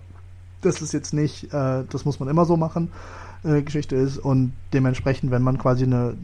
das 0.62 0.81
ist 0.81 0.93
jetzt 0.93 1.12
nicht, 1.12 1.53
äh, 1.53 1.85
das 1.88 2.05
muss 2.05 2.19
man 2.19 2.29
immer 2.29 2.45
so 2.47 2.57
machen, 2.57 2.90
äh, 3.45 3.62
Geschichte 3.62 3.95
ist 3.97 4.19
und 4.19 4.53
dementsprechend, 4.73 5.31
wenn 5.31 5.43
man 5.43 5.59
quasi 5.59 5.85
eine, 5.85 6.17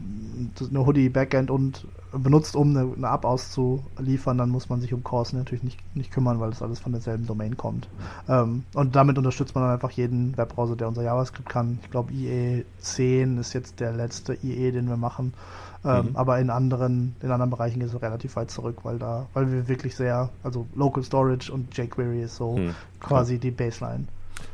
eine 0.69 0.85
Hoodie 0.85 1.09
Backend 1.09 1.51
und 1.51 1.87
benutzt, 2.11 2.55
um 2.55 2.75
eine, 2.75 2.93
eine 2.93 3.07
App 3.07 3.25
auszuliefern, 3.25 4.37
dann 4.37 4.49
muss 4.49 4.69
man 4.69 4.81
sich 4.81 4.93
um 4.93 5.03
Cores 5.03 5.33
natürlich 5.33 5.63
nicht, 5.63 5.95
nicht 5.95 6.11
kümmern, 6.11 6.39
weil 6.39 6.49
das 6.49 6.61
alles 6.61 6.79
von 6.79 6.91
derselben 6.91 7.25
Domain 7.25 7.57
kommt. 7.57 7.87
Ähm, 8.27 8.63
und 8.73 8.95
damit 8.95 9.17
unterstützt 9.17 9.55
man 9.55 9.63
dann 9.63 9.73
einfach 9.73 9.91
jeden 9.91 10.37
Webbrowser, 10.37 10.75
der 10.75 10.87
unser 10.87 11.03
JavaScript 11.03 11.47
kann. 11.47 11.79
Ich 11.83 11.91
glaube, 11.91 12.11
IE 12.13 12.65
10 12.79 13.37
ist 13.37 13.53
jetzt 13.53 13.79
der 13.79 13.93
letzte 13.93 14.37
IE, 14.43 14.71
den 14.71 14.87
wir 14.87 14.97
machen. 14.97 15.33
Ähm, 15.83 16.09
mhm. 16.09 16.15
Aber 16.15 16.39
in 16.39 16.49
anderen, 16.49 17.15
in 17.21 17.31
anderen 17.31 17.49
Bereichen 17.49 17.79
geht 17.79 17.89
es 17.89 18.01
relativ 18.01 18.35
weit 18.35 18.51
zurück, 18.51 18.79
weil 18.83 18.99
da, 18.99 19.27
weil 19.33 19.51
wir 19.51 19.67
wirklich 19.67 19.95
sehr, 19.95 20.29
also 20.43 20.67
Local 20.75 21.03
Storage 21.03 21.51
und 21.51 21.75
jQuery 21.75 22.23
ist 22.23 22.35
so 22.35 22.57
mhm. 22.57 22.75
quasi 22.99 23.39
die 23.39 23.51
Baseline. 23.51 24.05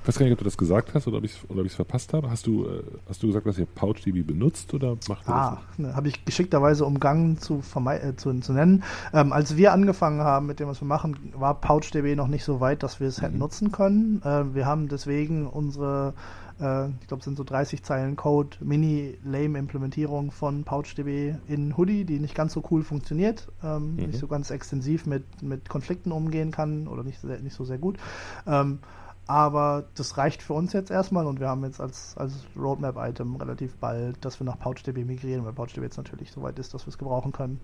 Ich 0.01 0.07
weiß 0.07 0.19
gar 0.19 0.25
nicht, 0.25 0.33
ob 0.33 0.39
du 0.39 0.45
das 0.45 0.57
gesagt 0.57 0.93
hast 0.93 1.07
oder 1.07 1.17
ob 1.17 1.23
ich 1.25 1.35
es 1.65 1.75
verpasst 1.75 2.13
habe. 2.13 2.29
Hast 2.29 2.47
du, 2.47 2.65
äh, 2.65 2.83
hast 3.09 3.21
du 3.23 3.27
gesagt, 3.27 3.45
dass 3.45 3.57
ihr 3.57 3.65
PouchDB 3.65 4.23
benutzt 4.23 4.73
oder 4.73 4.97
macht 5.07 5.27
ihr 5.27 5.33
ah, 5.35 5.61
das? 5.69 5.79
Ne, 5.79 5.95
habe 5.95 6.07
ich 6.07 6.23
geschickterweise 6.23 6.85
umgangen 6.85 7.37
zu, 7.39 7.61
äh, 7.85 8.15
zu, 8.15 8.33
zu 8.39 8.53
nennen. 8.53 8.83
Ähm, 9.13 9.33
als 9.33 9.57
wir 9.57 9.73
angefangen 9.73 10.21
haben 10.21 10.45
mit 10.45 10.59
dem, 10.59 10.67
was 10.67 10.81
wir 10.81 10.87
machen, 10.87 11.31
war 11.35 11.59
PouchDB 11.59 12.15
noch 12.15 12.27
nicht 12.27 12.43
so 12.43 12.59
weit, 12.59 12.83
dass 12.83 12.99
wir 12.99 13.07
es 13.07 13.19
mhm. 13.19 13.25
hätten 13.25 13.37
nutzen 13.39 13.71
können. 13.71 14.21
Äh, 14.23 14.55
wir 14.55 14.65
haben 14.65 14.87
deswegen 14.87 15.47
unsere 15.47 16.13
äh, 16.59 16.89
ich 17.01 17.07
glaube, 17.07 17.19
es 17.19 17.25
sind 17.25 17.37
so 17.37 17.43
30 17.43 17.83
Zeilen 17.83 18.15
Code, 18.15 18.57
Mini-Lame-Implementierung 18.61 20.31
von 20.31 20.63
PouchDB 20.63 21.35
in 21.47 21.75
Hoodie, 21.77 22.05
die 22.05 22.19
nicht 22.19 22.35
ganz 22.35 22.53
so 22.53 22.63
cool 22.71 22.83
funktioniert, 22.83 23.47
ähm, 23.63 23.95
mhm. 23.95 24.07
nicht 24.07 24.19
so 24.19 24.27
ganz 24.27 24.51
extensiv 24.51 25.05
mit, 25.05 25.41
mit 25.41 25.69
Konflikten 25.69 26.11
umgehen 26.11 26.51
kann 26.51 26.87
oder 26.87 27.03
nicht, 27.03 27.23
nicht 27.23 27.55
so 27.55 27.65
sehr 27.65 27.77
gut. 27.77 27.97
Ähm, 28.45 28.79
aber 29.27 29.85
das 29.95 30.17
reicht 30.17 30.41
für 30.41 30.53
uns 30.53 30.73
jetzt 30.73 30.89
erstmal 30.89 31.27
und 31.27 31.39
wir 31.39 31.49
haben 31.49 31.63
jetzt 31.65 31.81
als, 31.81 32.15
als 32.17 32.33
Roadmap-Item 32.55 33.35
relativ 33.35 33.75
bald, 33.75 34.23
dass 34.23 34.39
wir 34.39 34.45
nach 34.45 34.57
PouchDB 34.57 35.03
migrieren, 35.03 35.45
weil 35.45 35.53
PouchDB 35.53 35.83
jetzt 35.83 35.97
natürlich 35.97 36.31
so 36.31 36.41
weit 36.41 36.57
ist, 36.59 36.73
dass 36.73 36.85
wir 36.85 36.89
es 36.89 36.97
gebrauchen 36.97 37.33
können. 37.33 37.59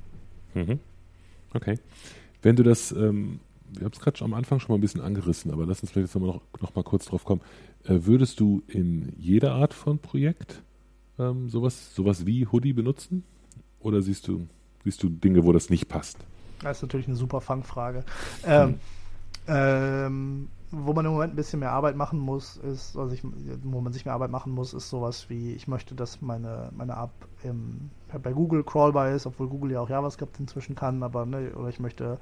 Mhm. 0.53 0.79
Okay. 1.53 1.79
Wenn 2.41 2.57
du 2.57 2.63
das, 2.63 2.91
ähm, 2.91 3.39
wir 3.71 3.85
haben 3.85 3.93
es 3.93 3.99
gerade 4.01 4.23
am 4.25 4.33
Anfang 4.33 4.59
schon 4.59 4.73
mal 4.73 4.77
ein 4.77 4.81
bisschen 4.81 5.01
angerissen, 5.01 5.51
aber 5.51 5.65
lass 5.65 5.81
uns 5.81 5.91
vielleicht 5.91 6.13
jetzt 6.13 6.21
noch, 6.21 6.41
noch 6.61 6.75
mal 6.75 6.83
kurz 6.83 7.05
drauf 7.05 7.23
kommen. 7.23 7.41
Äh, 7.85 7.99
würdest 8.01 8.39
du 8.41 8.61
in 8.67 9.13
jeder 9.17 9.53
Art 9.53 9.73
von 9.73 9.99
Projekt 9.99 10.61
ähm, 11.17 11.49
sowas, 11.49 11.95
sowas 11.95 12.25
wie 12.25 12.45
Hoodie 12.45 12.73
benutzen? 12.73 13.23
Oder 13.79 14.01
siehst 14.01 14.27
du, 14.27 14.47
siehst 14.83 15.01
du 15.01 15.09
Dinge, 15.09 15.45
wo 15.45 15.53
das 15.53 15.69
nicht 15.69 15.87
passt? 15.87 16.17
Das 16.61 16.77
ist 16.77 16.81
natürlich 16.83 17.07
eine 17.07 17.15
super 17.15 17.41
Fangfrage. 17.41 18.03
Ähm, 18.45 18.67
hm. 18.67 18.79
ähm, 19.47 20.47
wo 20.75 20.93
man 20.93 21.05
im 21.05 21.11
Moment 21.11 21.33
ein 21.33 21.35
bisschen 21.35 21.59
mehr 21.59 21.71
Arbeit 21.71 21.95
machen 21.95 22.17
muss, 22.19 22.57
ist, 22.57 22.97
also 22.97 23.13
ich, 23.13 23.23
wo 23.63 23.79
man 23.79 23.93
sich 23.93 24.05
mehr 24.05 24.15
Arbeit 24.15 24.31
machen 24.31 24.51
muss, 24.51 24.73
ist 24.73 24.89
sowas 24.89 25.29
wie, 25.29 25.53
ich 25.53 25.67
möchte, 25.67 25.93
dass 25.93 26.21
meine, 26.21 26.71
meine 26.75 26.93
App 26.93 27.11
im, 27.43 27.91
bei 28.21 28.33
Google 28.33 28.63
crawlbar 28.63 29.11
ist, 29.11 29.27
obwohl 29.27 29.47
Google 29.47 29.71
ja 29.71 29.81
auch 29.81 29.89
JavaScript 29.89 30.39
inzwischen 30.39 30.75
kann, 30.75 31.03
aber 31.03 31.27
ne, 31.27 31.53
oder 31.55 31.69
ich 31.69 31.79
möchte, 31.79 32.17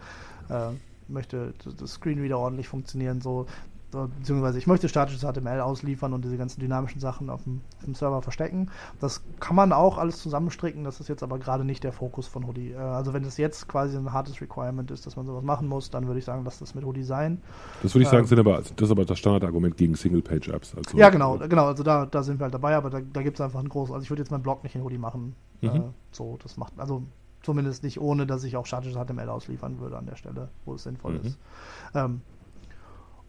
äh, 0.50 0.72
möchte 1.08 1.54
das 1.80 1.94
Screenreader 1.94 2.38
ordentlich 2.38 2.68
funktionieren, 2.68 3.22
so 3.22 3.46
beziehungsweise 3.92 4.58
ich 4.58 4.68
möchte 4.68 4.88
statisches 4.90 5.22
HTML 5.22 5.60
ausliefern 5.60 6.14
und 6.14 6.24
diese 6.24 6.38
ganzen 6.38 6.60
dynamischen 6.60 7.02
Sachen 7.02 7.30
auf 7.30 7.44
dem, 7.44 7.62
auf 7.78 7.86
dem, 7.86 7.96
Server 7.96 8.22
verstecken. 8.22 8.70
Das 9.00 9.22
kann 9.40 9.56
man 9.56 9.74
auch 9.74 9.98
alles 9.98 10.18
zusammenstricken, 10.18 10.84
das 10.84 11.00
ist 11.00 11.10
jetzt 11.10 11.24
aber 11.24 11.40
gerade 11.40 11.66
nicht 11.66 11.84
der 11.84 11.92
Fokus 11.92 12.28
von 12.28 12.48
Hoodie. 12.48 12.72
Äh, 12.72 12.78
also 12.78 13.14
wenn 13.14 13.24
es 13.24 13.38
jetzt 13.38 13.68
quasi 13.68 13.98
ein 13.98 14.12
hartes 14.14 14.42
Requirement 14.42 14.90
ist, 14.92 15.06
dass 15.06 15.16
man 15.16 15.26
sowas 15.26 15.44
machen 15.44 15.68
muss, 15.68 15.90
dann 15.90 16.08
würde 16.08 16.20
ich 16.20 16.26
sagen, 16.26 16.44
lass 16.46 16.60
das 16.60 16.76
mit 16.76 16.86
Hoodie 16.86 17.04
sein. 17.04 17.42
Das 17.84 17.94
würde 17.94 18.04
ich 18.04 18.10
sagen, 18.10 18.24
ähm, 18.24 18.28
sind 18.28 18.40
aber, 18.40 18.58
das 18.58 18.72
ist 18.72 18.92
aber 18.92 19.06
das 19.06 19.20
Standardargument 19.20 19.78
gegen 19.78 19.96
Single-Page-Apps. 19.96 20.76
Also 20.76 20.98
ja, 20.98 21.10
genau, 21.10 21.38
genau, 21.38 21.66
also 21.66 21.84
da, 21.84 22.06
da 22.06 22.24
sind 22.24 22.40
wir 22.40 22.46
halt 22.46 22.54
dabei, 22.54 22.76
aber 22.76 22.90
da, 22.90 23.02
da 23.02 23.22
gibt 23.22 23.40
es 23.40 23.42
einfach 23.42 23.60
ein 23.60 23.70
großes, 23.70 23.94
also 23.94 24.04
ich 24.04 24.10
würde 24.10 24.22
jetzt 24.22 24.32
meinen 24.32 24.44
Blog 24.44 24.64
nicht 24.64 24.76
in 24.76 24.84
Hoodie 24.84 24.98
machen. 24.98 25.36
Mhm. 25.62 25.70
Äh, 25.70 25.82
so, 26.12 26.38
das 26.42 26.58
macht, 26.58 26.74
also 26.78 27.04
zumindest 27.42 27.84
nicht 27.84 28.00
ohne, 28.00 28.26
dass 28.26 28.44
ich 28.44 28.56
auch 28.56 28.66
statisches 28.66 28.98
HTML 28.98 29.30
ausliefern 29.30 29.80
würde 29.80 29.98
an 29.98 30.06
der 30.06 30.16
Stelle, 30.16 30.50
wo 30.66 30.76
es 30.76 30.84
sinnvoll 30.84 31.20
mhm. 31.20 31.26
ist. 31.26 31.40
Ähm, 31.94 32.22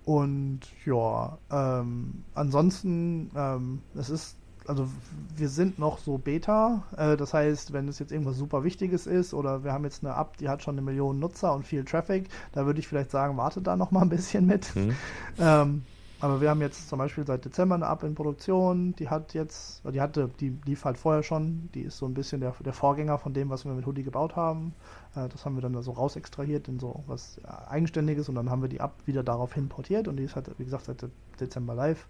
und 0.04 0.60
ja, 0.84 1.38
ähm, 1.50 2.24
ansonsten, 2.34 3.30
ähm, 3.36 3.82
es 3.94 4.10
ist, 4.10 4.36
also 4.66 4.88
wir 5.36 5.48
sind 5.48 5.78
noch 5.78 5.98
so 5.98 6.18
Beta. 6.18 6.82
Äh, 6.96 7.16
das 7.16 7.34
heißt, 7.34 7.72
wenn 7.72 7.88
es 7.88 7.98
jetzt 7.98 8.10
irgendwas 8.10 8.36
super 8.36 8.64
Wichtiges 8.64 9.06
ist 9.06 9.32
oder 9.32 9.64
wir 9.64 9.72
haben 9.72 9.84
jetzt 9.84 10.04
eine 10.04 10.14
App, 10.14 10.36
die 10.38 10.48
hat 10.48 10.62
schon 10.62 10.74
eine 10.74 10.82
Million 10.82 11.18
Nutzer 11.18 11.54
und 11.54 11.66
viel 11.66 11.84
Traffic, 11.84 12.28
da 12.52 12.66
würde 12.66 12.80
ich 12.80 12.88
vielleicht 12.88 13.10
sagen, 13.10 13.36
wartet 13.36 13.66
da 13.66 13.76
noch 13.76 13.90
mal 13.90 14.02
ein 14.02 14.08
bisschen 14.08 14.46
mit. 14.46 14.74
Mhm. 14.74 14.94
Ähm, 15.38 15.84
aber 16.22 16.40
wir 16.40 16.50
haben 16.50 16.60
jetzt 16.60 16.88
zum 16.88 17.00
Beispiel 17.00 17.26
seit 17.26 17.44
Dezember 17.44 17.74
eine 17.74 17.86
App 17.86 18.04
in 18.04 18.14
Produktion, 18.14 18.94
die 18.94 19.10
hat 19.10 19.34
jetzt, 19.34 19.82
die 19.92 20.00
hatte, 20.00 20.30
die 20.38 20.56
lief 20.64 20.84
halt 20.84 20.96
vorher 20.96 21.24
schon, 21.24 21.68
die 21.74 21.80
ist 21.80 21.98
so 21.98 22.06
ein 22.06 22.14
bisschen 22.14 22.40
der, 22.40 22.54
der 22.64 22.72
Vorgänger 22.72 23.18
von 23.18 23.34
dem, 23.34 23.50
was 23.50 23.64
wir 23.64 23.72
mit 23.72 23.84
Hoodie 23.86 24.04
gebaut 24.04 24.36
haben. 24.36 24.72
Äh, 25.16 25.28
das 25.28 25.44
haben 25.44 25.56
wir 25.56 25.62
dann 25.62 25.82
so 25.82 25.90
raus 25.90 26.14
extrahiert 26.14 26.68
in 26.68 26.78
so 26.78 27.02
was 27.08 27.40
Eigenständiges 27.68 28.28
und 28.28 28.36
dann 28.36 28.50
haben 28.50 28.62
wir 28.62 28.68
die 28.68 28.78
App 28.78 28.92
wieder 29.04 29.24
daraufhin 29.24 29.68
portiert 29.68 30.06
und 30.06 30.16
die 30.16 30.22
ist 30.22 30.36
halt, 30.36 30.48
wie 30.58 30.64
gesagt, 30.64 30.84
seit 30.84 31.04
Dezember 31.40 31.74
live. 31.74 32.06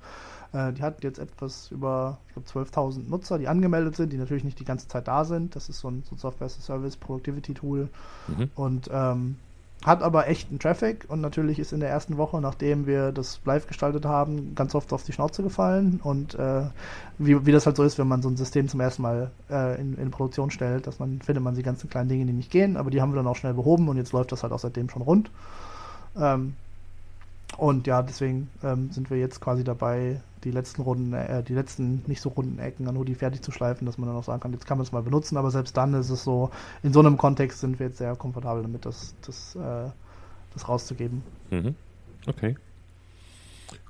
Äh, 0.52 0.74
die 0.74 0.82
hat 0.82 1.02
jetzt 1.02 1.18
etwas 1.18 1.70
über, 1.70 2.18
ich 2.28 2.34
glaube, 2.34 2.68
12.000 2.68 3.08
Nutzer, 3.08 3.38
die 3.38 3.48
angemeldet 3.48 3.96
sind, 3.96 4.12
die 4.12 4.18
natürlich 4.18 4.44
nicht 4.44 4.60
die 4.60 4.66
ganze 4.66 4.88
Zeit 4.88 5.08
da 5.08 5.24
sind. 5.24 5.56
Das 5.56 5.70
ist 5.70 5.80
so 5.80 5.88
ein, 5.88 6.02
so 6.02 6.16
Software 6.16 6.46
as 6.46 6.58
a 6.58 6.60
Service 6.60 6.98
Productivity 6.98 7.54
Tool. 7.54 7.88
Mhm. 8.28 8.50
Und 8.56 8.90
ähm, 8.92 9.36
hat 9.84 10.02
aber 10.02 10.28
echten 10.28 10.58
Traffic 10.58 11.06
und 11.08 11.20
natürlich 11.20 11.58
ist 11.58 11.72
in 11.72 11.80
der 11.80 11.88
ersten 11.88 12.16
Woche, 12.16 12.40
nachdem 12.40 12.86
wir 12.86 13.10
das 13.10 13.40
live 13.44 13.66
gestaltet 13.66 14.04
haben, 14.04 14.54
ganz 14.54 14.74
oft 14.74 14.92
auf 14.92 15.02
die 15.02 15.12
Schnauze 15.12 15.42
gefallen 15.42 16.00
und 16.02 16.34
äh, 16.34 16.62
wie, 17.18 17.44
wie 17.46 17.52
das 17.52 17.66
halt 17.66 17.76
so 17.76 17.82
ist, 17.82 17.98
wenn 17.98 18.06
man 18.06 18.22
so 18.22 18.28
ein 18.28 18.36
System 18.36 18.68
zum 18.68 18.80
ersten 18.80 19.02
Mal 19.02 19.30
äh, 19.50 19.80
in, 19.80 19.98
in, 19.98 20.10
Produktion 20.10 20.50
stellt, 20.50 20.86
dass 20.86 21.00
man 21.00 21.20
findet 21.20 21.42
man 21.42 21.56
die 21.56 21.64
ganzen 21.64 21.90
kleinen 21.90 22.08
Dinge, 22.08 22.26
die 22.26 22.32
nicht 22.32 22.50
gehen, 22.50 22.76
aber 22.76 22.90
die 22.90 23.02
haben 23.02 23.12
wir 23.12 23.16
dann 23.16 23.26
auch 23.26 23.36
schnell 23.36 23.54
behoben 23.54 23.88
und 23.88 23.96
jetzt 23.96 24.12
läuft 24.12 24.30
das 24.30 24.44
halt 24.44 24.52
auch 24.52 24.60
seitdem 24.60 24.88
schon 24.88 25.02
rund. 25.02 25.30
Ähm, 26.16 26.54
und 27.56 27.86
ja, 27.86 28.02
deswegen 28.02 28.48
ähm, 28.62 28.90
sind 28.92 29.10
wir 29.10 29.18
jetzt 29.18 29.40
quasi 29.40 29.64
dabei, 29.64 30.20
die 30.44 30.50
letzten 30.50 30.82
Runden, 30.82 31.12
äh, 31.12 31.42
die 31.42 31.54
letzten 31.54 32.02
nicht 32.06 32.20
so 32.20 32.30
runden 32.30 32.58
Ecken 32.58 32.88
an 32.88 32.96
Hoodie 32.96 33.14
fertig 33.14 33.42
zu 33.42 33.50
schleifen, 33.52 33.86
dass 33.86 33.98
man 33.98 34.08
dann 34.08 34.16
auch 34.16 34.24
sagen 34.24 34.40
kann, 34.40 34.52
jetzt 34.52 34.66
kann 34.66 34.78
man 34.78 34.86
es 34.86 34.92
mal 34.92 35.02
benutzen, 35.02 35.36
aber 35.36 35.50
selbst 35.50 35.76
dann 35.76 35.94
ist 35.94 36.10
es 36.10 36.24
so, 36.24 36.50
in 36.82 36.92
so 36.92 37.00
einem 37.00 37.16
Kontext 37.16 37.60
sind 37.60 37.78
wir 37.78 37.86
jetzt 37.86 37.98
sehr 37.98 38.14
komfortabel 38.16 38.62
damit, 38.62 38.84
das, 38.86 39.14
das, 39.24 39.56
äh, 39.56 39.90
das 40.52 40.68
rauszugeben. 40.68 41.22
Mhm. 41.50 41.74
Okay. 42.26 42.56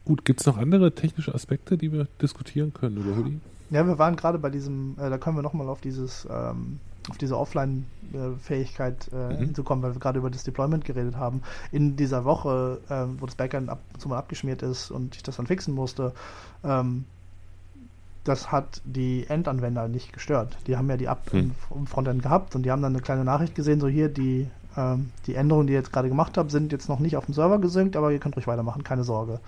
Gut, 0.04 0.24
gibt 0.24 0.40
es 0.40 0.46
noch 0.46 0.56
andere 0.56 0.94
technische 0.94 1.34
Aspekte, 1.34 1.78
die 1.78 1.92
wir 1.92 2.08
diskutieren 2.20 2.72
können 2.72 2.96
über 2.96 3.16
Hoodie? 3.16 3.40
Ja, 3.70 3.86
wir 3.86 3.98
waren 3.98 4.16
gerade 4.16 4.38
bei 4.38 4.50
diesem, 4.50 4.96
äh, 4.98 5.08
da 5.08 5.18
können 5.18 5.36
wir 5.36 5.42
nochmal 5.42 5.68
auf 5.68 5.80
dieses 5.80 6.26
ähm, 6.30 6.80
auf 7.10 7.18
diese 7.18 7.36
Offline-Fähigkeit 7.36 9.10
äh, 9.12 9.34
mhm. 9.34 9.38
hinzukommen, 9.38 9.82
weil 9.82 9.94
wir 9.94 10.00
gerade 10.00 10.18
über 10.18 10.30
das 10.30 10.44
Deployment 10.44 10.84
geredet 10.84 11.16
haben. 11.16 11.42
In 11.70 11.96
dieser 11.96 12.24
Woche, 12.24 12.78
äh, 12.88 13.20
wo 13.20 13.26
das 13.26 13.34
Backend 13.34 13.68
ab 13.68 13.80
und 13.92 14.00
zu 14.00 14.08
mal 14.08 14.18
abgeschmiert 14.18 14.62
ist 14.62 14.90
und 14.90 15.16
ich 15.16 15.22
das 15.22 15.36
dann 15.36 15.46
fixen 15.46 15.74
musste, 15.74 16.12
ähm, 16.64 17.04
das 18.24 18.52
hat 18.52 18.80
die 18.84 19.26
Endanwender 19.28 19.88
nicht 19.88 20.12
gestört. 20.12 20.56
Die 20.66 20.76
haben 20.76 20.88
ja 20.88 20.96
die 20.96 21.06
App 21.06 21.32
mhm. 21.32 21.52
im 21.74 21.86
Frontend 21.86 22.22
gehabt 22.22 22.54
und 22.54 22.62
die 22.62 22.70
haben 22.70 22.82
dann 22.82 22.92
eine 22.92 23.02
kleine 23.02 23.24
Nachricht 23.24 23.54
gesehen, 23.54 23.80
so 23.80 23.88
hier, 23.88 24.08
die, 24.08 24.48
ähm, 24.76 25.10
die 25.26 25.34
Änderungen, 25.34 25.66
die 25.66 25.72
ihr 25.72 25.78
jetzt 25.80 25.92
gerade 25.92 26.08
gemacht 26.08 26.38
habt, 26.38 26.50
sind 26.50 26.72
jetzt 26.72 26.88
noch 26.88 27.00
nicht 27.00 27.16
auf 27.16 27.26
dem 27.26 27.34
Server 27.34 27.58
gesynkt, 27.58 27.96
aber 27.96 28.12
ihr 28.12 28.20
könnt 28.20 28.36
ruhig 28.36 28.46
weitermachen, 28.46 28.84
keine 28.84 29.04
Sorge. 29.04 29.40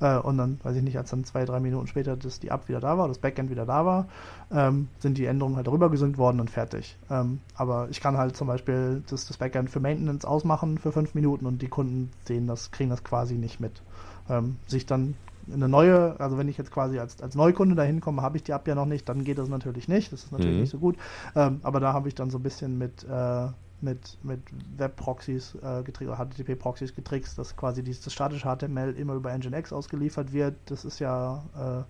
Äh, 0.00 0.18
und 0.18 0.38
dann, 0.38 0.60
weiß 0.62 0.76
ich 0.76 0.82
nicht, 0.82 0.98
als 0.98 1.10
dann 1.10 1.24
zwei, 1.24 1.44
drei 1.44 1.60
Minuten 1.60 1.86
später 1.86 2.16
dass 2.16 2.40
die 2.40 2.48
App 2.48 2.68
wieder 2.68 2.80
da 2.80 2.98
war, 2.98 3.08
das 3.08 3.18
Backend 3.18 3.50
wieder 3.50 3.66
da 3.66 3.86
war, 3.86 4.08
ähm, 4.50 4.88
sind 4.98 5.18
die 5.18 5.26
Änderungen 5.26 5.56
halt 5.56 5.66
darüber 5.66 5.90
gesynkt 5.90 6.18
worden 6.18 6.40
und 6.40 6.50
fertig. 6.50 6.96
Ähm, 7.10 7.40
aber 7.54 7.88
ich 7.90 8.00
kann 8.00 8.16
halt 8.16 8.36
zum 8.36 8.46
Beispiel 8.46 9.02
das, 9.08 9.26
das 9.26 9.36
Backend 9.36 9.70
für 9.70 9.80
Maintenance 9.80 10.24
ausmachen 10.24 10.78
für 10.78 10.92
fünf 10.92 11.14
Minuten 11.14 11.46
und 11.46 11.62
die 11.62 11.68
Kunden 11.68 12.10
sehen 12.24 12.46
das, 12.46 12.70
kriegen 12.70 12.90
das 12.90 13.04
quasi 13.04 13.34
nicht 13.34 13.60
mit. 13.60 13.82
Ähm, 14.28 14.56
sich 14.66 14.86
dann 14.86 15.14
eine 15.52 15.68
neue, 15.68 16.18
also 16.18 16.38
wenn 16.38 16.48
ich 16.48 16.58
jetzt 16.58 16.70
quasi 16.70 16.98
als, 16.98 17.22
als 17.22 17.34
Neukunde 17.34 17.74
da 17.74 17.82
hinkomme, 17.82 18.22
habe 18.22 18.36
ich 18.36 18.42
die 18.42 18.52
App 18.52 18.66
ja 18.66 18.74
noch 18.74 18.86
nicht, 18.86 19.08
dann 19.08 19.24
geht 19.24 19.38
das 19.38 19.48
natürlich 19.48 19.88
nicht. 19.88 20.12
Das 20.12 20.24
ist 20.24 20.32
natürlich 20.32 20.54
mhm. 20.54 20.60
nicht 20.60 20.70
so 20.70 20.78
gut. 20.78 20.96
Ähm, 21.34 21.60
aber 21.62 21.80
da 21.80 21.92
habe 21.92 22.08
ich 22.08 22.14
dann 22.14 22.30
so 22.30 22.38
ein 22.38 22.42
bisschen 22.42 22.78
mit 22.78 23.04
äh, 23.04 23.48
mit, 23.80 24.18
mit 24.22 24.40
Web-Proxys 24.76 25.56
äh, 25.56 25.82
getrickst, 25.82 26.14
HTTP-Proxys 26.14 26.94
getrickst, 26.94 27.38
dass 27.38 27.56
quasi 27.56 27.82
dieses 27.82 28.12
statische 28.12 28.48
HTML 28.48 28.94
immer 28.96 29.14
über 29.14 29.36
Nginx 29.36 29.72
ausgeliefert 29.72 30.32
wird. 30.32 30.54
Das 30.66 30.84
ist 30.84 30.98
ja 30.98 31.44
äh, 31.56 31.82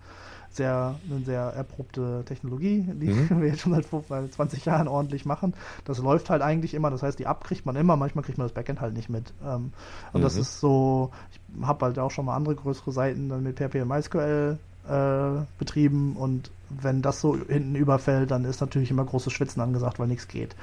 sehr, 0.50 0.94
eine 1.08 1.24
sehr 1.24 1.40
erprobte 1.40 2.24
Technologie, 2.24 2.82
die 2.82 3.08
mhm. 3.08 3.28
wir 3.40 3.48
jetzt 3.48 3.60
schon 3.60 3.74
seit 4.08 4.32
20 4.32 4.64
Jahren 4.64 4.88
ordentlich 4.88 5.24
machen. 5.24 5.54
Das 5.84 5.98
läuft 5.98 6.30
halt 6.30 6.42
eigentlich 6.42 6.74
immer, 6.74 6.90
das 6.90 7.02
heißt, 7.02 7.18
die 7.18 7.24
App 7.24 7.44
kriegt 7.44 7.66
man 7.66 7.76
immer, 7.76 7.96
manchmal 7.96 8.24
kriegt 8.24 8.38
man 8.38 8.46
das 8.46 8.54
Backend 8.54 8.80
halt 8.80 8.94
nicht 8.94 9.08
mit. 9.08 9.32
Ähm, 9.44 9.72
und 10.12 10.20
mhm. 10.20 10.24
das 10.24 10.36
ist 10.36 10.60
so, 10.60 11.10
ich 11.30 11.66
habe 11.66 11.84
halt 11.86 11.98
auch 11.98 12.10
schon 12.10 12.24
mal 12.24 12.34
andere 12.34 12.54
größere 12.54 12.92
Seiten 12.92 13.28
dann 13.28 13.42
mit 13.42 13.58
PHP 13.58 13.82
und 13.82 13.88
MySQL 13.88 14.58
äh, 14.88 15.44
betrieben 15.58 16.16
und 16.16 16.50
wenn 16.68 17.02
das 17.02 17.20
so 17.20 17.36
hinten 17.36 17.76
überfällt, 17.76 18.30
dann 18.30 18.44
ist 18.44 18.60
natürlich 18.60 18.90
immer 18.90 19.04
großes 19.04 19.32
Schwitzen 19.32 19.62
angesagt, 19.62 19.98
weil 19.98 20.08
nichts 20.08 20.26
geht. 20.26 20.56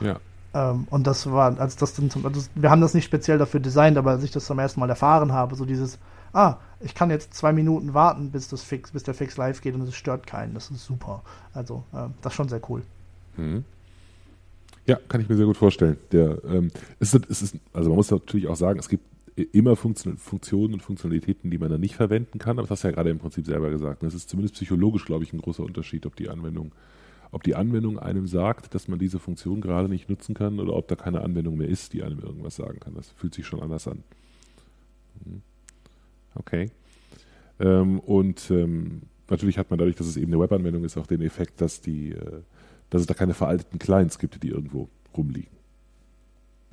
Ja. 0.00 0.18
Ähm, 0.52 0.86
und 0.90 1.06
das 1.06 1.30
war, 1.30 1.58
als 1.60 1.76
das 1.76 1.94
dann 1.94 2.10
zum, 2.10 2.26
also 2.26 2.42
wir 2.54 2.70
haben 2.70 2.80
das 2.80 2.94
nicht 2.94 3.04
speziell 3.04 3.38
dafür 3.38 3.60
designt, 3.60 3.96
aber 3.96 4.10
als 4.10 4.24
ich 4.24 4.30
das 4.30 4.46
zum 4.46 4.58
ersten 4.58 4.80
Mal 4.80 4.88
erfahren 4.88 5.32
habe, 5.32 5.54
so 5.54 5.64
dieses, 5.64 5.98
ah, 6.32 6.56
ich 6.80 6.94
kann 6.94 7.10
jetzt 7.10 7.34
zwei 7.34 7.52
Minuten 7.52 7.94
warten, 7.94 8.30
bis 8.30 8.48
das 8.48 8.62
Fix, 8.62 8.90
bis 8.90 9.02
der 9.02 9.14
Fix 9.14 9.36
live 9.36 9.60
geht 9.60 9.74
und 9.74 9.82
es 9.82 9.94
stört 9.94 10.26
keinen. 10.26 10.54
Das 10.54 10.70
ist 10.70 10.84
super. 10.84 11.22
Also, 11.52 11.84
äh, 11.92 12.08
das 12.22 12.32
ist 12.32 12.36
schon 12.36 12.48
sehr 12.48 12.60
cool. 12.68 12.82
Mhm. 13.36 13.64
Ja, 14.86 14.98
kann 15.08 15.20
ich 15.20 15.28
mir 15.28 15.36
sehr 15.36 15.46
gut 15.46 15.56
vorstellen. 15.56 15.98
Der, 16.10 16.42
ähm, 16.44 16.70
es 16.98 17.14
ist, 17.14 17.30
es 17.30 17.42
ist, 17.42 17.56
also 17.72 17.90
man 17.90 17.96
muss 17.96 18.10
natürlich 18.10 18.48
auch 18.48 18.56
sagen, 18.56 18.78
es 18.78 18.88
gibt 18.88 19.04
immer 19.52 19.76
Funktionen 19.76 20.74
und 20.74 20.82
Funktionalitäten, 20.82 21.50
die 21.50 21.58
man 21.58 21.70
dann 21.70 21.80
nicht 21.80 21.94
verwenden 21.94 22.38
kann, 22.38 22.58
aber 22.58 22.62
das 22.62 22.70
hast 22.70 22.84
du 22.84 22.88
ja 22.88 22.94
gerade 22.94 23.10
im 23.10 23.18
Prinzip 23.18 23.46
selber 23.46 23.70
gesagt. 23.70 24.02
Es 24.02 24.14
ist 24.14 24.28
zumindest 24.28 24.54
psychologisch, 24.54 25.04
glaube 25.04 25.24
ich, 25.24 25.32
ein 25.32 25.40
großer 25.40 25.62
Unterschied, 25.62 26.06
ob 26.06 26.16
die 26.16 26.28
Anwendung 26.28 26.72
ob 27.32 27.42
die 27.44 27.54
Anwendung 27.54 27.98
einem 27.98 28.26
sagt, 28.26 28.74
dass 28.74 28.88
man 28.88 28.98
diese 28.98 29.18
Funktion 29.18 29.60
gerade 29.60 29.88
nicht 29.88 30.08
nutzen 30.08 30.34
kann 30.34 30.58
oder 30.58 30.74
ob 30.74 30.88
da 30.88 30.96
keine 30.96 31.20
Anwendung 31.22 31.56
mehr 31.56 31.68
ist, 31.68 31.92
die 31.92 32.02
einem 32.02 32.18
irgendwas 32.18 32.56
sagen 32.56 32.80
kann. 32.80 32.94
Das 32.94 33.10
fühlt 33.10 33.34
sich 33.34 33.46
schon 33.46 33.60
anders 33.60 33.86
an. 33.86 34.02
Mhm. 35.24 35.42
Okay. 36.34 36.70
Ähm, 37.60 38.00
und 38.00 38.50
ähm, 38.50 39.02
natürlich 39.28 39.58
hat 39.58 39.70
man 39.70 39.78
dadurch, 39.78 39.96
dass 39.96 40.06
es 40.06 40.16
eben 40.16 40.32
eine 40.32 40.42
Webanwendung 40.42 40.84
ist, 40.84 40.96
auch 40.96 41.06
den 41.06 41.22
Effekt, 41.22 41.60
dass, 41.60 41.80
die, 41.80 42.12
äh, 42.12 42.42
dass 42.90 43.02
es 43.02 43.06
da 43.06 43.14
keine 43.14 43.34
veralteten 43.34 43.78
Clients 43.78 44.18
gibt, 44.18 44.42
die 44.42 44.48
irgendwo 44.48 44.88
rumliegen. 45.16 45.50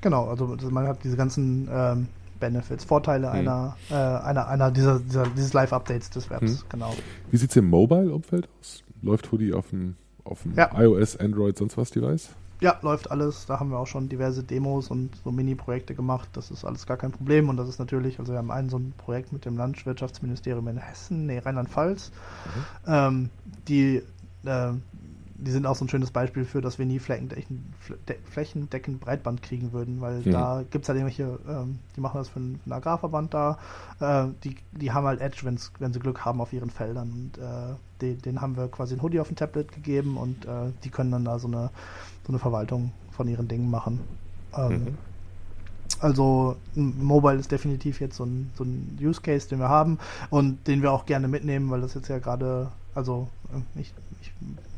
Genau, 0.02 0.28
also 0.28 0.58
man 0.70 0.88
hat 0.88 1.04
diese 1.04 1.18
ganzen 1.18 1.68
ähm, 1.72 2.08
Benefits, 2.40 2.86
Vorteile 2.86 3.28
hm. 3.28 3.40
einer, 3.40 3.78
äh, 3.90 3.94
einer, 3.96 4.48
einer 4.48 4.72
dieser, 4.72 5.00
dieser 5.00 5.28
dieses 5.28 5.54
Live-Updates 5.54 6.10
des 6.12 6.30
Webs, 6.30 6.62
hm. 6.62 6.70
genau. 6.70 6.94
Wie 7.32 7.38
sieht 7.38 7.50
es 7.50 7.56
im 7.56 7.70
Mobile-Umfeld 7.70 8.48
aus? 8.60 8.84
Läuft 9.02 9.32
Hoodie 9.32 9.54
auf 9.54 9.70
dem 9.70 9.96
auf 10.28 10.44
dem 10.44 10.54
ja. 10.56 10.70
iOS, 10.80 11.18
Android, 11.18 11.58
sonst 11.58 11.78
was 11.78 11.92
Device? 11.92 12.30
Ja, 12.60 12.78
läuft 12.82 13.12
alles. 13.12 13.46
Da 13.46 13.60
haben 13.60 13.70
wir 13.70 13.78
auch 13.78 13.88
schon 13.88 14.10
diverse 14.10 14.44
Demos 14.44 14.90
und 14.90 15.12
so 15.24 15.32
Mini-Projekte 15.32 15.94
gemacht. 15.94 16.28
Das 16.34 16.50
ist 16.50 16.66
alles 16.66 16.88
gar 16.88 16.98
kein 16.98 17.12
Problem. 17.12 17.50
Und 17.50 17.58
das 17.58 17.70
ist 17.70 17.78
natürlich, 17.78 18.20
also 18.20 18.34
wir 18.34 18.40
haben 18.40 18.50
ein 18.50 18.70
so 18.70 18.78
ein 18.78 18.94
Projekt 18.98 19.32
mit 19.32 19.46
dem 19.46 19.58
Landwirtschaftsministerium 19.58 20.68
in 20.68 20.78
Hessen, 20.78 21.28
nee, 21.28 21.38
Rheinland-Pfalz, 21.38 22.12
mhm. 22.46 22.92
ähm, 22.92 23.30
die 23.68 24.02
äh, 24.46 24.74
die 25.40 25.52
sind 25.52 25.66
auch 25.66 25.76
so 25.76 25.86
ein 25.86 25.90
schönes 25.90 26.12
Beispiel 26.12 26.46
für, 26.46 26.62
dass 26.62 26.80
wir 26.80 26.86
nie 26.86 27.00
flächendeckend, 27.00 27.62
flächendeckend 28.26 29.00
Breitband 29.00 29.44
kriegen 29.44 29.72
würden, 29.72 30.02
weil 30.02 30.22
mhm. 30.22 30.32
da 30.32 30.64
gibt 30.70 30.86
es 30.86 30.90
halt 30.90 30.98
irgendwelche, 30.98 31.40
ähm, 31.48 31.80
die 31.96 32.02
machen 32.02 32.18
das 32.18 32.30
für 32.30 32.40
einen, 32.40 32.60
für 32.60 32.66
einen 32.66 32.74
Agrarverband 32.74 33.34
da, 33.34 33.60
äh, 34.00 34.28
die, 34.44 34.56
die 34.72 34.92
haben 34.92 35.06
halt 35.06 35.22
Edge, 35.22 35.42
wenn 35.44 35.94
sie 35.94 36.00
Glück 36.00 36.26
haben 36.26 36.42
auf 36.42 36.54
ihren 36.54 36.72
Feldern. 36.72 37.12
Und 37.12 37.38
äh, 37.38 37.76
den, 38.02 38.22
den 38.22 38.42
haben 38.42 38.56
wir 38.58 38.68
quasi 38.68 38.96
ein 38.96 39.02
Hoodie 39.02 39.20
auf 39.20 39.28
dem 39.28 39.36
Tablet 39.36 39.72
gegeben 39.72 40.18
und 40.18 40.46
äh, 40.46 40.72
die 40.84 40.90
können 40.90 41.12
dann 41.12 41.26
da 41.26 41.40
so 41.40 41.48
eine, 41.48 41.70
so 42.26 42.30
eine 42.32 42.40
Verwaltung 42.40 42.92
von 43.12 43.28
ihren 43.28 43.48
Dingen 43.48 43.70
machen. 43.70 44.00
Ähm, 44.56 44.72
mhm. 44.72 44.98
Also 46.00 46.58
Mobile 46.76 47.40
ist 47.40 47.52
definitiv 47.52 48.02
jetzt 48.02 48.18
so 48.18 48.26
ein, 48.26 48.52
so 48.56 48.64
ein 48.64 48.98
Use 49.02 49.22
Case, 49.22 49.48
den 49.50 49.60
wir 49.60 49.70
haben 49.70 49.98
und 50.30 50.68
den 50.68 50.82
wir 50.82 50.92
auch 50.92 51.06
gerne 51.06 51.28
mitnehmen, 51.28 51.72
weil 51.72 51.82
das 51.82 51.96
jetzt 51.96 52.08
ja 52.08 52.20
gerade, 52.20 52.72
also 52.94 53.28
äh, 53.52 53.82
ich, 53.82 53.94
ich 54.22 54.32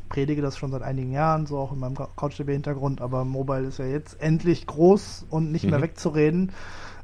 predige 0.08 0.42
das 0.42 0.56
schon 0.56 0.70
seit 0.70 0.82
einigen 0.82 1.12
Jahren, 1.12 1.46
so 1.46 1.58
auch 1.58 1.72
in 1.72 1.78
meinem 1.78 1.94
CouchDB-Hintergrund, 1.94 3.00
aber 3.00 3.24
Mobile 3.24 3.66
ist 3.66 3.78
ja 3.78 3.86
jetzt 3.86 4.20
endlich 4.20 4.66
groß 4.66 5.26
und 5.30 5.52
nicht 5.52 5.64
mhm. 5.64 5.70
mehr 5.70 5.82
wegzureden. 5.82 6.52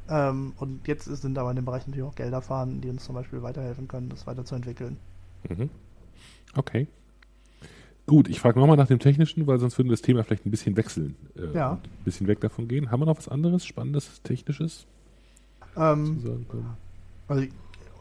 Ähm, 0.09 0.53
und 0.59 0.87
jetzt 0.87 1.05
sind 1.05 1.37
aber 1.39 1.51
in 1.51 1.57
dem 1.57 1.65
Bereich 1.65 1.87
natürlich 1.87 2.09
auch 2.09 2.15
Gelder 2.15 2.41
vorhanden, 2.41 2.81
die 2.81 2.91
uns 2.91 3.05
zum 3.05 3.15
Beispiel 3.15 3.43
weiterhelfen 3.43 3.89
können, 3.89 4.09
das 4.09 4.27
weiterzuentwickeln. 4.27 4.99
Mhm. 5.49 5.71
Okay. 6.57 6.87
Gut, 8.07 8.29
ich 8.29 8.39
frage 8.39 8.59
nochmal 8.61 8.77
nach 8.77 8.87
dem 8.87 9.01
Technischen, 9.01 9.47
weil 9.49 9.59
sonst 9.59 9.77
würden 9.79 9.89
wir 9.89 9.95
das 9.95 10.03
Thema 10.03 10.23
vielleicht 10.23 10.47
ein 10.47 10.51
bisschen 10.51 10.77
wechseln. 10.77 11.17
Äh, 11.37 11.57
Ja. 11.57 11.73
Ein 11.73 12.05
bisschen 12.05 12.29
weg 12.29 12.41
davon 12.41 12.69
gehen. 12.69 12.91
Haben 12.91 13.01
wir 13.01 13.07
noch 13.07 13.19
was 13.19 13.29
anderes, 13.29 13.67
Spannendes, 13.67 14.23
Technisches? 14.23 14.87
Ähm, 15.77 16.21
zu 16.21 16.27
sagen 16.29 16.47
können? 16.49 16.71
Also, 17.27 17.47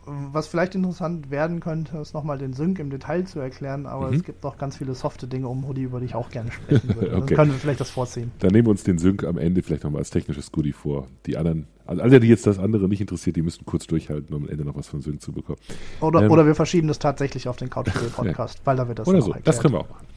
was 0.05 0.45
vielleicht 0.45 0.75
interessant 0.75 1.31
werden 1.31 1.59
könnte, 1.59 1.97
ist 1.97 2.13
nochmal 2.13 2.37
den 2.37 2.53
Sync 2.53 2.77
im 2.77 2.91
Detail 2.91 3.23
zu 3.25 3.39
erklären, 3.39 3.87
aber 3.87 4.09
Mhm. 4.11 4.17
es 4.17 4.23
gibt 4.23 4.43
noch 4.43 4.59
ganz 4.59 4.77
viele 4.77 4.93
softe 4.93 5.25
Dinge 5.27 5.47
um 5.47 5.67
Hoodie, 5.67 5.81
über 5.81 5.99
die 5.99 6.05
ich 6.05 6.13
auch 6.13 6.29
gerne 6.29 6.51
sprechen 6.51 6.93
würde. 6.93 7.09
Dann 7.11 7.23
Okay. 7.23 7.33
können 7.33 7.51
wir 7.51 7.57
vielleicht 7.57 7.79
das 7.79 7.89
vorziehen. 7.89 8.31
Dann 8.39 8.51
nehmen 8.51 8.67
wir 8.67 8.71
uns 8.71 8.83
den 8.83 8.99
Sync 8.99 9.23
am 9.23 9.39
Ende 9.39 9.63
vielleicht 9.63 9.83
nochmal 9.83 9.99
als 10.01 10.11
technisches 10.11 10.51
Goodie 10.51 10.73
vor. 10.73 11.07
Die 11.25 11.35
anderen, 11.37 11.65
also 11.85 12.01
alle, 12.01 12.19
die 12.19 12.27
jetzt 12.27 12.47
das 12.47 12.59
andere 12.59 12.87
nicht 12.87 13.01
interessiert, 13.01 13.35
die 13.35 13.41
müssen 13.41 13.65
kurz 13.65 13.87
durchhalten, 13.87 14.35
um 14.35 14.43
am 14.43 14.49
Ende 14.49 14.65
noch 14.65 14.75
was 14.75 14.87
von 14.87 15.01
Sync 15.01 15.21
zu 15.21 15.31
bekommen. 15.31 15.59
Oder, 16.01 16.23
Ähm, 16.23 16.31
oder 16.31 16.45
wir 16.45 16.55
verschieben 16.55 16.87
das 16.87 16.99
tatsächlich 16.99 17.47
auf 17.47 17.57
den 17.57 17.69
Couchspiel-Podcast, 17.69 18.61
weil 18.65 18.75
da 18.77 18.87
wird 18.87 18.99
das 18.99 19.07
Oder 19.07 19.21
so, 19.21 19.31
auch 19.31 19.37
das 19.37 19.57
erklärt. 19.57 19.61
können 19.61 19.73
wir 19.73 19.79
auch 19.81 19.89
machen. 19.89 20.07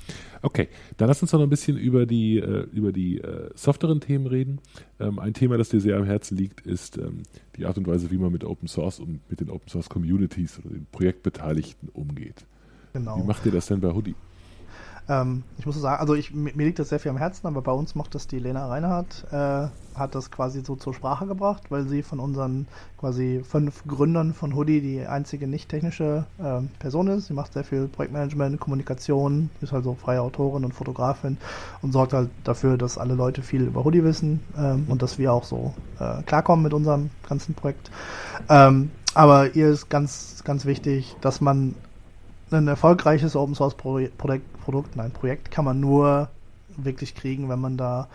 Okay, 0.40 0.68
dann 0.96 1.08
lass 1.08 1.20
uns 1.20 1.32
noch 1.32 1.40
ein 1.40 1.50
bisschen 1.50 1.76
über 1.76 2.06
die, 2.06 2.38
äh, 2.38 2.66
über 2.72 2.92
die 2.92 3.18
äh, 3.18 3.50
softeren 3.54 4.00
Themen 4.00 4.26
reden. 4.26 4.60
Ähm, 5.00 5.18
ein 5.18 5.34
Thema, 5.34 5.58
das 5.58 5.68
dir 5.68 5.80
sehr 5.80 5.96
am 5.96 6.04
Herzen 6.04 6.36
liegt, 6.36 6.60
ist 6.60 6.96
ähm, 6.96 7.22
die 7.56 7.66
Art 7.66 7.76
und 7.76 7.86
Weise, 7.88 8.10
wie 8.10 8.18
man 8.18 8.30
mit 8.32 8.44
Open 8.44 8.68
Source 8.68 9.00
und 9.00 9.20
mit 9.28 9.40
den 9.40 9.50
Open 9.50 9.68
Source 9.68 9.88
Communities 9.88 10.60
oder 10.60 10.70
den 10.74 10.86
Projektbeteiligten 10.92 11.88
umgeht. 11.88 12.46
Genau. 12.92 13.18
Wie 13.18 13.26
macht 13.26 13.44
ihr 13.46 13.52
das 13.52 13.66
denn 13.66 13.80
bei 13.80 13.92
Hoodie? 13.92 14.14
Ähm, 15.08 15.42
ich 15.58 15.64
muss 15.64 15.80
sagen, 15.80 16.00
also 16.00 16.14
ich, 16.14 16.34
mir 16.34 16.52
liegt 16.52 16.78
das 16.78 16.90
sehr 16.90 17.00
viel 17.00 17.10
am 17.10 17.16
Herzen, 17.16 17.46
aber 17.46 17.62
bei 17.62 17.72
uns 17.72 17.94
macht 17.94 18.14
das 18.14 18.26
die 18.26 18.38
Lena 18.38 18.66
Reinhardt, 18.66 19.26
äh, 19.30 19.68
hat 19.98 20.14
das 20.14 20.30
quasi 20.30 20.62
so 20.64 20.76
zur 20.76 20.92
Sprache 20.92 21.26
gebracht, 21.26 21.70
weil 21.70 21.88
sie 21.88 22.02
von 22.02 22.20
unseren 22.20 22.68
quasi 22.98 23.42
fünf 23.48 23.84
Gründern 23.86 24.34
von 24.34 24.54
Hoodie 24.54 24.80
die 24.80 25.06
einzige 25.06 25.46
nicht 25.46 25.70
technische 25.70 26.26
ähm, 26.42 26.68
Person 26.78 27.08
ist. 27.08 27.26
Sie 27.26 27.32
macht 27.32 27.54
sehr 27.54 27.64
viel 27.64 27.88
Projektmanagement, 27.88 28.60
Kommunikation, 28.60 29.50
ist 29.60 29.72
halt 29.72 29.84
so 29.84 29.94
freie 29.94 30.20
Autorin 30.20 30.64
und 30.64 30.74
Fotografin 30.74 31.38
und 31.80 31.92
sorgt 31.92 32.12
halt 32.12 32.30
dafür, 32.44 32.76
dass 32.76 32.98
alle 32.98 33.14
Leute 33.14 33.42
viel 33.42 33.62
über 33.62 33.84
Hoodie 33.84 34.04
wissen 34.04 34.40
ähm, 34.56 34.86
und 34.88 35.00
dass 35.02 35.18
wir 35.18 35.32
auch 35.32 35.44
so 35.44 35.74
äh, 35.98 36.22
klarkommen 36.24 36.62
mit 36.62 36.74
unserem 36.74 37.10
ganzen 37.26 37.54
Projekt. 37.54 37.90
Ähm, 38.48 38.90
aber 39.14 39.56
ihr 39.56 39.70
ist 39.70 39.88
ganz, 39.88 40.42
ganz 40.44 40.64
wichtig, 40.66 41.16
dass 41.22 41.40
man 41.40 41.74
ein 42.50 42.68
erfolgreiches 42.68 43.36
Open 43.36 43.54
Source 43.54 43.74
Projekt, 43.74 44.18
Produkt, 44.18 44.96
nein, 44.96 45.10
Projekt 45.10 45.50
kann 45.50 45.64
man 45.64 45.80
nur 45.80 46.28
wirklich 46.76 47.14
kriegen, 47.14 47.48
wenn 47.48 47.60
man 47.60 47.76
da 47.76 48.08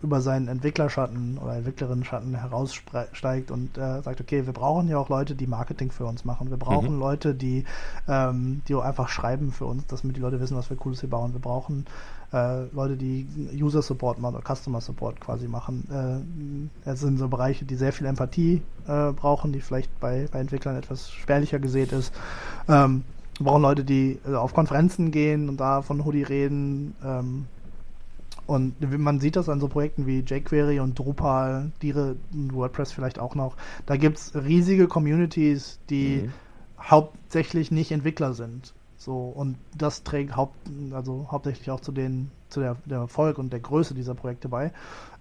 über 0.00 0.20
seinen 0.20 0.46
Entwicklerschatten 0.46 1.38
oder 1.38 1.56
Entwicklerinnen-Schatten 1.56 2.34
heraussteigt 2.36 3.50
und 3.50 3.76
äh, 3.76 4.00
sagt, 4.02 4.20
okay, 4.20 4.46
wir 4.46 4.52
brauchen 4.52 4.88
ja 4.88 4.96
auch 4.98 5.08
Leute, 5.08 5.34
die 5.34 5.48
Marketing 5.48 5.90
für 5.90 6.04
uns 6.04 6.24
machen. 6.24 6.50
Wir 6.50 6.56
brauchen 6.56 6.94
Mhm. 6.94 7.00
Leute, 7.00 7.34
die, 7.34 7.64
ähm, 8.06 8.62
die 8.68 8.76
auch 8.76 8.84
einfach 8.84 9.08
schreiben 9.08 9.50
für 9.50 9.64
uns, 9.64 9.86
damit 9.86 10.16
die 10.16 10.20
Leute 10.20 10.40
wissen, 10.40 10.56
was 10.56 10.70
wir 10.70 10.76
Cooles 10.76 11.00
hier 11.00 11.10
bauen. 11.10 11.32
Wir 11.32 11.40
brauchen 11.40 11.86
äh, 12.32 12.66
Leute, 12.66 12.96
die 12.96 13.26
User 13.60 13.82
Support 13.82 14.20
machen 14.20 14.36
oder 14.36 14.54
Customer 14.54 14.80
Support 14.80 15.20
quasi 15.20 15.48
machen. 15.48 15.88
Äh, 15.90 16.88
das 16.88 17.00
sind 17.00 17.18
so 17.18 17.26
Bereiche, 17.26 17.64
die 17.64 17.74
sehr 17.74 17.92
viel 17.92 18.06
Empathie 18.06 18.62
äh, 18.86 19.12
brauchen, 19.12 19.52
die 19.52 19.60
vielleicht 19.60 19.98
bei, 19.98 20.28
bei 20.30 20.38
Entwicklern 20.38 20.76
etwas 20.76 21.10
spärlicher 21.10 21.58
gesät 21.58 21.90
ist. 21.90 22.14
Ähm, 22.68 23.02
wir 23.38 23.44
brauchen 23.44 23.62
Leute, 23.62 23.84
die 23.84 24.18
äh, 24.26 24.34
auf 24.34 24.52
Konferenzen 24.54 25.10
gehen 25.10 25.48
und 25.48 25.58
da 25.58 25.82
von 25.82 26.04
Hoodie 26.04 26.22
reden. 26.24 26.94
Ähm, 27.04 27.46
und 28.46 28.80
man 28.98 29.20
sieht 29.20 29.36
das 29.36 29.48
an 29.50 29.60
so 29.60 29.68
Projekten 29.68 30.06
wie 30.06 30.20
jQuery 30.20 30.80
und 30.80 30.98
Drupal, 30.98 31.70
Dire, 31.82 32.16
WordPress 32.32 32.92
vielleicht 32.92 33.18
auch 33.18 33.34
noch. 33.34 33.56
Da 33.84 33.96
gibt 33.96 34.16
es 34.18 34.34
riesige 34.34 34.88
Communities, 34.88 35.78
die 35.90 36.24
Mhm. 36.24 36.32
hauptsächlich 36.80 37.70
nicht 37.70 37.92
Entwickler 37.92 38.32
sind. 38.34 38.74
So, 38.96 39.28
und 39.28 39.58
das 39.76 40.02
trägt 40.02 40.34
haupt, 40.36 40.56
also 40.92 41.28
hauptsächlich 41.30 41.70
auch 41.70 41.80
zu 41.80 41.92
den, 41.92 42.30
zu 42.48 42.60
der, 42.60 42.76
der 42.84 42.98
Erfolg 42.98 43.38
und 43.38 43.52
der 43.52 43.60
Größe 43.60 43.94
dieser 43.94 44.14
Projekte 44.14 44.48
bei. 44.48 44.72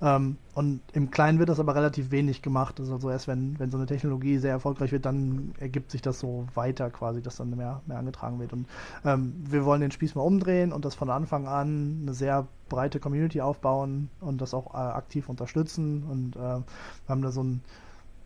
Ähm, 0.02 0.38
und 0.54 0.82
im 0.94 1.12
Kleinen 1.12 1.40
wird 1.40 1.50
das 1.50 1.60
aber 1.60 1.76
relativ 1.76 2.12
wenig 2.12 2.42
gemacht. 2.42 2.80
Also 2.80 3.10
erst 3.10 3.28
wenn, 3.28 3.60
wenn 3.60 3.70
so 3.70 3.78
eine 3.78 3.86
Technologie 3.86 4.38
sehr 4.38 4.52
erfolgreich 4.52 4.92
wird, 4.92 5.06
dann 5.06 5.54
ergibt 5.60 5.92
sich 5.92 6.02
das 6.02 6.20
so 6.20 6.48
weiter 6.56 6.90
quasi, 6.90 7.22
dass 7.22 7.38
dann 7.38 7.50
mehr, 7.52 7.82
mehr 7.86 7.98
angetragen 7.98 8.40
wird. 8.40 8.54
Und 8.54 8.68
ähm, 9.06 9.34
wir 9.46 9.66
wollen 9.66 9.82
den 9.82 9.92
Spieß 9.92 10.16
mal 10.16 10.24
umdrehen 10.24 10.72
und 10.72 10.86
das 10.86 10.96
von 10.96 11.10
Anfang 11.10 11.48
an 11.48 12.00
eine 12.02 12.14
sehr 12.14 12.48
breite 12.70 13.00
Community 13.00 13.42
aufbauen 13.42 14.10
und 14.20 14.42
das 14.42 14.54
auch 14.54 14.74
äh, 14.74 14.78
aktiv 14.78 15.30
unterstützen. 15.30 16.04
Und 16.04 16.36
äh, 16.36 16.40
wir 16.40 16.64
haben 17.08 17.22
da 17.22 17.32
so 17.32 17.44
ein 17.44 17.62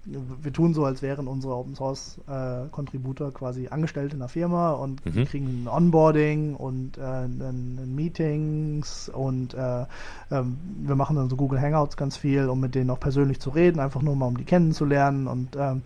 wir 0.06 0.52
tun 0.52 0.74
so, 0.74 0.84
als 0.86 1.02
wären 1.02 1.28
unsere 1.28 1.56
Open 1.56 1.76
Source 1.76 2.20
äh, 2.28 2.68
Contributor 2.72 3.32
quasi 3.32 3.68
Angestellte 3.68 4.14
in 4.14 4.20
der 4.20 4.30
Firma 4.30 4.72
und 4.72 5.06
Mhm. 5.06 5.26
kriegen 5.26 5.64
ein 5.64 5.68
Onboarding 5.68 6.56
und 6.56 6.97
äh, 6.97 7.02
ein, 7.02 7.41
ein 7.41 7.95
Meetings 7.95 9.10
und 9.10 9.54
äh, 9.54 9.86
ähm, 10.32 10.58
wir 10.84 10.95
machen 10.95 11.16
dann 11.16 11.30
so 11.30 11.36
Google 11.36 11.62
Hangouts 11.62 11.97
ganz 11.97 12.18
viel, 12.18 12.49
um 12.49 12.60
mit 12.60 12.74
denen 12.74 12.89
auch 12.89 12.99
persönlich 12.99 13.39
zu 13.39 13.52
reden, 13.52 13.80
einfach 13.80 14.02
nur 14.02 14.16
mal 14.16 14.26
um 14.26 14.38
die 14.38 14.43
kennenzulernen 14.43 15.28
und 15.28 15.56
ähm, 15.56 15.84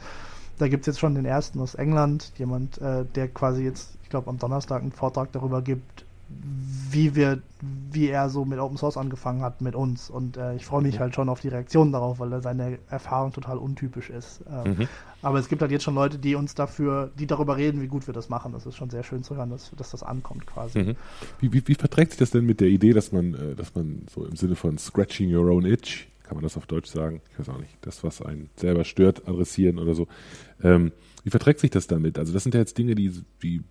da 0.57 0.69
gibt 0.69 0.83
es 0.83 0.87
jetzt 0.87 0.99
schon 0.99 1.15
den 1.15 1.25
ersten 1.25 1.59
aus 1.59 1.75
England, 1.75 2.31
jemand, 2.37 2.77
äh, 2.81 3.03
der 3.15 3.27
quasi 3.27 3.63
jetzt, 3.63 3.97
ich 4.03 4.09
glaube, 4.09 4.29
am 4.29 4.39
Donnerstag 4.39 4.81
einen 4.81 4.93
Vortrag 4.93 5.31
darüber 5.33 5.61
gibt, 5.61 6.04
wie 6.27 7.15
wir, 7.15 7.41
wie 7.91 8.07
er 8.07 8.29
so 8.29 8.45
mit 8.45 8.59
Open 8.59 8.77
Source 8.77 8.97
angefangen 8.97 9.41
hat 9.41 9.61
mit 9.61 9.75
uns. 9.75 10.09
Und 10.09 10.37
äh, 10.37 10.55
ich 10.55 10.65
freue 10.65 10.81
mich 10.81 10.99
halt 10.99 11.15
schon 11.15 11.29
auf 11.29 11.41
die 11.41 11.47
Reaktion 11.49 11.91
darauf, 11.91 12.19
weil 12.19 12.41
seine 12.41 12.79
Erfahrung 12.89 13.33
total 13.33 13.57
untypisch 13.57 14.09
ist. 14.09 14.41
Ähm, 14.49 14.75
Mhm. 14.75 14.87
Aber 15.21 15.39
es 15.39 15.49
gibt 15.49 15.61
halt 15.61 15.71
jetzt 15.71 15.83
schon 15.83 15.95
Leute, 15.95 16.19
die 16.19 16.35
uns 16.35 16.53
dafür, 16.53 17.11
die 17.17 17.25
darüber 17.25 17.57
reden, 17.57 17.81
wie 17.81 17.87
gut 17.87 18.05
wir 18.07 18.13
das 18.13 18.29
machen. 18.29 18.51
Das 18.51 18.65
ist 18.65 18.75
schon 18.75 18.89
sehr 18.89 19.03
schön 19.03 19.23
zu 19.23 19.35
hören, 19.35 19.49
dass, 19.49 19.71
dass 19.75 19.91
das 19.91 20.03
ankommt 20.03 20.45
quasi. 20.45 20.79
Mhm. 20.79 20.95
Wie, 21.39 21.53
wie, 21.53 21.67
wie 21.67 21.75
verträgt 21.75 22.11
sich 22.11 22.19
das 22.19 22.31
denn 22.31 22.45
mit 22.45 22.61
der 22.61 22.67
Idee, 22.67 22.93
dass 22.93 23.11
man, 23.11 23.33
äh, 23.33 23.55
dass 23.55 23.73
man 23.73 24.05
so 24.13 24.25
im 24.25 24.35
Sinne 24.35 24.55
von 24.55 24.77
scratching 24.77 25.33
your 25.33 25.49
own 25.49 25.65
itch, 25.65 26.07
kann 26.23 26.35
man 26.35 26.43
das 26.43 26.57
auf 26.57 26.67
Deutsch 26.67 26.89
sagen? 26.89 27.21
Ich 27.31 27.39
weiß 27.39 27.49
auch 27.49 27.59
nicht, 27.59 27.75
das, 27.81 28.03
was 28.03 28.21
einen 28.21 28.49
selber 28.55 28.83
stört, 28.83 29.27
adressieren 29.27 29.79
oder 29.79 29.95
so. 29.95 30.07
Ähm, 30.63 30.91
wie 31.23 31.31
verträgt 31.31 31.59
sich 31.59 31.71
das 31.71 31.87
damit? 31.87 32.19
Also 32.19 32.33
das 32.33 32.43
sind 32.43 32.53
ja 32.53 32.59
jetzt 32.59 32.77
Dinge, 32.77 32.93
die, 32.93 33.11
die 33.41 33.63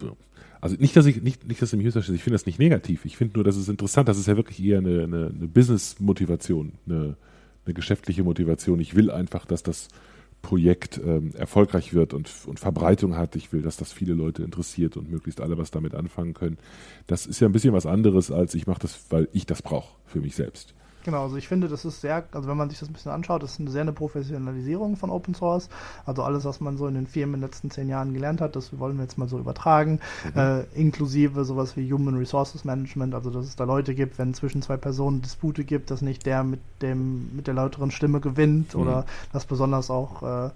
also 0.64 0.76
nicht, 0.76 0.96
dass 0.96 1.04
ich, 1.04 1.20
nicht, 1.20 1.46
nicht, 1.46 1.60
dass 1.60 1.72
du 1.72 1.76
mich 1.76 1.84
missverstehst, 1.84 2.16
ich 2.16 2.22
finde 2.22 2.36
das 2.36 2.46
nicht 2.46 2.58
negativ. 2.58 3.04
Ich 3.04 3.18
finde 3.18 3.34
nur, 3.34 3.44
das 3.44 3.58
ist 3.58 3.68
interessant, 3.68 4.08
das 4.08 4.16
ist 4.16 4.28
ja 4.28 4.36
wirklich 4.38 4.64
eher 4.64 4.78
eine, 4.78 5.02
eine, 5.02 5.26
eine 5.26 5.46
Business-Motivation, 5.46 6.72
eine, 6.86 7.16
eine 7.66 7.74
geschäftliche 7.74 8.22
Motivation. 8.24 8.80
Ich 8.80 8.94
will 8.94 9.10
einfach, 9.10 9.44
dass 9.44 9.62
das 9.62 9.88
Projekt 10.40 10.98
ähm, 11.04 11.32
erfolgreich 11.36 11.92
wird 11.92 12.14
und, 12.14 12.30
und 12.46 12.60
Verbreitung 12.60 13.14
hat. 13.14 13.36
Ich 13.36 13.52
will, 13.52 13.60
dass 13.60 13.76
das 13.76 13.92
viele 13.92 14.14
Leute 14.14 14.42
interessiert 14.42 14.96
und 14.96 15.10
möglichst 15.10 15.42
alle 15.42 15.58
was 15.58 15.70
damit 15.70 15.94
anfangen 15.94 16.32
können. 16.32 16.56
Das 17.06 17.26
ist 17.26 17.40
ja 17.40 17.46
ein 17.46 17.52
bisschen 17.52 17.74
was 17.74 17.84
anderes, 17.84 18.30
als 18.30 18.54
ich 18.54 18.66
mache 18.66 18.80
das, 18.80 19.04
weil 19.10 19.28
ich 19.34 19.44
das 19.44 19.60
brauche 19.60 19.94
für 20.06 20.20
mich 20.20 20.34
selbst. 20.34 20.72
Genau, 21.04 21.22
also 21.22 21.36
ich 21.36 21.46
finde, 21.48 21.68
das 21.68 21.84
ist 21.84 22.00
sehr, 22.00 22.24
also 22.32 22.48
wenn 22.48 22.56
man 22.56 22.70
sich 22.70 22.80
das 22.80 22.88
ein 22.88 22.94
bisschen 22.94 23.12
anschaut, 23.12 23.42
das 23.42 23.52
ist 23.52 23.60
eine 23.60 23.70
sehr 23.70 23.82
eine 23.82 23.92
Professionalisierung 23.92 24.96
von 24.96 25.10
Open 25.10 25.34
Source. 25.34 25.68
Also 26.06 26.22
alles, 26.22 26.44
was 26.44 26.60
man 26.60 26.76
so 26.76 26.86
in 26.86 26.94
den 26.94 27.06
Firmen 27.06 27.34
in 27.36 27.40
den 27.40 27.46
letzten 27.48 27.70
zehn 27.70 27.88
Jahren 27.88 28.14
gelernt 28.14 28.40
hat, 28.40 28.56
das 28.56 28.78
wollen 28.78 28.96
wir 28.96 29.02
jetzt 29.04 29.18
mal 29.18 29.28
so 29.28 29.38
übertragen, 29.38 30.00
äh, 30.34 30.64
inklusive 30.74 31.44
sowas 31.44 31.76
wie 31.76 31.92
Human 31.92 32.16
Resources 32.16 32.64
Management, 32.64 33.14
also 33.14 33.30
dass 33.30 33.44
es 33.44 33.54
da 33.54 33.64
Leute 33.64 33.94
gibt, 33.94 34.18
wenn 34.18 34.34
zwischen 34.34 34.62
zwei 34.62 34.76
Personen 34.78 35.20
Dispute 35.22 35.64
gibt, 35.64 35.90
dass 35.90 36.00
nicht 36.02 36.24
der 36.26 36.42
mit 36.42 36.60
dem 36.80 37.34
mit 37.36 37.46
der 37.46 37.54
lauteren 37.54 37.90
Stimme 37.90 38.20
gewinnt 38.20 38.74
Mhm. 38.74 38.80
oder 38.80 39.04
dass 39.32 39.44
besonders 39.44 39.90
auch 39.90 40.22
äh, 40.22 40.50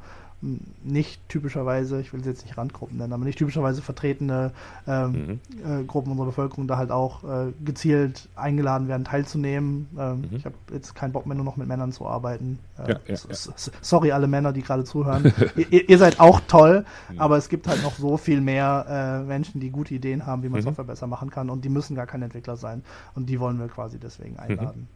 nicht 0.85 1.29
typischerweise, 1.29 2.01
ich 2.01 2.13
will 2.13 2.23
sie 2.23 2.31
jetzt 2.31 2.45
nicht 2.45 2.57
Randgruppen 2.57 2.97
nennen, 2.97 3.13
aber 3.13 3.25
nicht 3.25 3.39
typischerweise 3.39 3.83
vertretene 3.83 4.53
ähm, 4.87 5.13
Mhm. 5.13 5.41
äh, 5.81 5.85
Gruppen 5.85 6.11
unserer 6.13 6.27
Bevölkerung 6.27 6.69
da 6.69 6.77
halt 6.77 6.93
auch 6.93 7.25
äh, 7.25 7.53
gezielt 7.65 8.29
eingeladen 8.37 8.87
werden, 8.87 9.05
teilzunehmen. 9.05 9.89
Ähm, 9.99 10.21
Mhm. 10.31 10.37
Ich 10.37 10.45
habe 10.45 10.55
jetzt 10.73 10.95
keinen 10.95 11.13
Bock 11.13 11.27
mehr, 11.27 11.35
nur 11.35 11.45
noch 11.45 11.57
mit 11.57 11.67
Männern 11.67 11.91
zu 11.91 12.07
arbeiten. 12.07 12.59
Äh, 12.79 12.93
Ja, 12.93 13.01
ja, 13.07 13.15
s- 13.15 13.51
ja. 13.67 13.73
Sorry, 13.81 14.13
alle 14.13 14.29
Männer, 14.29 14.53
die 14.53 14.63
gerade 14.63 14.85
zuhören. 14.85 15.25
ihr, 15.57 15.89
ihr 15.89 15.99
seid 15.99 16.21
auch 16.21 16.41
toll, 16.47 16.85
Mhm. 17.11 17.21
aber 17.21 17.37
es 17.37 17.49
gibt 17.49 17.67
halt 17.67 17.83
noch 17.83 17.97
so 17.97 18.17
viel 18.17 18.41
mehr 18.41 19.21
äh, 19.25 19.27
Menschen, 19.27 19.61
die 19.61 19.71
gute 19.71 19.95
Ideen 19.95 20.25
haben, 20.25 20.43
wie 20.45 20.49
man 20.49 20.61
Mhm. 20.61 20.65
Software 20.65 20.85
besser 20.85 21.09
machen 21.09 21.31
kann 21.31 21.51
und 21.51 21.65
die 21.65 21.69
müssen 21.69 21.97
gar 21.97 22.07
kein 22.07 22.23
Entwickler 22.23 22.57
sein. 22.57 22.85
Und 23.17 23.27
die 23.29 23.41
wollen 23.41 23.59
wir 23.59 23.67
quasi 23.69 23.99
deswegen 23.99 24.35
Mhm. 24.35 24.41
einladen. 24.41 24.89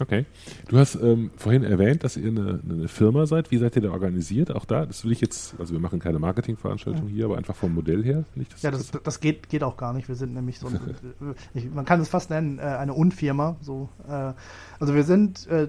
Okay. 0.00 0.26
Du 0.68 0.78
hast 0.78 0.94
ähm, 0.96 1.30
vorhin 1.36 1.64
erwähnt, 1.64 2.04
dass 2.04 2.16
ihr 2.16 2.28
eine, 2.28 2.60
eine 2.68 2.88
Firma 2.88 3.26
seid. 3.26 3.50
Wie 3.50 3.58
seid 3.58 3.76
ihr 3.76 3.82
da 3.82 3.90
organisiert? 3.90 4.54
Auch 4.54 4.64
da, 4.64 4.86
das 4.86 5.04
will 5.04 5.12
ich 5.12 5.20
jetzt, 5.20 5.54
also 5.58 5.72
wir 5.72 5.80
machen 5.80 5.98
keine 5.98 6.18
Marketingveranstaltung 6.18 7.08
hier, 7.08 7.24
aber 7.24 7.36
einfach 7.36 7.56
vom 7.56 7.74
Modell 7.74 8.04
her. 8.04 8.24
Das, 8.34 8.62
Ja, 8.62 8.70
das, 8.70 8.90
das 8.90 9.20
geht, 9.20 9.48
geht 9.48 9.62
auch 9.62 9.76
gar 9.76 9.92
nicht. 9.92 10.08
Wir 10.08 10.14
sind 10.14 10.34
nämlich 10.34 10.58
so, 10.58 10.68
ein, 10.68 10.80
ich, 11.54 11.70
man 11.72 11.84
kann 11.84 12.00
es 12.00 12.08
fast 12.08 12.30
nennen, 12.30 12.58
äh, 12.58 12.62
eine 12.62 12.94
Unfirma. 12.94 13.56
So, 13.60 13.88
äh, 14.08 14.32
also 14.80 14.94
wir 14.94 15.04
sind 15.04 15.46
äh, 15.48 15.68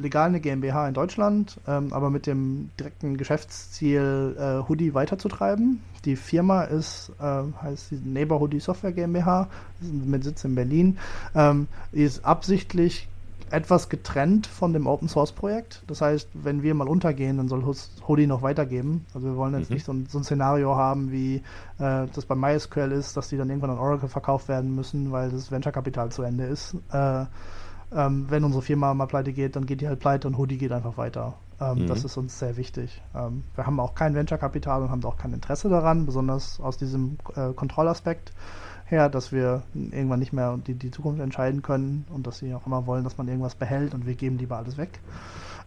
legal 0.00 0.28
eine 0.28 0.40
GmbH 0.40 0.88
in 0.88 0.94
Deutschland, 0.94 1.58
ähm, 1.66 1.92
aber 1.92 2.10
mit 2.10 2.26
dem 2.26 2.70
direkten 2.78 3.16
Geschäftsziel, 3.16 4.36
äh, 4.38 4.68
Hoodie 4.68 4.94
weiterzutreiben. 4.94 5.80
Die 6.04 6.16
Firma 6.16 6.64
ist, 6.64 7.12
äh, 7.20 7.42
heißt 7.62 7.92
die 7.92 8.00
Neighbor 8.04 8.40
Hoodie 8.40 8.58
Software 8.58 8.92
GmbH, 8.92 9.48
mit 9.80 10.24
Sitz 10.24 10.44
in 10.44 10.54
Berlin. 10.56 10.98
Ähm, 11.34 11.68
die 11.92 12.02
ist 12.02 12.24
absichtlich 12.24 13.08
etwas 13.52 13.88
getrennt 13.88 14.46
von 14.46 14.72
dem 14.72 14.86
Open 14.86 15.08
Source 15.08 15.32
Projekt. 15.32 15.82
Das 15.86 16.00
heißt, 16.00 16.28
wenn 16.32 16.62
wir 16.62 16.74
mal 16.74 16.88
untergehen, 16.88 17.36
dann 17.36 17.48
soll 17.48 17.62
Hoodie 18.08 18.26
noch 18.26 18.42
weitergeben. 18.42 19.04
Also 19.14 19.28
wir 19.28 19.36
wollen 19.36 19.58
jetzt 19.58 19.68
mhm. 19.68 19.74
nicht 19.74 19.84
so 19.84 19.92
ein, 19.92 20.06
so 20.08 20.18
ein, 20.18 20.24
Szenario 20.24 20.74
haben, 20.74 21.12
wie 21.12 21.36
äh, 21.78 22.06
das 22.14 22.24
bei 22.24 22.34
MySQL 22.34 22.92
ist, 22.92 23.16
dass 23.16 23.28
die 23.28 23.36
dann 23.36 23.50
irgendwann 23.50 23.70
an 23.70 23.78
Oracle 23.78 24.08
verkauft 24.08 24.48
werden 24.48 24.74
müssen, 24.74 25.12
weil 25.12 25.30
das 25.30 25.50
Venture-Kapital 25.50 26.10
zu 26.10 26.22
Ende 26.22 26.44
ist. 26.44 26.74
Äh, 26.92 27.26
ähm, 27.94 28.26
wenn 28.30 28.42
unsere 28.44 28.62
Firma 28.62 28.94
mal 28.94 29.06
pleite 29.06 29.34
geht, 29.34 29.54
dann 29.54 29.66
geht 29.66 29.82
die 29.82 29.88
halt 29.88 30.00
pleite 30.00 30.26
und 30.28 30.38
Hoodie 30.38 30.56
geht 30.56 30.72
einfach 30.72 30.96
weiter. 30.96 31.34
Ähm, 31.60 31.82
mhm. 31.82 31.86
Das 31.88 32.04
ist 32.04 32.16
uns 32.16 32.38
sehr 32.38 32.56
wichtig. 32.56 33.02
Ähm, 33.14 33.44
wir 33.54 33.66
haben 33.66 33.78
auch 33.80 33.94
kein 33.94 34.14
Venture-Kapital 34.14 34.82
und 34.82 34.90
haben 34.90 35.04
auch 35.04 35.18
kein 35.18 35.34
Interesse 35.34 35.68
daran, 35.68 36.06
besonders 36.06 36.58
aus 36.58 36.78
diesem 36.78 37.18
äh, 37.36 37.52
Kontrollaspekt 37.52 38.32
her, 38.92 39.08
dass 39.08 39.32
wir 39.32 39.62
irgendwann 39.74 40.20
nicht 40.20 40.32
mehr 40.32 40.58
die, 40.64 40.74
die 40.74 40.90
Zukunft 40.90 41.20
entscheiden 41.20 41.62
können 41.62 42.06
und 42.10 42.26
dass 42.26 42.38
sie 42.38 42.54
auch 42.54 42.66
immer 42.66 42.86
wollen, 42.86 43.02
dass 43.02 43.18
man 43.18 43.26
irgendwas 43.26 43.56
behält 43.56 43.94
und 43.94 44.06
wir 44.06 44.14
geben 44.14 44.38
lieber 44.38 44.58
alles 44.58 44.76
weg. 44.76 45.00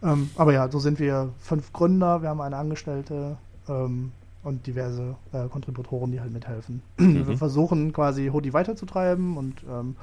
Ähm, 0.02 0.30
aber 0.36 0.52
ja, 0.52 0.70
so 0.70 0.78
sind 0.78 0.98
wir 0.98 1.30
fünf 1.38 1.72
Gründer, 1.72 2.22
wir 2.22 2.30
haben 2.30 2.40
eine 2.40 2.56
Angestellte 2.56 3.36
ähm, 3.68 4.12
und 4.42 4.66
diverse 4.66 5.16
äh, 5.32 5.48
Kontributoren, 5.48 6.12
die 6.12 6.20
halt 6.20 6.32
mithelfen. 6.32 6.82
Mhm. 6.98 7.26
Wir 7.26 7.36
versuchen 7.36 7.92
quasi 7.92 8.28
Hodi 8.32 8.52
weiterzutreiben 8.52 9.36
und 9.36 9.64
ähm, 9.68 9.96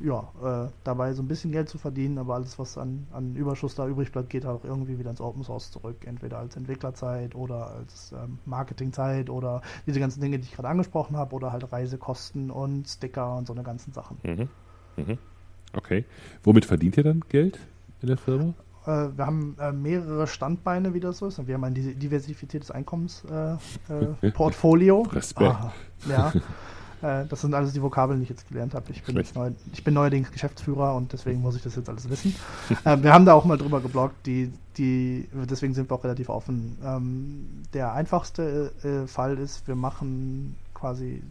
ja, 0.00 0.28
äh, 0.42 0.70
dabei 0.84 1.12
so 1.12 1.22
ein 1.22 1.28
bisschen 1.28 1.52
Geld 1.52 1.68
zu 1.68 1.78
verdienen, 1.78 2.18
aber 2.18 2.34
alles, 2.34 2.58
was 2.58 2.78
an, 2.78 3.06
an 3.12 3.34
Überschuss 3.34 3.74
da 3.74 3.86
übrig 3.86 4.12
bleibt, 4.12 4.30
geht 4.30 4.46
auch 4.46 4.64
irgendwie 4.64 4.98
wieder 4.98 5.10
ins 5.10 5.20
Open 5.20 5.42
Source 5.42 5.70
zurück. 5.70 6.06
Entweder 6.06 6.38
als 6.38 6.56
Entwicklerzeit 6.56 7.34
oder 7.34 7.70
als 7.70 8.12
ähm, 8.12 8.38
Marketingzeit 8.44 9.30
oder 9.30 9.62
diese 9.86 10.00
ganzen 10.00 10.20
Dinge, 10.20 10.38
die 10.38 10.44
ich 10.44 10.52
gerade 10.52 10.68
angesprochen 10.68 11.16
habe, 11.16 11.34
oder 11.34 11.52
halt 11.52 11.72
Reisekosten 11.72 12.50
und 12.50 12.88
Sticker 12.88 13.36
und 13.36 13.46
so 13.46 13.52
eine 13.52 13.62
ganzen 13.62 13.92
Sachen. 13.92 14.18
Mhm. 14.22 14.48
Mhm. 14.96 15.18
Okay. 15.72 16.04
Womit 16.42 16.64
verdient 16.64 16.96
ihr 16.96 17.04
dann 17.04 17.20
Geld 17.28 17.58
in 18.00 18.08
der 18.08 18.16
Firma? 18.16 18.54
Äh, 18.86 19.10
wir 19.16 19.26
haben 19.26 19.56
äh, 19.60 19.72
mehrere 19.72 20.26
Standbeine, 20.26 20.94
wie 20.94 21.00
das 21.00 21.18
so 21.18 21.26
ist. 21.26 21.38
Und 21.38 21.46
wir 21.46 21.54
haben 21.54 21.64
ein 21.64 21.74
diversifiziertes 21.74 22.70
Einkommensportfolio. 22.70 25.02
Äh, 25.02 25.06
äh 25.06 25.08
Respekt. 25.14 25.50
Aha, 25.50 25.74
ja. 26.08 26.32
Äh, 27.02 27.26
das 27.26 27.40
sind 27.40 27.54
alles 27.54 27.72
die 27.72 27.82
Vokabeln, 27.82 28.18
die 28.18 28.24
ich 28.24 28.30
jetzt 28.30 28.48
gelernt 28.48 28.74
habe. 28.74 28.90
Ich 28.90 29.02
bin, 29.02 29.24
neu, 29.34 29.50
ich 29.72 29.84
bin 29.84 29.94
neuerdings 29.94 30.32
Geschäftsführer 30.32 30.94
und 30.94 31.12
deswegen 31.12 31.40
muss 31.40 31.56
ich 31.56 31.62
das 31.62 31.76
jetzt 31.76 31.88
alles 31.88 32.08
wissen. 32.10 32.34
äh, 32.84 32.96
wir 33.00 33.12
haben 33.12 33.24
da 33.24 33.34
auch 33.34 33.44
mal 33.44 33.58
drüber 33.58 33.80
geblockt, 33.80 34.26
die, 34.26 34.52
die, 34.76 35.28
deswegen 35.32 35.74
sind 35.74 35.90
wir 35.90 35.94
auch 35.96 36.04
relativ 36.04 36.28
offen. 36.28 36.78
Ähm, 36.84 37.64
der 37.72 37.92
einfachste 37.92 38.72
äh, 38.82 39.06
Fall 39.06 39.38
ist, 39.38 39.66
wir 39.68 39.76
machen 39.76 40.56
quasi 40.74 41.22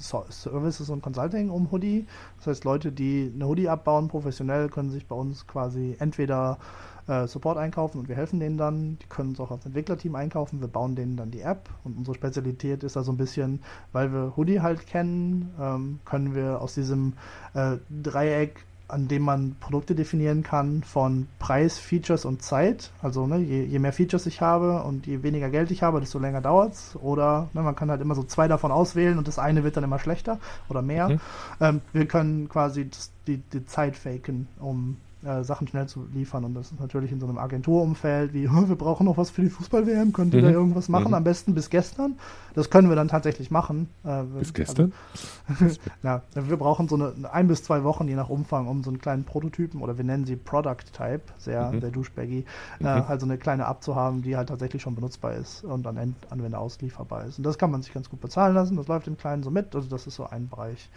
Services 0.00 0.90
und 0.90 1.02
Consulting 1.02 1.50
um 1.50 1.70
Hoodie. 1.70 2.06
Das 2.38 2.48
heißt, 2.48 2.64
Leute, 2.64 2.92
die 2.92 3.30
eine 3.34 3.46
Hoodie 3.46 3.68
abbauen, 3.68 4.08
professionell, 4.08 4.68
können 4.68 4.90
sich 4.90 5.06
bei 5.06 5.14
uns 5.14 5.46
quasi 5.46 5.96
entweder 5.98 6.58
äh, 7.06 7.26
Support 7.26 7.58
einkaufen 7.58 7.98
und 7.98 8.08
wir 8.08 8.16
helfen 8.16 8.40
denen 8.40 8.56
dann. 8.56 8.98
Die 8.98 9.06
können 9.06 9.32
es 9.32 9.40
auch 9.40 9.50
als 9.50 9.66
Entwicklerteam 9.66 10.14
einkaufen. 10.14 10.60
Wir 10.60 10.68
bauen 10.68 10.94
denen 10.96 11.16
dann 11.16 11.30
die 11.30 11.40
App 11.40 11.68
und 11.84 11.96
unsere 11.98 12.14
Spezialität 12.14 12.84
ist 12.84 12.96
da 12.96 13.02
so 13.02 13.12
ein 13.12 13.16
bisschen, 13.16 13.60
weil 13.92 14.12
wir 14.12 14.36
Hoodie 14.36 14.60
halt 14.60 14.86
kennen, 14.86 15.52
ähm, 15.60 16.00
können 16.04 16.34
wir 16.34 16.60
aus 16.60 16.74
diesem 16.74 17.14
äh, 17.54 17.76
Dreieck 17.90 18.64
an 18.92 19.08
dem 19.08 19.22
man 19.22 19.56
Produkte 19.60 19.94
definieren 19.94 20.42
kann 20.42 20.82
von 20.82 21.28
Preis, 21.38 21.78
Features 21.78 22.24
und 22.24 22.42
Zeit. 22.42 22.90
Also 23.02 23.26
ne, 23.26 23.38
je, 23.38 23.64
je, 23.64 23.78
mehr 23.78 23.92
Features 23.92 24.26
ich 24.26 24.40
habe 24.40 24.82
und 24.82 25.06
je 25.06 25.22
weniger 25.22 25.50
Geld 25.50 25.70
ich 25.70 25.82
habe, 25.82 26.00
desto 26.00 26.18
länger 26.18 26.40
dauert 26.40 26.74
es. 26.74 26.96
Oder 26.96 27.48
ne, 27.52 27.62
man 27.62 27.74
kann 27.76 27.90
halt 27.90 28.00
immer 28.00 28.14
so 28.14 28.22
zwei 28.22 28.48
davon 28.48 28.72
auswählen 28.72 29.18
und 29.18 29.28
das 29.28 29.38
eine 29.38 29.64
wird 29.64 29.76
dann 29.76 29.84
immer 29.84 29.98
schlechter 29.98 30.38
oder 30.68 30.82
mehr. 30.82 31.08
Mhm. 31.08 31.20
Ähm, 31.60 31.80
wir 31.92 32.06
können 32.06 32.48
quasi 32.48 32.88
das, 32.88 33.10
die, 33.26 33.38
die 33.38 33.64
Zeit 33.66 33.96
faken, 33.96 34.48
um 34.58 34.96
äh, 35.24 35.44
Sachen 35.44 35.68
schnell 35.68 35.86
zu 35.86 36.06
liefern. 36.12 36.44
Und 36.44 36.54
das 36.54 36.72
ist 36.72 36.80
natürlich 36.80 37.12
in 37.12 37.20
so 37.20 37.26
einem 37.26 37.38
Agenturumfeld 37.38 38.32
wie, 38.32 38.50
wir 38.68 38.76
brauchen 38.76 39.06
noch 39.06 39.16
was 39.16 39.30
für 39.30 39.42
die 39.42 39.50
Fußball-WM, 39.50 40.12
könnt 40.12 40.34
ihr 40.34 40.40
mhm. 40.40 40.46
da 40.46 40.50
irgendwas 40.50 40.88
machen? 40.88 41.08
Mhm. 41.08 41.14
Am 41.14 41.24
besten 41.24 41.54
bis 41.54 41.70
gestern. 41.70 42.18
Das 42.54 42.70
können 42.70 42.88
wir 42.88 42.96
dann 42.96 43.08
tatsächlich 43.08 43.50
machen. 43.50 43.88
Äh, 44.04 44.22
bis 44.24 44.52
gestern? 44.54 44.92
Also, 45.46 45.76
ja, 46.02 46.22
wir 46.34 46.56
brauchen 46.56 46.88
so 46.88 46.96
eine 46.96 47.32
ein 47.32 47.48
bis 47.48 47.62
zwei 47.62 47.84
Wochen, 47.84 48.08
je 48.08 48.14
nach 48.14 48.28
Umfang, 48.28 48.66
um 48.66 48.82
so 48.82 48.90
einen 48.90 49.00
kleinen 49.00 49.24
Prototypen 49.24 49.80
oder 49.82 49.96
wir 49.96 50.04
nennen 50.04 50.24
sie 50.24 50.36
Product 50.36 50.84
Type, 50.92 51.22
sehr, 51.38 51.70
mhm. 51.70 51.80
sehr 51.80 51.90
douchebaggy, 51.90 52.44
äh, 52.80 52.82
mhm. 52.82 53.08
halt 53.08 53.20
so 53.20 53.26
eine 53.26 53.38
kleine 53.38 53.66
abzuhaben, 53.66 54.22
die 54.22 54.36
halt 54.36 54.48
tatsächlich 54.48 54.82
schon 54.82 54.94
benutzbar 54.94 55.34
ist 55.34 55.64
und 55.64 55.86
an 55.86 55.96
End 55.96 56.16
Anwender 56.30 56.58
auslieferbar 56.58 57.26
ist. 57.26 57.38
Und 57.38 57.44
das 57.44 57.58
kann 57.58 57.70
man 57.70 57.82
sich 57.82 57.92
ganz 57.92 58.08
gut 58.08 58.20
bezahlen 58.20 58.54
lassen. 58.54 58.76
Das 58.76 58.88
läuft 58.88 59.06
im 59.06 59.16
Kleinen 59.16 59.42
so 59.42 59.50
mit. 59.50 59.74
Also 59.74 59.88
das 59.88 60.06
ist 60.06 60.16
so 60.16 60.26
ein 60.26 60.48
Bereich 60.48 60.88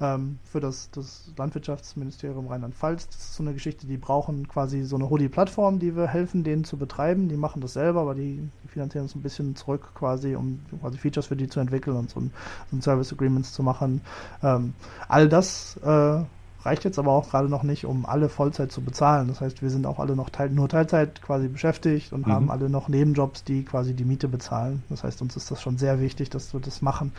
ähm, 0.00 0.38
für 0.44 0.60
das, 0.60 0.90
das 0.90 1.30
Landwirtschaftsministerium 1.36 2.46
Rheinland-Pfalz. 2.46 3.06
Das 3.08 3.16
ist 3.16 3.34
so 3.34 3.42
eine 3.42 3.52
Geschichte, 3.52 3.65
die 3.74 3.96
brauchen 3.96 4.48
quasi 4.48 4.82
so 4.82 4.96
eine 4.96 5.10
Hoodie-Plattform, 5.10 5.78
die 5.78 5.96
wir 5.96 6.06
helfen, 6.06 6.44
denen 6.44 6.64
zu 6.64 6.76
betreiben. 6.76 7.28
Die 7.28 7.36
machen 7.36 7.60
das 7.60 7.72
selber, 7.72 8.02
aber 8.02 8.14
die, 8.14 8.48
die 8.62 8.68
finanzieren 8.68 9.04
uns 9.04 9.14
ein 9.14 9.22
bisschen 9.22 9.56
zurück 9.56 9.92
quasi, 9.94 10.36
um 10.36 10.60
quasi 10.80 10.98
Features 10.98 11.26
für 11.26 11.36
die 11.36 11.48
zu 11.48 11.60
entwickeln 11.60 11.96
und 11.96 12.10
so 12.10 12.20
ein, 12.20 12.30
so 12.70 12.76
ein 12.76 12.82
Service 12.82 13.12
Agreements 13.12 13.52
zu 13.52 13.62
machen. 13.62 14.00
Ähm, 14.42 14.74
all 15.08 15.28
das 15.28 15.76
äh, 15.82 16.22
reicht 16.66 16.84
jetzt 16.84 16.98
aber 16.98 17.12
auch 17.12 17.30
gerade 17.30 17.48
noch 17.48 17.62
nicht, 17.62 17.86
um 17.86 18.04
alle 18.04 18.28
Vollzeit 18.28 18.72
zu 18.72 18.82
bezahlen. 18.82 19.28
Das 19.28 19.40
heißt, 19.40 19.62
wir 19.62 19.70
sind 19.70 19.86
auch 19.86 19.98
alle 19.98 20.16
noch 20.16 20.28
teil 20.28 20.50
nur 20.50 20.68
Teilzeit 20.68 21.22
quasi 21.22 21.48
beschäftigt 21.48 22.12
und 22.12 22.26
mhm. 22.26 22.32
haben 22.32 22.50
alle 22.50 22.68
noch 22.68 22.88
Nebenjobs, 22.88 23.44
die 23.44 23.64
quasi 23.64 23.94
die 23.94 24.04
Miete 24.04 24.28
bezahlen. 24.28 24.82
Das 24.90 25.04
heißt, 25.04 25.22
uns 25.22 25.36
ist 25.36 25.50
das 25.50 25.62
schon 25.62 25.78
sehr 25.78 26.00
wichtig, 26.00 26.28
dass 26.28 26.52
wir 26.52 26.60
das 26.60 26.82
machen, 26.82 27.12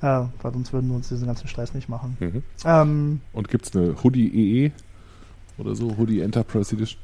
äh, 0.00 0.22
weil 0.42 0.52
sonst 0.52 0.72
würden 0.72 0.88
wir 0.88 0.96
uns 0.96 1.10
diesen 1.10 1.26
ganzen 1.26 1.46
Stress 1.46 1.74
nicht 1.74 1.88
machen. 1.88 2.16
Mhm. 2.18 2.42
Ähm, 2.64 3.20
und 3.32 3.48
gibt 3.48 3.66
es 3.66 3.76
eine 3.76 3.94
Hoodie 4.02 4.64
EE 4.64 4.72
oder 5.58 5.74
so, 5.74 5.96
Hoodie 5.96 6.20
Enterprise 6.20 6.74
Edition? 6.74 7.00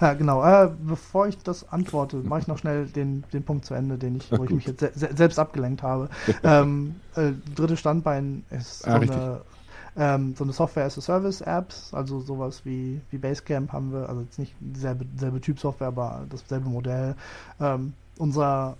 Ja, 0.00 0.14
genau. 0.14 0.44
Äh, 0.44 0.70
bevor 0.80 1.26
ich 1.26 1.38
das 1.38 1.68
antworte, 1.72 2.18
mache 2.18 2.40
ich 2.40 2.46
noch 2.46 2.58
schnell 2.58 2.86
den, 2.86 3.24
den 3.32 3.42
Punkt 3.42 3.64
zu 3.64 3.74
Ende, 3.74 3.98
den 3.98 4.16
ich, 4.16 4.30
wo 4.30 4.44
ich 4.44 4.50
mich 4.50 4.66
jetzt 4.66 4.80
se 4.80 5.10
selbst 5.14 5.38
abgelenkt 5.38 5.82
habe. 5.82 6.08
ähm, 6.44 6.94
äh, 7.16 7.32
dritte 7.54 7.76
Standbein 7.76 8.44
ist 8.50 8.86
ah, 8.86 9.00
so 9.04 9.12
eine 9.12 9.40
ähm, 9.96 10.34
so 10.36 10.44
eine 10.44 10.52
Software-as-a-Service-Apps, 10.52 11.92
also 11.92 12.20
sowas 12.20 12.62
wie, 12.64 13.00
wie 13.10 13.18
Basecamp 13.18 13.72
haben 13.72 13.92
wir, 13.92 14.08
also 14.08 14.22
jetzt 14.22 14.38
nicht 14.38 14.54
dieselbe, 14.60 15.04
dieselbe 15.04 15.40
Typ 15.40 15.58
Software, 15.58 15.88
aber 15.88 16.24
dasselbe 16.30 16.68
Modell. 16.68 17.14
Ähm, 17.60 17.92
unser, 18.18 18.76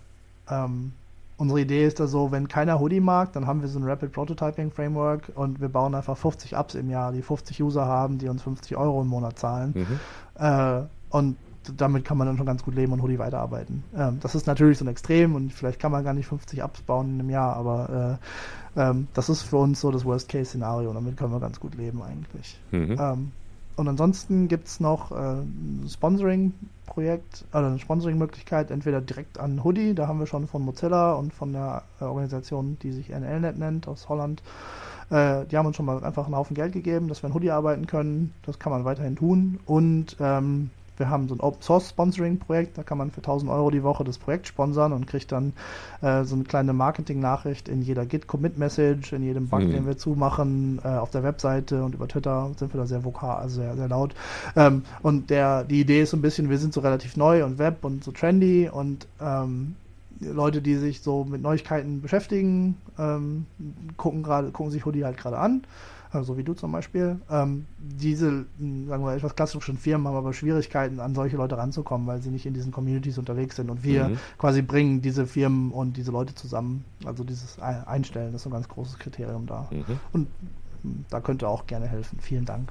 ähm, 0.49 0.93
unsere 1.43 1.61
Idee 1.61 1.85
ist 1.85 1.99
da 1.99 2.07
so, 2.07 2.31
wenn 2.31 2.47
keiner 2.47 2.79
Hoodie 2.79 3.01
mag, 3.01 3.33
dann 3.33 3.49
haben 3.49 3.63
wir 3.63 3.69
so 3.69 3.77
ein 3.81 3.83
Rapid 3.83 4.13
Prototyping 4.13 4.71
Framework 4.71 5.33
und 5.35 5.61
wir 5.61 5.69
bauen 5.69 5.93
einfach 5.93 6.17
50 6.17 6.53
Apps 6.53 6.77
im 6.77 6.89
Jahr, 6.89 7.11
die 7.11 7.21
50 7.21 7.61
User 7.61 7.85
haben, 7.85 8.19
die 8.19 8.29
uns 8.29 8.43
50 8.43 8.77
Euro 8.77 9.03
im 9.03 9.09
Monat 9.09 9.41
zahlen. 9.41 9.75
Mhm. 9.75 10.01
Äh, 10.41 10.83
und 11.11 11.37
damit 11.77 12.05
kann 12.05 12.17
man 12.17 12.29
dann 12.29 12.37
schon 12.37 12.47
ganz 12.47 12.63
gut 12.63 12.77
leben 12.77 12.93
und 12.93 13.03
Hoodie 13.03 13.19
weiterarbeiten. 13.19 13.83
Ähm, 13.97 14.19
das 14.21 14.37
ist 14.37 14.47
natürlich 14.47 14.79
so 14.79 14.85
ein 14.85 14.89
Extrem 14.89 15.35
und 15.35 15.53
vielleicht 15.53 15.81
kann 15.81 15.91
man 15.91 16.05
gar 16.05 16.15
nicht 16.15 16.27
50 16.29 16.61
Apps 16.61 16.81
bauen 16.83 17.15
in 17.15 17.21
einem 17.21 17.31
Jahr, 17.31 17.57
aber 17.57 18.19
äh, 18.77 18.81
ähm, 18.81 19.09
das 19.13 19.29
ist 19.29 19.43
für 19.43 19.57
uns 19.57 19.81
so 19.81 19.91
das 19.91 20.05
Worst-Case-Szenario. 20.05 20.93
Damit 20.93 21.17
können 21.17 21.33
wir 21.33 21.41
ganz 21.41 21.59
gut 21.59 21.75
leben 21.75 22.03
eigentlich. 22.03 22.57
Mhm. 22.71 22.97
Ähm, 23.01 23.33
und 23.77 23.89
ansonsten 23.89 24.49
gibt 24.49 24.69
es 24.69 24.81
noch 24.81 25.13
äh, 25.13 25.15
ein 25.15 25.87
Sponsoring-Projekt, 25.89 27.45
oder 27.53 27.67
eine 27.69 27.79
Sponsoring-Möglichkeit, 27.79 28.71
entweder 28.71 29.01
direkt 29.01 29.39
an 29.39 29.65
Hoodie, 29.65 29.95
da 29.95 30.09
haben 30.09 30.19
wir 30.19 30.27
schon 30.27 30.47
von 30.47 30.63
Mozilla 30.63 31.15
und 31.15 31.33
von 31.33 31.53
der 31.53 31.83
äh, 32.01 32.05
Organisation, 32.05 32.77
die 32.83 32.93
sich 32.93 33.09
NLNet 33.09 33.59
nennt, 33.59 33.89
aus 33.89 34.09
Holland. 34.09 34.43
Äh, 35.11 35.47
die 35.47 35.57
haben 35.57 35.67
uns 35.67 35.77
schon 35.77 35.87
mal 35.87 36.03
einfach 36.05 36.27
einen 36.27 36.37
Haufen 36.37 36.55
Geld 36.55 36.73
gegeben, 36.73 37.09
dass 37.09 37.23
wir 37.23 37.29
an 37.29 37.35
Hoodie 37.35 37.51
arbeiten 37.51 37.87
können. 37.87 38.35
Das 38.45 38.59
kann 38.59 38.73
man 38.73 38.85
weiterhin 38.85 39.17
tun. 39.17 39.61
Und 39.67 40.17
ähm, 40.21 40.71
wir 40.97 41.11
haben 41.11 41.29
so 41.29 41.35
ein 41.35 41.41
Open 41.41 41.63
Source 41.63 41.91
Sponsoring 41.91 42.39
Projekt, 42.39 42.77
da 42.77 42.83
kann 42.83 42.99
man 42.99 43.11
für 43.11 43.19
1000 43.19 43.51
Euro 43.51 43.71
die 43.71 43.83
Woche 43.83 44.05
das 44.05 44.19
Projekt 44.19 44.47
sponsern 44.47 44.93
und 44.93 45.07
kriegt 45.07 45.33
dann 45.33 45.53
äh, 46.01 46.25
so 46.25 46.35
eine 46.35 46.45
kleine 46.45 46.73
Marketing-Nachricht 46.73 47.69
in 47.69 47.83
jeder 47.83 48.07
Git 48.07 48.27
Commit 48.27 48.59
Message, 48.59 49.13
in 49.13 49.23
jedem 49.23 49.49
Bug, 49.49 49.63
mhm. 49.63 49.73
den 49.73 49.87
wir 49.87 49.97
zumachen, 49.97 50.81
äh, 50.85 50.89
auf 50.89 51.11
der 51.11 51.23
Webseite 51.23 51.85
und 51.85 51.95
über 51.95 52.09
Twitter 52.09 52.51
sind 52.57 52.73
wir 52.75 52.81
da 52.81 52.87
sehr 52.87 53.05
vokal, 53.05 53.37
also 53.37 53.61
sehr, 53.61 53.77
sehr 53.77 53.89
laut. 53.89 54.15
Ähm, 54.57 54.83
und 55.03 55.31
der, 55.31 55.65
die 55.65 55.81
Idee 55.81 56.03
ist 56.03 56.11
so 56.11 56.17
ein 56.17 56.23
bisschen, 56.23 56.51
wir 56.51 56.59
sind 56.59 56.75
so 56.75 56.81
relativ 56.81 57.17
neu 57.17 57.45
und 57.45 57.59
Web 57.59 57.85
und 57.85 58.05
so 58.05 58.13
trendy 58.13 58.69
und 58.69 59.07
ähm, 59.21 59.77
Leute, 60.21 60.63
die 60.63 60.77
sich 60.77 61.01
so 61.01 61.25
mit 61.25 61.43
Neuigkeiten 61.43 62.01
beschäftigen, 62.01 62.77
ähm, 62.99 63.47
gucken 63.97 64.23
gerade, 64.23 64.51
gucken 64.51 64.71
sich 64.71 64.87
Hoodie 64.87 65.05
halt 65.05 65.17
gerade 65.17 65.39
an 65.39 65.63
so 66.21 66.37
wie 66.37 66.45
du 66.45 66.55
zum 66.55 66.73
Beispiel. 66.73 67.19
Ähm, 67.31 67.67
diese, 67.79 68.45
sagen 68.59 69.05
wir, 69.05 69.15
etwas 69.15 69.35
klassischen 69.35 69.79
Firmen 69.79 70.07
haben 70.07 70.17
aber 70.17 70.33
Schwierigkeiten, 70.33 71.01
an 71.01 71.15
solche 71.15 71.37
Leute 71.37 71.57
ranzukommen, 71.57 72.07
weil 72.07 72.21
sie 72.21 72.31
nicht 72.31 72.47
in 72.47 72.55
diesen 72.55 72.73
Communities 72.73 73.19
unterwegs 73.19 73.57
sind. 73.57 73.71
Und 73.71 73.83
wir 73.83 74.09
mhm. 74.09 74.19
quasi 74.39 74.63
bringen 74.63 75.01
diese 75.01 75.27
Firmen 75.27 75.71
und 75.71 75.97
diese 75.97 76.11
Leute 76.11 76.35
zusammen. 76.35 76.85
Also 77.05 77.25
dieses 77.25 77.59
Einstellen, 77.59 78.33
das 78.33 78.43
ist 78.43 78.47
ein 78.47 78.53
ganz 78.53 78.69
großes 78.69 78.99
Kriterium 78.99 79.47
da. 79.47 79.69
Mhm. 79.71 79.99
Und 80.13 80.29
hm, 80.83 81.05
da 81.09 81.21
könnte 81.21 81.49
auch 81.49 81.67
gerne 81.67 81.87
helfen. 81.87 82.19
Vielen 82.21 82.45
Dank. 82.45 82.71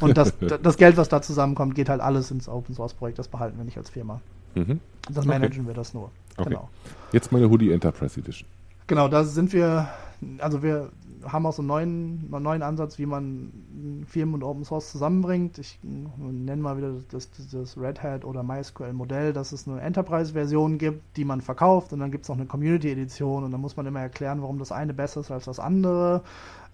Und 0.00 0.16
das, 0.16 0.34
das 0.62 0.76
Geld, 0.76 0.96
was 0.96 1.08
da 1.08 1.22
zusammenkommt, 1.22 1.74
geht 1.74 1.88
halt 1.88 2.00
alles 2.00 2.30
ins 2.30 2.48
Open 2.48 2.74
Source 2.74 2.94
Projekt. 2.94 3.18
Das 3.18 3.28
behalten 3.28 3.56
wir 3.56 3.64
nicht 3.64 3.78
als 3.78 3.90
Firma. 3.90 4.20
Mhm. 4.54 4.80
Das 5.12 5.24
managen 5.24 5.60
okay. 5.60 5.68
wir 5.68 5.74
das 5.74 5.94
nur. 5.94 6.10
Okay. 6.36 6.50
Genau. 6.50 6.68
Jetzt 7.12 7.30
meine 7.32 7.48
Hoodie 7.48 7.70
Enterprise 7.70 8.18
Edition. 8.18 8.48
Genau, 8.86 9.06
da 9.06 9.22
sind 9.22 9.52
wir, 9.52 9.88
also 10.38 10.64
wir 10.64 10.90
haben 11.24 11.46
auch 11.46 11.52
so 11.52 11.62
einen 11.62 11.68
neuen, 11.68 12.28
einen 12.32 12.42
neuen 12.42 12.62
Ansatz, 12.62 12.98
wie 12.98 13.06
man 13.06 14.04
Firmen 14.06 14.36
und 14.36 14.42
Open 14.42 14.64
Source 14.64 14.90
zusammenbringt. 14.90 15.58
Ich 15.58 15.78
nenne 15.82 16.62
mal 16.62 16.76
wieder 16.76 16.94
das, 17.10 17.30
das 17.50 17.76
Red 17.76 18.02
Hat 18.02 18.24
oder 18.24 18.42
MySQL-Modell, 18.42 19.32
dass 19.32 19.52
es 19.52 19.68
eine 19.68 19.80
Enterprise-Version 19.80 20.78
gibt, 20.78 21.16
die 21.16 21.24
man 21.24 21.40
verkauft 21.40 21.92
und 21.92 22.00
dann 22.00 22.10
gibt 22.10 22.24
es 22.24 22.28
noch 22.28 22.36
eine 22.36 22.46
Community-Edition 22.46 23.44
und 23.44 23.50
dann 23.50 23.60
muss 23.60 23.76
man 23.76 23.86
immer 23.86 24.00
erklären, 24.00 24.42
warum 24.42 24.58
das 24.58 24.72
eine 24.72 24.94
besser 24.94 25.20
ist 25.20 25.30
als 25.30 25.44
das 25.44 25.60
andere. 25.60 26.22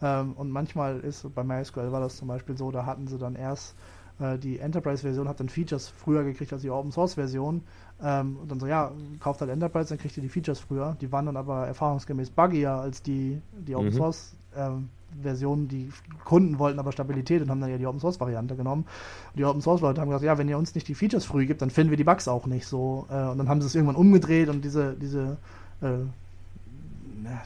Ähm, 0.02 0.32
und 0.32 0.50
manchmal 0.50 1.00
ist, 1.00 1.34
bei 1.34 1.42
MySQL 1.42 1.92
war 1.92 2.00
das 2.00 2.16
zum 2.16 2.28
Beispiel 2.28 2.56
so, 2.56 2.70
da 2.70 2.86
hatten 2.86 3.06
sie 3.06 3.18
dann 3.18 3.34
erst 3.34 3.74
äh, 4.18 4.38
die 4.38 4.58
Enterprise-Version 4.58 5.28
hat 5.28 5.40
dann 5.40 5.48
Features 5.48 5.88
früher 5.88 6.24
gekriegt 6.24 6.52
als 6.52 6.62
die 6.62 6.70
Open-Source-Version. 6.70 7.62
Ähm, 8.02 8.36
und 8.40 8.50
dann 8.50 8.60
so, 8.60 8.66
ja, 8.66 8.92
kauft 9.20 9.40
halt 9.40 9.50
Enterprise, 9.50 9.88
dann 9.88 9.98
kriegt 9.98 10.16
ihr 10.16 10.22
die 10.22 10.28
Features 10.28 10.58
früher. 10.58 10.96
Die 11.00 11.10
waren 11.12 11.26
dann 11.26 11.36
aber 11.36 11.66
erfahrungsgemäß 11.66 12.30
buggier 12.30 12.72
als 12.72 13.02
die, 13.02 13.40
die 13.66 13.74
Open 13.74 13.88
mhm. 13.88 13.92
Source 13.92 14.36
ähm, 14.56 14.88
Version. 15.22 15.68
Die 15.68 15.90
Kunden 16.24 16.58
wollten 16.58 16.78
aber 16.78 16.92
Stabilität 16.92 17.42
und 17.42 17.50
haben 17.50 17.60
dann 17.60 17.70
ja 17.70 17.78
die 17.78 17.86
Open 17.86 18.00
Source 18.00 18.20
Variante 18.20 18.56
genommen. 18.56 18.84
Und 19.32 19.38
die 19.38 19.44
Open 19.44 19.60
Source 19.60 19.80
Leute 19.80 20.00
haben 20.00 20.08
gesagt, 20.08 20.24
ja, 20.24 20.38
wenn 20.38 20.48
ihr 20.48 20.58
uns 20.58 20.74
nicht 20.74 20.88
die 20.88 20.94
Features 20.94 21.24
früh 21.24 21.46
gibt, 21.46 21.62
dann 21.62 21.70
finden 21.70 21.90
wir 21.90 21.96
die 21.96 22.04
Bugs 22.04 22.28
auch 22.28 22.46
nicht 22.46 22.66
so. 22.66 23.06
Äh, 23.10 23.28
und 23.28 23.38
dann 23.38 23.48
haben 23.48 23.60
sie 23.60 23.66
es 23.66 23.74
irgendwann 23.74 23.96
umgedreht 23.96 24.48
und 24.48 24.64
diese, 24.64 24.94
diese 24.94 25.38
äh, 25.80 25.98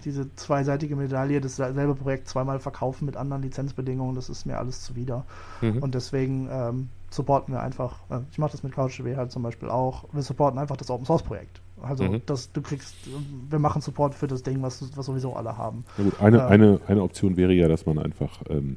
diese 0.04 0.34
zweiseitige 0.34 0.96
Medaille, 0.96 1.40
dasselbe 1.40 1.94
Projekt 1.94 2.28
zweimal 2.28 2.58
verkaufen 2.58 3.06
mit 3.06 3.16
anderen 3.16 3.42
Lizenzbedingungen, 3.42 4.14
das 4.14 4.28
ist 4.28 4.46
mir 4.46 4.58
alles 4.58 4.82
zuwider. 4.82 5.24
Mhm. 5.60 5.78
Und 5.78 5.94
deswegen 5.94 6.48
ähm, 6.50 6.88
supporten 7.10 7.54
wir 7.54 7.62
einfach, 7.62 7.96
äh, 8.10 8.20
ich 8.30 8.38
mache 8.38 8.52
das 8.52 8.62
mit 8.62 8.72
CouchDB 8.72 9.16
halt 9.16 9.30
zum 9.32 9.42
Beispiel 9.42 9.68
auch, 9.68 10.04
wir 10.12 10.22
supporten 10.22 10.58
einfach 10.58 10.76
das 10.76 10.90
Open 10.90 11.06
Source 11.06 11.22
Projekt. 11.22 11.60
Also 11.82 12.04
mhm. 12.04 12.22
das, 12.26 12.52
du 12.52 12.60
kriegst, 12.60 12.94
wir 13.48 13.58
machen 13.58 13.80
Support 13.80 14.14
für 14.14 14.26
das 14.26 14.42
Ding, 14.42 14.62
was, 14.62 14.96
was 14.96 15.06
sowieso 15.06 15.34
alle 15.34 15.56
haben. 15.56 15.84
Gut, 15.96 16.20
eine, 16.20 16.38
äh, 16.38 16.42
eine, 16.42 16.80
eine 16.86 17.02
Option 17.02 17.36
wäre 17.36 17.52
ja, 17.52 17.68
dass 17.68 17.86
man 17.86 17.98
einfach 17.98 18.42
ähm, 18.48 18.76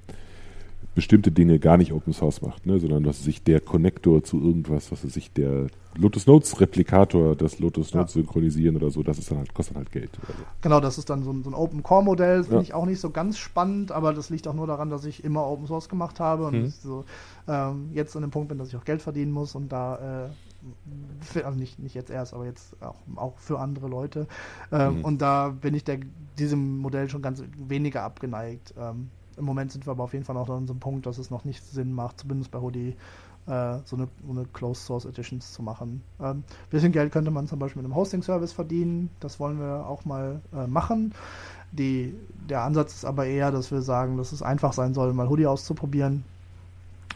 bestimmte 0.96 1.32
Dinge 1.32 1.60
gar 1.60 1.78
nicht 1.78 1.91
Open 1.91 2.14
Source 2.14 2.41
macht, 2.41 2.66
ne, 2.66 2.80
sondern 2.80 3.04
dass 3.04 3.24
sich 3.24 3.44
der 3.44 3.60
Connector 3.60 4.24
zu 4.24 4.39
irgendwas, 4.39 4.91
was 4.91 5.02
sich 5.02 5.32
der 5.32 5.68
Lotus 5.96 6.28
Notes 6.28 6.60
Replikator, 6.60 7.36
das 7.36 7.60
Lotus 7.60 7.94
Notes 7.94 8.16
ja. 8.16 8.22
synchronisieren 8.22 8.76
oder 8.76 8.89
so, 8.89 9.04
das 9.04 9.18
ist 9.18 9.30
dann 9.32 9.39
halt, 9.39 9.54
kostet 9.54 9.76
dann 9.76 9.84
halt 9.84 9.91
Geld. 9.91 10.12
Also. 10.22 10.44
Genau, 10.62 10.80
das 10.80 10.98
ist 10.98 11.10
dann 11.10 11.24
so 11.24 11.32
ein, 11.32 11.44
so 11.44 11.50
ein 11.50 11.54
Open 11.54 11.84
Core 11.84 12.04
Modell, 12.04 12.44
finde 12.44 12.58
ja. 12.58 12.62
ich 12.62 12.74
auch 12.74 12.86
nicht 12.86 13.00
so 13.00 13.10
ganz 13.10 13.38
spannend, 13.38 13.91
aber 13.91 14.14
das 14.14 14.30
liegt 14.30 14.48
auch 14.48 14.54
nur 14.54 14.68
daran, 14.68 14.89
dass 14.89 15.06
ich 15.06 15.24
immer 15.24 15.48
Open 15.48 15.68
Source 15.68 15.89
gemacht 15.89 16.20
habe 16.20 16.46
und 16.46 16.62
mhm. 16.62 16.70
so, 16.70 17.06
ähm, 17.48 17.89
jetzt 17.94 18.16
an 18.16 18.22
dem 18.22 18.32
Punkt 18.32 18.50
bin, 18.50 18.58
dass 18.58 18.70
ich 18.70 18.76
auch 18.76 18.86
Geld 18.86 19.02
verdienen 19.02 19.32
muss 19.32 19.56
und 19.56 19.72
da 19.72 20.28
äh, 20.28 20.30
für, 21.22 21.46
also 21.46 21.58
nicht, 21.58 21.80
nicht 21.80 21.96
jetzt 21.96 22.10
erst, 22.10 22.34
aber 22.34 22.46
jetzt 22.46 22.82
auch, 22.82 22.96
auch 23.16 23.38
für 23.38 23.60
andere 23.60 23.88
Leute. 23.88 24.28
Ähm, 24.72 25.00
mhm. 25.00 25.06
Und 25.06 25.22
da 25.22 25.50
bin 25.50 25.74
ich 25.74 25.84
der, 25.84 26.00
diesem 26.38 26.78
Modell 26.78 27.10
schon 27.10 27.22
ganz 27.22 27.44
weniger 27.58 28.04
abgeneigt. 28.04 28.74
Ähm, 28.78 29.10
im 29.38 29.46
Moment 29.46 29.72
sind 29.72 29.86
wir 29.86 29.92
aber 29.92 30.04
auf 30.04 30.14
jeden 30.14 30.26
Fall 30.26 30.36
noch 30.36 30.50
an 30.50 30.68
so 30.68 30.74
einem 30.74 30.80
Punkt, 30.80 31.06
dass 31.06 31.18
es 31.18 31.30
noch 31.30 31.46
nicht 31.46 31.64
Sinn 31.64 31.94
macht, 31.94 32.20
zumindest 32.20 32.52
bei 32.52 32.60
Hoodie, 32.60 32.96
äh, 33.48 33.78
so, 33.86 33.96
eine, 33.96 34.08
so 34.26 34.32
eine 34.32 34.46
Closed 34.54 34.86
Source 34.86 35.06
Editions 35.06 35.54
zu 35.54 35.62
machen. 35.62 36.02
Ähm, 36.22 36.44
bisschen 36.70 36.92
Geld 36.92 37.12
könnte 37.12 37.32
man 37.32 37.48
zum 37.48 37.60
Beispiel 37.60 37.82
mit 37.82 37.92
einem 37.92 37.96
Hosting-Service 37.96 38.54
verdienen. 38.54 39.10
Das 39.20 39.40
wollen 39.40 39.60
wir 39.60 39.86
auch 39.88 40.06
mal 40.06 40.42
äh, 40.54 40.68
machen. 40.68 41.14
Die, 41.72 42.16
der 42.50 42.62
Ansatz 42.62 42.94
ist 42.94 43.06
aber 43.06 43.26
eher, 43.26 43.52
dass 43.52 43.72
wir 43.72 43.82
sagen, 43.82 44.18
dass 44.18 44.32
es 44.32 44.42
einfach 44.42 44.74
sein 44.74 44.94
soll, 44.94 45.14
mal 45.14 45.28
Hoodie 45.28 45.48
auszuprobieren. 45.48 46.24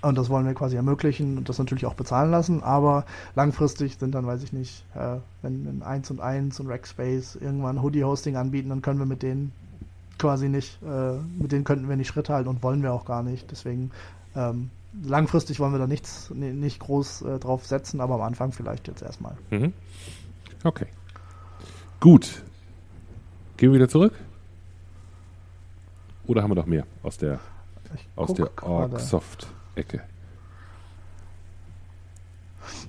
Und 0.02 0.18
das 0.18 0.30
wollen 0.30 0.46
wir 0.46 0.54
quasi 0.54 0.76
ermöglichen 0.76 1.38
und 1.38 1.50
das 1.50 1.58
natürlich 1.58 1.86
auch 1.86 1.96
bezahlen 1.96 2.30
lassen. 2.30 2.62
Aber 2.62 3.06
langfristig 3.36 3.98
sind 3.98 4.14
dann, 4.14 4.28
weiß 4.28 4.44
ich 4.44 4.54
nicht, 4.54 4.86
äh, 4.96 5.18
wenn 5.42 5.82
1 5.82 6.12
und 6.12 6.22
1 6.22 6.60
und 6.60 6.68
Rackspace 6.68 7.36
irgendwann 7.36 7.82
Hoodie-Hosting 7.82 8.36
anbieten, 8.36 8.70
dann 8.70 8.82
können 8.82 9.00
wir 9.00 9.06
mit 9.06 9.24
denen 9.24 9.52
quasi 10.18 10.50
nicht, 10.50 10.80
äh, 10.84 11.18
mit 11.38 11.52
denen 11.52 11.64
könnten 11.64 11.90
wir 11.90 11.96
nicht 11.96 12.08
Schritt 12.08 12.30
halten 12.30 12.50
und 12.50 12.64
wollen 12.64 12.84
wir 12.84 12.94
auch 12.94 13.06
gar 13.06 13.24
nicht. 13.24 13.52
Deswegen 13.52 13.92
ähm, 14.36 14.70
langfristig 15.04 15.60
wollen 15.60 15.72
wir 15.72 15.80
da 15.80 15.88
nichts, 15.88 16.30
nicht 16.32 16.80
groß 16.80 17.22
äh, 17.24 17.40
drauf 17.40 17.66
setzen, 17.66 18.02
aber 18.02 18.16
am 18.16 18.22
Anfang 18.22 18.52
vielleicht 18.52 18.88
jetzt 18.88 19.02
erstmal. 19.02 19.38
Mhm. 19.50 19.74
Okay. 20.64 20.88
Gut. 22.00 22.44
Gehen 23.58 23.72
wir 23.72 23.76
wieder 23.76 23.90
zurück? 23.90 24.14
Oder 26.28 26.44
haben 26.44 26.52
wir 26.52 26.56
noch 26.56 26.66
mehr 26.66 26.86
aus 27.04 27.18
der, 27.18 27.40
aus 28.16 28.34
der 28.34 28.50
Org-Soft-Ecke? 28.62 30.02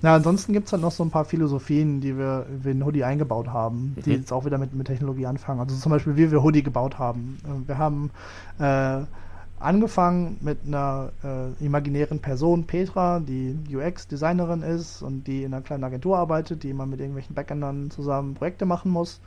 Na, 0.01 0.15
ansonsten 0.15 0.53
gibt 0.53 0.67
es 0.67 0.73
halt 0.73 0.83
noch 0.83 0.93
so 0.93 1.03
ein 1.03 1.11
paar 1.11 1.25
Philosophien, 1.25 2.01
die 2.01 2.17
wir, 2.17 2.47
in 2.65 2.85
Hoodie 2.85 3.05
eingebaut 3.05 3.49
haben, 3.49 3.97
die 4.05 4.11
mhm. 4.11 4.17
jetzt 4.17 4.33
auch 4.33 4.45
wieder 4.45 4.59
mit, 4.59 4.75
mit 4.75 4.87
Technologie 4.87 5.27
anfangen. 5.27 5.61
Also 5.61 5.77
zum 5.77 5.91
Beispiel, 5.91 6.17
wie 6.17 6.31
wir 6.31 6.43
Hoodie 6.43 6.63
gebaut 6.63 6.99
haben. 6.99 7.39
Äh, 7.45 7.69
wir 7.69 7.79
haben 7.79 8.11
äh, 8.59 9.01
angefangen 9.61 10.39
mit 10.41 10.59
einer 10.67 11.11
äh, 11.25 11.65
imaginären 11.65 12.21
Person, 12.21 12.65
Petra, 12.65 13.21
die 13.21 13.59
UX-Designerin 13.75 14.63
ist 14.63 15.03
und 15.03 15.27
die 15.27 15.43
in 15.43 15.53
einer 15.53 15.63
kleinen 15.63 15.85
Agentur 15.85 16.17
arbeitet, 16.19 16.63
die 16.63 16.71
immer 16.71 16.87
mit 16.87 17.01
irgendwelchen 17.01 17.35
Backendern 17.35 17.91
zusammen 17.91 18.35
Projekte 18.35 18.67
machen 18.67 18.93
muss. 18.93 19.21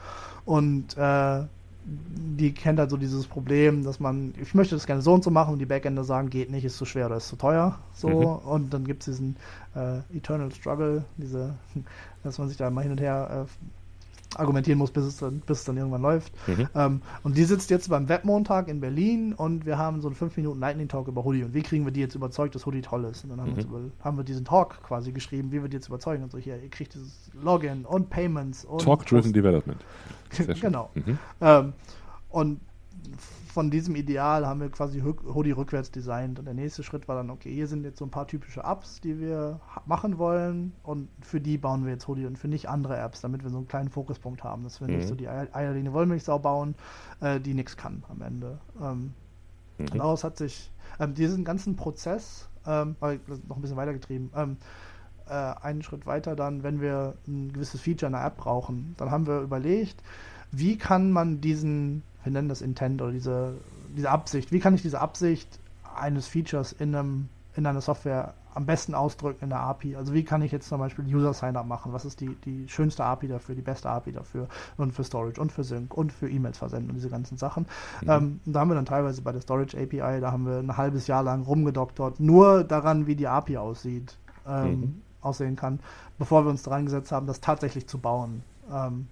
Und 0.45 0.97
äh, 0.97 1.43
die 1.83 2.53
kennt 2.53 2.79
halt 2.79 2.89
so 2.89 2.97
dieses 2.97 3.27
Problem, 3.27 3.83
dass 3.83 3.99
man, 3.99 4.33
ich 4.41 4.53
möchte 4.53 4.75
das 4.75 4.85
gerne 4.85 5.01
so 5.01 5.13
und 5.13 5.23
so 5.23 5.31
machen 5.31 5.53
und 5.53 5.59
die 5.59 5.65
Backender 5.65 6.03
sagen, 6.03 6.29
geht 6.29 6.51
nicht, 6.51 6.65
ist 6.65 6.77
zu 6.77 6.85
schwer 6.85 7.07
oder 7.07 7.17
ist 7.17 7.27
zu 7.27 7.35
teuer. 7.35 7.79
So, 7.93 8.09
mhm. 8.09 8.49
und 8.49 8.73
dann 8.73 8.85
gibt 8.85 9.01
es 9.01 9.05
diesen 9.05 9.35
äh, 9.75 9.99
Eternal 10.15 10.51
Struggle, 10.51 11.05
diese, 11.17 11.55
dass 12.23 12.37
man 12.37 12.49
sich 12.49 12.57
da 12.57 12.69
mal 12.69 12.81
hin 12.81 12.91
und 12.91 13.01
her 13.01 13.47
äh, 13.47 14.39
argumentieren 14.39 14.77
muss, 14.77 14.91
bis 14.91 15.03
es 15.03 15.17
dann, 15.17 15.41
bis 15.41 15.59
es 15.59 15.65
dann 15.65 15.75
irgendwann 15.77 16.01
läuft. 16.01 16.31
Mhm. 16.47 16.67
Ähm, 16.73 17.01
und 17.23 17.37
die 17.37 17.43
sitzt 17.43 17.69
jetzt 17.69 17.89
beim 17.89 18.07
Webmontag 18.07 18.67
in 18.69 18.79
Berlin 18.79 19.33
und 19.33 19.65
wir 19.65 19.77
haben 19.77 20.01
so 20.01 20.07
einen 20.07 20.15
5 20.15 20.37
Minuten 20.37 20.59
Lightning 20.59 20.87
Talk 20.87 21.07
über 21.07 21.25
Hoodie 21.25 21.43
und 21.43 21.53
wie 21.53 21.61
kriegen 21.61 21.83
wir 21.83 21.91
die 21.91 21.99
jetzt 21.99 22.15
überzeugt, 22.15 22.55
dass 22.55 22.65
Hoodie 22.65 22.81
toll 22.81 23.03
ist. 23.05 23.23
Und 23.23 23.31
dann 23.31 23.41
haben, 23.41 23.51
mhm. 23.51 23.57
wir, 23.57 23.65
über, 23.65 23.79
haben 24.01 24.17
wir 24.17 24.23
diesen 24.23 24.45
Talk 24.45 24.81
quasi 24.83 25.11
geschrieben, 25.11 25.51
wie 25.51 25.61
wir 25.61 25.67
die 25.67 25.75
jetzt 25.75 25.87
überzeugen 25.87 26.23
und 26.23 26.31
so 26.31 26.37
hier, 26.37 26.61
ihr 26.61 26.69
kriegt 26.69 26.93
dieses 26.93 27.31
Login 27.33 27.85
und 27.85 28.09
Payments 28.09 28.63
und 28.63 28.81
Talk-Driven 28.81 29.33
Development. 29.33 29.83
Genau. 30.61 30.89
Mhm. 30.93 31.19
Ähm, 31.41 31.73
und 32.29 32.61
von 33.51 33.69
diesem 33.69 33.95
Ideal 33.95 34.47
haben 34.47 34.61
wir 34.61 34.69
quasi 34.69 35.01
Hoodie 35.01 35.51
rückwärts 35.51 35.91
designt. 35.91 36.39
Und 36.39 36.45
der 36.45 36.53
nächste 36.53 36.83
Schritt 36.83 37.07
war 37.07 37.17
dann, 37.17 37.29
okay, 37.29 37.53
hier 37.53 37.67
sind 37.67 37.83
jetzt 37.83 37.99
so 37.99 38.05
ein 38.05 38.11
paar 38.11 38.27
typische 38.27 38.61
Apps, 38.61 39.01
die 39.01 39.19
wir 39.19 39.59
machen 39.85 40.17
wollen. 40.17 40.73
Und 40.83 41.09
für 41.21 41.41
die 41.41 41.57
bauen 41.57 41.83
wir 41.83 41.91
jetzt 41.91 42.07
Hoodie 42.07 42.25
und 42.25 42.37
für 42.37 42.47
nicht 42.47 42.69
andere 42.69 42.97
Apps, 42.97 43.21
damit 43.21 43.43
wir 43.43 43.49
so 43.49 43.57
einen 43.57 43.67
kleinen 43.67 43.89
Fokuspunkt 43.89 44.43
haben, 44.43 44.63
dass 44.63 44.79
wir 44.79 44.87
mhm. 44.87 44.97
nicht 44.97 45.07
so 45.07 45.15
die 45.15 45.27
eierlegende 45.27 45.93
Wollmilchsau 45.93 46.39
bauen, 46.39 46.75
äh, 47.19 47.39
die 47.39 47.53
nichts 47.53 47.75
kann 47.75 48.03
am 48.09 48.21
Ende. 48.21 48.59
Ähm, 48.81 49.13
mhm. 49.77 49.85
Daraus 49.87 50.23
hat 50.23 50.37
sich 50.37 50.71
ähm, 50.99 51.13
diesen 51.13 51.43
ganzen 51.43 51.75
Prozess 51.75 52.47
ähm, 52.65 52.95
noch 53.01 53.55
ein 53.57 53.61
bisschen 53.61 53.77
weitergetrieben. 53.77 54.31
Ähm, 54.35 54.57
äh, 55.31 55.53
einen 55.61 55.81
Schritt 55.81 56.05
weiter 56.05 56.35
dann, 56.35 56.61
wenn 56.61 56.81
wir 56.81 57.15
ein 57.27 57.53
gewisses 57.53 57.79
Feature 57.81 58.07
in 58.07 58.13
der 58.13 58.25
App 58.25 58.37
brauchen, 58.37 58.93
dann 58.97 59.11
haben 59.11 59.25
wir 59.25 59.39
überlegt, 59.39 60.03
wie 60.51 60.77
kann 60.77 61.11
man 61.11 61.39
diesen, 61.39 62.03
wir 62.23 62.33
nennen 62.33 62.49
das 62.49 62.61
Intent 62.61 63.01
oder 63.01 63.13
diese, 63.13 63.55
diese 63.95 64.09
Absicht, 64.09 64.51
wie 64.51 64.59
kann 64.59 64.75
ich 64.75 64.81
diese 64.81 64.99
Absicht 64.99 65.59
eines 65.95 66.27
Features 66.27 66.73
in, 66.73 66.93
einem, 66.93 67.29
in 67.55 67.65
einer 67.65 67.79
Software 67.79 68.33
am 68.53 68.65
besten 68.65 68.93
ausdrücken 68.93 69.45
in 69.45 69.49
der 69.51 69.61
API? 69.61 69.95
Also 69.95 70.13
wie 70.13 70.25
kann 70.25 70.41
ich 70.41 70.51
jetzt 70.51 70.67
zum 70.67 70.79
Beispiel 70.79 71.05
User 71.05 71.33
Sign-up 71.33 71.65
machen? 71.65 71.93
Was 71.93 72.03
ist 72.03 72.19
die, 72.19 72.35
die 72.43 72.67
schönste 72.67 73.05
API 73.05 73.29
dafür, 73.29 73.55
die 73.55 73.61
beste 73.61 73.89
API 73.89 74.11
dafür 74.11 74.49
und 74.75 74.91
für 74.91 75.05
Storage 75.05 75.39
und 75.39 75.53
für 75.53 75.63
Sync 75.63 75.95
und 75.95 76.11
für 76.11 76.29
E-Mails 76.29 76.57
versenden 76.57 76.89
und 76.89 76.95
diese 76.95 77.09
ganzen 77.09 77.37
Sachen. 77.37 77.67
Mhm. 78.01 78.09
Ähm, 78.09 78.39
da 78.45 78.59
haben 78.59 78.69
wir 78.69 78.75
dann 78.75 78.85
teilweise 78.85 79.21
bei 79.21 79.31
der 79.31 79.39
Storage 79.39 79.77
API, 79.77 80.19
da 80.19 80.33
haben 80.33 80.45
wir 80.45 80.57
ein 80.57 80.75
halbes 80.75 81.07
Jahr 81.07 81.23
lang 81.23 81.43
rumgedoktert, 81.43 82.19
nur 82.19 82.65
daran, 82.65 83.07
wie 83.07 83.15
die 83.15 83.27
API 83.27 83.55
aussieht, 83.55 84.17
ähm, 84.45 84.69
mhm. 84.69 85.01
Aussehen 85.21 85.55
kann, 85.55 85.79
bevor 86.17 86.45
wir 86.45 86.49
uns 86.49 86.63
daran 86.63 86.85
gesetzt 86.85 87.11
haben, 87.11 87.27
das 87.27 87.41
tatsächlich 87.41 87.87
zu 87.87 87.97
bauen. 87.97 88.43
Ähm, 88.71 89.07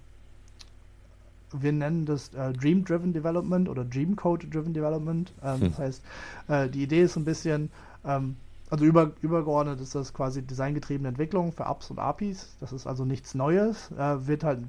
wir 1.52 1.72
nennen 1.72 2.06
das 2.06 2.32
äh, 2.34 2.52
Dream 2.52 2.84
Driven 2.84 3.12
Development 3.12 3.68
oder 3.68 3.84
Dream 3.84 4.16
Code 4.16 4.46
Driven 4.46 4.72
Development. 4.72 5.32
Ähm, 5.42 5.60
hm. 5.60 5.68
Das 5.70 5.78
heißt, 5.78 6.02
äh, 6.48 6.68
die 6.68 6.82
Idee 6.82 7.02
ist 7.02 7.16
ein 7.16 7.24
bisschen, 7.24 7.70
ähm, 8.04 8.36
also 8.70 8.84
über, 8.84 9.10
übergeordnet 9.20 9.80
ist 9.80 9.96
das 9.96 10.14
quasi 10.14 10.42
designgetriebene 10.42 11.08
Entwicklung 11.08 11.52
für 11.52 11.64
Apps 11.64 11.90
und 11.90 11.98
APIs. 11.98 12.56
Das 12.60 12.72
ist 12.72 12.86
also 12.86 13.04
nichts 13.04 13.34
Neues. 13.34 13.90
Äh, 13.92 14.26
wird 14.28 14.44
halt, 14.44 14.60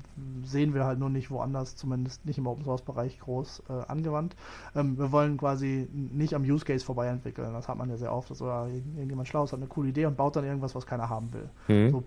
sehen 0.44 0.74
wir 0.74 0.86
halt 0.86 0.98
nur 0.98 1.10
nicht 1.10 1.30
woanders, 1.30 1.76
zumindest 1.76 2.26
nicht 2.26 2.40
im 2.40 2.48
Open 2.48 2.64
Source 2.64 2.82
Bereich 2.82 3.20
groß 3.20 3.64
äh, 3.70 3.74
angewandt. 3.88 4.36
Ähm, 4.76 4.98
wir 4.98 5.12
wollen 5.12 5.38
quasi 5.38 5.88
nicht 5.94 6.34
am 6.34 6.44
Use 6.44 6.66
Case 6.66 6.84
vorbei 6.84 7.08
entwickeln. 7.08 7.54
Das 7.54 7.68
hat 7.68 7.78
man 7.78 7.90
ja 7.90 7.98
sehr 7.98 8.14
oft, 8.14 8.32
dass 8.32 8.42
oder 8.42 8.68
irgendjemand 8.68 9.28
schlau 9.28 9.44
ist, 9.44 9.54
hat 9.54 9.60
eine 9.60 9.68
coole 9.68 9.90
Idee 9.90 10.08
und 10.08 10.18
baut 10.18 10.36
dann 10.36 10.46
irgendwas, 10.46 10.74
was 10.74 10.88
keiner 10.88 11.08
haben 11.08 11.32
will. 11.32 11.50
Mhm. 11.68 11.92
So 11.92 12.04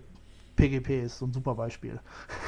PGP 0.55 1.03
ist 1.03 1.19
so 1.19 1.25
ein 1.25 1.33
super 1.33 1.55
Beispiel. 1.55 1.99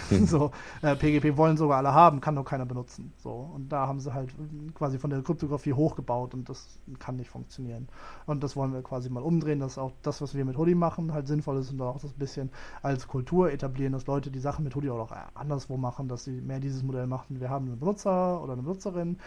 Mhm. 0.10 0.26
so, 0.28 0.52
äh, 0.82 0.96
PGP 0.96 1.38
wollen 1.38 1.58
sogar 1.58 1.78
alle 1.78 1.94
haben, 1.94 2.22
kann 2.22 2.36
nur 2.36 2.46
keiner 2.46 2.66
benutzen. 2.66 3.14
So, 3.18 3.32
und 3.54 3.70
da 3.70 3.88
haben 3.88 4.00
sie 4.00 4.14
halt 4.14 4.34
quasi 4.74 4.98
von 4.98 5.10
der 5.10 5.22
Kryptographie 5.22 5.74
hochgebaut 5.74 6.34
und 6.34 6.50
das 6.50 6.80
kann 7.00 7.18
nicht 7.18 7.30
funktionieren. 7.30 7.88
Und 8.26 8.44
das 8.44 8.56
wollen 8.56 8.74
wir 8.74 8.82
quasi 8.82 9.10
mal 9.10 9.24
umdrehen, 9.24 9.60
dass 9.60 9.78
auch 9.78 9.92
das, 10.02 10.22
was 10.22 10.36
wir 10.36 10.46
mit 10.46 10.58
Hoodie 10.58 10.76
machen, 10.76 11.14
halt 11.14 11.28
sinnvoll 11.28 11.58
ist 11.58 11.72
und 11.72 11.82
auch 11.82 12.00
das 12.00 12.14
bisschen 12.14 12.50
als 12.82 13.08
Kultur 13.08 13.52
etablieren, 13.52 13.94
dass 13.94 14.08
Leute 14.08 14.32
die 14.32 14.40
Sachen 14.40 14.64
mit 14.64 14.76
Hoodie 14.76 14.90
auch 14.90 15.12
anderswo 15.34 15.78
machen, 15.78 16.08
dass 16.08 16.24
sie 16.24 16.42
mehr 16.42 16.60
dieses 16.60 16.84
Modell 16.84 17.08
machen. 17.08 17.40
Wir 17.40 17.50
haben 17.50 17.68
einen 17.68 17.80
Benutzer 17.80 18.42
oder 18.42 18.54
eine 18.54 18.62
Benutzerin, 18.62 19.18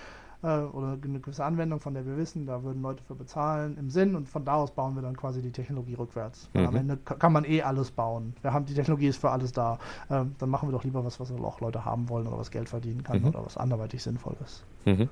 äh, 0.42 0.60
oder 0.60 0.98
eine 1.02 1.20
gewisse 1.20 1.44
Anwendung, 1.44 1.80
von 1.80 1.94
der 1.94 2.06
wir 2.06 2.16
wissen, 2.16 2.46
da 2.46 2.62
würden 2.62 2.82
Leute 2.82 3.02
für 3.04 3.14
bezahlen 3.14 3.76
im 3.78 3.90
Sinn 3.90 4.14
und 4.14 4.28
von 4.28 4.44
da 4.44 4.54
aus 4.54 4.70
bauen 4.70 4.94
wir 4.94 5.02
dann 5.02 5.16
quasi 5.16 5.42
die 5.42 5.50
Technologie 5.50 5.94
rückwärts. 5.94 6.48
Mhm. 6.54 6.66
Am 6.66 6.76
Ende 6.76 6.96
kann 6.96 7.32
man 7.32 7.44
eh 7.44 7.62
alles 7.62 7.90
bauen. 7.90 8.34
Wir 8.42 8.52
haben 8.52 8.66
die 8.66 8.74
Technologie 8.74 9.08
ist 9.08 9.20
für 9.20 9.30
alles 9.30 9.52
da. 9.52 9.78
Ähm, 10.10 10.34
dann 10.38 10.48
machen 10.48 10.68
wir 10.68 10.72
doch 10.72 10.84
lieber 10.84 11.04
was, 11.04 11.20
was 11.20 11.32
auch 11.32 11.60
Leute 11.60 11.84
haben 11.84 12.08
wollen 12.08 12.26
oder 12.26 12.38
was 12.38 12.50
Geld 12.50 12.68
verdienen 12.68 13.02
kann 13.02 13.20
mhm. 13.20 13.28
oder 13.28 13.44
was 13.44 13.56
anderweitig 13.56 14.02
sinnvoll 14.02 14.36
ist. 14.44 14.64
Mhm. 14.84 15.08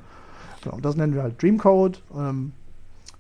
Genau, 0.63 0.77
und 0.77 0.85
das 0.85 0.97
nennen 0.97 1.15
wir 1.15 1.23
halt 1.23 1.41
Dreamcode. 1.43 2.03
Ähm, 2.17 2.53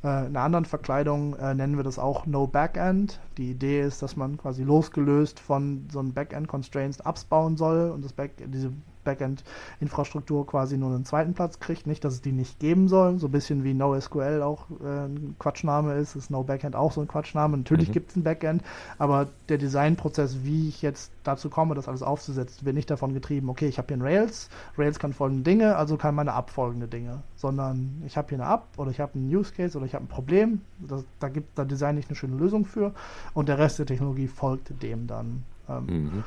äh, 0.04 0.26
in 0.26 0.36
einer 0.36 0.40
anderen 0.40 0.64
Verkleidung 0.64 1.34
äh, 1.36 1.54
nennen 1.54 1.76
wir 1.76 1.84
das 1.84 1.98
auch 1.98 2.26
No 2.26 2.46
Backend. 2.46 3.20
Die 3.36 3.50
Idee 3.50 3.82
ist, 3.82 4.02
dass 4.02 4.16
man 4.16 4.36
quasi 4.36 4.62
losgelöst 4.62 5.40
von 5.40 5.88
so 5.90 5.98
einem 5.98 6.12
Backend-Constraints 6.12 7.00
Apps 7.00 7.24
bauen 7.24 7.56
soll 7.56 7.90
und 7.90 8.04
das 8.04 8.12
Back 8.12 8.32
diese 8.46 8.72
Backend-Infrastruktur 9.08 10.46
quasi 10.46 10.76
nur 10.76 10.94
einen 10.94 11.04
zweiten 11.04 11.34
Platz 11.34 11.58
kriegt. 11.60 11.86
Nicht, 11.86 12.04
dass 12.04 12.14
es 12.14 12.20
die 12.20 12.32
nicht 12.32 12.60
geben 12.60 12.88
soll, 12.88 13.18
so 13.18 13.28
ein 13.28 13.32
bisschen 13.32 13.64
wie 13.64 13.74
NoSQL 13.74 14.42
auch 14.42 14.66
äh, 14.82 15.06
ein 15.06 15.36
Quatschname 15.38 15.94
ist, 15.94 16.14
ist 16.16 16.30
No 16.30 16.42
Backend 16.42 16.76
auch 16.76 16.92
so 16.92 17.00
ein 17.00 17.08
Quatschname. 17.08 17.56
Natürlich 17.56 17.88
mhm. 17.88 17.92
gibt 17.92 18.10
es 18.10 18.16
ein 18.16 18.22
Backend, 18.22 18.62
aber 18.98 19.28
der 19.48 19.58
Designprozess, 19.58 20.38
wie 20.42 20.68
ich 20.68 20.82
jetzt 20.82 21.10
dazu 21.24 21.48
komme, 21.50 21.74
das 21.74 21.88
alles 21.88 22.02
aufzusetzen, 22.02 22.66
wird 22.66 22.76
nicht 22.76 22.90
davon 22.90 23.14
getrieben, 23.14 23.48
okay, 23.48 23.66
ich 23.66 23.78
habe 23.78 23.88
hier 23.88 23.96
ein 23.96 24.02
Rails, 24.02 24.48
Rails 24.76 24.98
kann 24.98 25.12
folgende 25.12 25.44
Dinge, 25.44 25.76
also 25.76 25.96
kann 25.96 26.14
meine 26.14 26.32
App 26.32 26.50
folgende 26.50 26.88
Dinge, 26.88 27.22
sondern 27.36 28.02
ich 28.06 28.16
habe 28.16 28.28
hier 28.28 28.42
eine 28.42 28.52
App 28.52 28.64
oder 28.76 28.90
ich 28.90 29.00
habe 29.00 29.14
einen 29.14 29.34
Use 29.34 29.52
Case 29.52 29.76
oder 29.76 29.86
ich 29.86 29.94
habe 29.94 30.04
ein 30.04 30.08
Problem, 30.08 30.60
das, 30.78 31.04
da 31.20 31.28
gibt 31.28 31.58
da 31.58 31.64
designe 31.64 32.00
ich 32.00 32.08
eine 32.08 32.16
schöne 32.16 32.36
Lösung 32.36 32.64
für 32.64 32.92
und 33.34 33.48
der 33.48 33.58
Rest 33.58 33.78
der 33.78 33.86
Technologie 33.86 34.28
folgt 34.28 34.82
dem 34.82 35.06
dann. 35.06 35.44
Ähm, 35.68 35.86
mhm. 35.86 36.24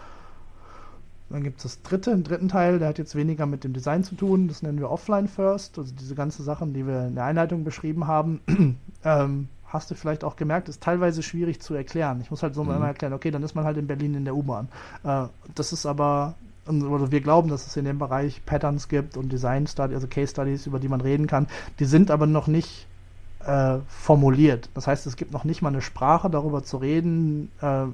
Dann 1.31 1.43
gibt 1.43 1.57
es 1.57 1.63
das 1.63 1.81
dritte, 1.81 2.11
den 2.11 2.23
dritten 2.23 2.49
Teil, 2.49 2.79
der 2.79 2.89
hat 2.89 2.97
jetzt 2.97 3.15
weniger 3.15 3.45
mit 3.45 3.63
dem 3.63 3.73
Design 3.73 4.03
zu 4.03 4.15
tun. 4.15 4.47
Das 4.47 4.61
nennen 4.61 4.79
wir 4.79 4.89
Offline 4.89 5.27
First. 5.27 5.77
Also 5.77 5.93
diese 5.93 6.15
ganzen 6.15 6.43
Sachen, 6.43 6.73
die 6.73 6.85
wir 6.85 7.07
in 7.07 7.15
der 7.15 7.25
Einleitung 7.25 7.63
beschrieben 7.63 8.07
haben, 8.07 8.41
ähm, 9.03 9.47
hast 9.65 9.89
du 9.89 9.95
vielleicht 9.95 10.23
auch 10.23 10.35
gemerkt, 10.35 10.69
ist 10.69 10.81
teilweise 10.81 11.23
schwierig 11.23 11.61
zu 11.61 11.73
erklären. 11.73 12.19
Ich 12.21 12.31
muss 12.31 12.43
halt 12.43 12.55
so 12.55 12.63
mhm. 12.63 12.79
mal 12.79 12.87
erklären, 12.87 13.13
okay, 13.13 13.31
dann 13.31 13.43
ist 13.43 13.55
man 13.55 13.65
halt 13.65 13.77
in 13.77 13.87
Berlin 13.87 14.15
in 14.15 14.25
der 14.25 14.35
U-Bahn. 14.35 14.67
Äh, 15.03 15.25
das 15.55 15.73
ist 15.73 15.85
aber, 15.85 16.35
oder 16.67 17.11
wir 17.11 17.21
glauben, 17.21 17.49
dass 17.49 17.65
es 17.65 17.77
in 17.77 17.85
dem 17.85 17.97
Bereich 17.97 18.45
Patterns 18.45 18.89
gibt 18.89 19.17
und 19.17 19.31
Design 19.31 19.67
Studies, 19.67 19.95
also 19.95 20.07
Case 20.07 20.31
Studies, 20.31 20.67
über 20.67 20.79
die 20.79 20.89
man 20.89 21.01
reden 21.01 21.27
kann. 21.27 21.47
Die 21.79 21.85
sind 21.85 22.11
aber 22.11 22.27
noch 22.27 22.47
nicht 22.47 22.87
äh, 23.45 23.77
formuliert. 23.87 24.69
Das 24.73 24.87
heißt, 24.87 25.07
es 25.07 25.15
gibt 25.15 25.31
noch 25.31 25.43
nicht 25.43 25.61
mal 25.61 25.69
eine 25.69 25.81
Sprache 25.81 26.29
darüber 26.29 26.63
zu 26.63 26.77
reden, 26.77 27.51
äh, 27.61 27.85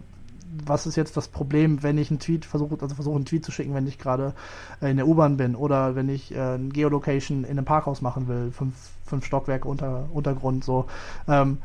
was 0.66 0.86
ist 0.86 0.96
jetzt 0.96 1.18
das 1.18 1.28
Problem, 1.28 1.84
wenn 1.84 1.98
ich 1.98 2.10
einen 2.10 2.20
Tweet 2.20 2.46
versuche, 2.46 2.78
also 2.82 2.96
versuche 2.96 3.16
einen 3.16 3.26
Tweet 3.26 3.46
zu 3.46 3.52
schicken, 3.52 3.74
wenn 3.74 3.88
ich 3.88 3.98
gerade 3.98 4.34
äh, 4.82 4.90
in 4.90 4.98
der 4.98 5.08
U-Bahn 5.08 5.38
bin 5.38 5.56
oder 5.56 5.96
wenn 5.96 6.10
ich 6.10 6.34
äh, 6.34 6.56
ein 6.56 6.72
Geolocation 6.72 7.44
in 7.44 7.52
einem 7.52 7.66
Parkhaus 7.66 8.02
machen 8.02 8.28
will, 8.28 8.52
fünf, 8.52 8.76
fünf 9.06 9.26
Stockwerke 9.26 9.68
unter, 9.68 10.08
Untergrund, 10.12 10.64
so. 10.64 10.86
Ähm, 11.28 11.60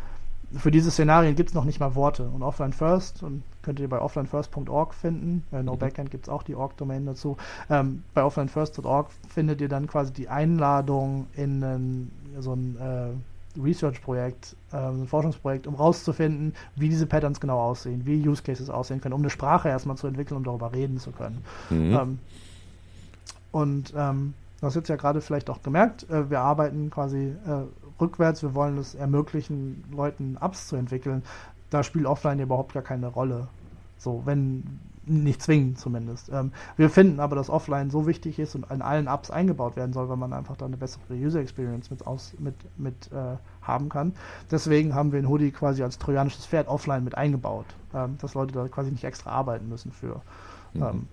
für 0.57 0.71
diese 0.71 0.91
Szenarien 0.91 1.35
gibt 1.35 1.51
es 1.51 1.55
noch 1.55 1.65
nicht 1.65 1.81
mal 1.81 1.95
Worte. 1.95 2.25
Und 2.29 2.43
Offline 2.43 2.73
First, 2.73 3.23
und 3.23 3.43
könnt 3.63 3.81
ihr 3.81 3.89
bei 3.89 4.01
offlinefirst.org 4.01 4.95
finden, 4.95 5.45
äh, 5.53 5.63
No 5.63 5.75
mhm. 5.75 5.79
Backend 5.79 6.11
gibt 6.11 6.27
es 6.27 6.29
auch 6.29 6.43
die 6.43 6.55
Org-Domain 6.55 7.07
dazu. 7.07 7.37
Ähm, 7.71 8.03
bei 8.15 8.23
offlinefirst.org 8.23 9.11
findet 9.29 9.61
ihr 9.61 9.69
dann 9.69 9.87
quasi 9.87 10.13
die 10.13 10.29
Einladung 10.29 11.27
in 11.35 11.63
einen, 11.65 12.13
so 12.39 12.53
ein 12.53 12.77
äh, 12.77 13.11
Research-Projekt, 13.61 14.57
ähm, 14.73 15.03
ein 15.03 15.07
Forschungsprojekt, 15.07 15.67
um 15.67 15.75
rauszufinden, 15.75 16.55
wie 16.77 16.89
diese 16.89 17.07
Patterns 17.07 17.41
genau 17.41 17.59
aussehen, 17.59 18.03
wie 18.05 18.27
Use 18.27 18.43
Cases 18.43 18.71
aussehen 18.71 19.01
können, 19.01 19.15
um 19.15 19.21
eine 19.21 19.31
Sprache 19.31 19.69
erstmal 19.69 19.97
zu 19.97 20.07
entwickeln, 20.07 20.37
um 20.37 20.45
darüber 20.45 20.73
reden 20.73 20.99
zu 20.99 21.11
können. 21.11 21.45
Mhm. 21.71 21.93
Ähm, 21.95 22.19
und 23.51 23.93
ähm, 23.97 24.35
du 24.61 24.67
hast 24.67 24.75
jetzt 24.75 24.89
ja 24.89 24.97
gerade 24.97 25.21
vielleicht 25.21 25.51
auch 25.51 25.63
gemerkt, 25.63 26.09
äh, 26.11 26.31
wir 26.31 26.41
arbeiten 26.41 26.91
quasi 26.91 27.35
äh, 27.47 28.01
rückwärts, 28.01 28.43
wir 28.43 28.55
wollen 28.55 28.79
es 28.79 28.95
ermöglichen, 28.95 29.85
Leuten 29.93 30.39
Apps 30.41 30.69
zu 30.69 30.77
entwickeln. 30.77 31.23
Da 31.71 31.83
spielt 31.83 32.07
Offline 32.07 32.41
überhaupt 32.41 32.75
gar 32.75 32.83
keine 32.83 33.07
Rolle. 33.07 33.49
So, 33.99 34.23
wenn, 34.25 34.81
nicht 35.05 35.43
zwingend 35.43 35.79
zumindest. 35.79 36.31
Ähm, 36.33 36.53
wir 36.77 36.91
finden 36.91 37.21
aber, 37.21 37.37
dass 37.37 37.51
Offline 37.51 37.91
so 37.91 38.07
wichtig 38.07 38.39
ist 38.39 38.55
und 38.55 38.71
in 38.71 38.83
allen 38.83 39.07
Apps 39.07 39.31
eingebaut 39.31 39.77
werden 39.77 39.93
soll, 39.93 40.09
weil 40.09 40.17
man 40.17 40.33
einfach 40.33 40.57
da 40.57 40.67
eine 40.67 40.77
bessere 40.77 41.15
User 41.15 41.41
Experience 41.41 41.91
mit, 41.91 42.07
aus, 42.07 42.35
mit, 42.39 42.55
mit 42.79 43.11
äh, 43.13 43.37
haben 43.63 43.89
kann. 43.89 44.15
Deswegen 44.51 44.95
haben 44.95 45.13
wir 45.13 45.19
in 45.19 45.29
Hoodie 45.29 45.51
quasi 45.51 45.83
als 45.83 45.99
trojanisches 45.99 46.47
Pferd 46.47 46.69
offline 46.69 47.05
mit 47.05 47.17
eingebaut, 47.17 47.67
ähm, 47.95 48.17
dass 48.21 48.35
Leute 48.35 48.53
da 48.53 48.69
quasi 48.69 48.91
nicht 48.91 49.05
extra 49.05 49.31
arbeiten 49.31 49.69
müssen 49.69 49.93
für. 49.93 50.23
Mhm. 50.75 50.83
Ähm, 50.83 51.07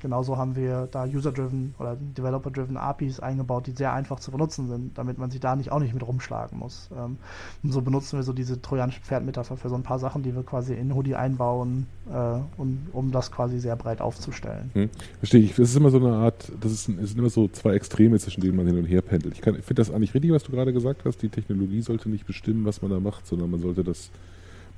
genauso 0.00 0.36
haben 0.36 0.56
wir 0.56 0.88
da 0.90 1.04
User-Driven 1.04 1.74
oder 1.78 1.96
Developer-Driven 1.96 2.76
APIs 2.76 3.20
eingebaut, 3.20 3.66
die 3.66 3.72
sehr 3.72 3.92
einfach 3.92 4.20
zu 4.20 4.30
benutzen 4.30 4.68
sind, 4.68 4.98
damit 4.98 5.18
man 5.18 5.30
sich 5.30 5.40
da 5.40 5.56
nicht 5.56 5.72
auch 5.72 5.80
nicht 5.80 5.94
mit 5.94 6.06
rumschlagen 6.06 6.58
muss. 6.58 6.90
Ähm, 6.96 7.16
und 7.62 7.72
so 7.72 7.80
benutzen 7.80 8.18
wir 8.18 8.22
so 8.22 8.32
diese 8.32 8.60
trojanische 8.60 9.00
Pferdmetapher 9.00 9.56
für 9.56 9.68
so 9.68 9.74
ein 9.74 9.82
paar 9.82 9.98
Sachen, 9.98 10.22
die 10.22 10.34
wir 10.34 10.42
quasi 10.42 10.74
in 10.74 10.94
Hoodie 10.94 11.14
einbauen, 11.14 11.86
äh, 12.10 12.38
und, 12.60 12.88
um 12.92 13.12
das 13.12 13.30
quasi 13.30 13.58
sehr 13.58 13.76
breit 13.76 14.00
aufzustellen. 14.00 14.70
Hm. 14.74 14.90
Verstehe 15.18 15.40
ich. 15.40 15.52
Es 15.52 15.70
ist 15.70 15.76
immer 15.76 15.90
so 15.90 15.98
eine 15.98 16.14
Art, 16.16 16.52
das, 16.60 16.72
ist, 16.72 16.88
es 16.88 17.10
sind 17.10 17.18
immer 17.18 17.30
so 17.30 17.48
zwei 17.48 17.74
Extreme, 17.74 18.18
zwischen 18.18 18.40
denen 18.40 18.56
man 18.56 18.66
hin 18.66 18.78
und 18.78 18.86
her 18.86 19.02
pendelt. 19.02 19.34
Ich, 19.34 19.40
ich 19.40 19.64
finde 19.64 19.74
das 19.74 19.90
eigentlich 19.90 20.14
richtig, 20.14 20.32
was 20.32 20.42
du 20.42 20.52
gerade 20.52 20.72
gesagt 20.72 21.04
hast. 21.04 21.22
Die 21.22 21.28
Technologie 21.28 21.80
sollte 21.80 22.08
nicht 22.08 22.26
bestimmen, 22.26 22.64
was 22.64 22.82
man 22.82 22.90
da 22.90 23.00
macht, 23.00 23.26
sondern 23.26 23.50
man 23.50 23.60
sollte 23.60 23.84
das 23.84 24.10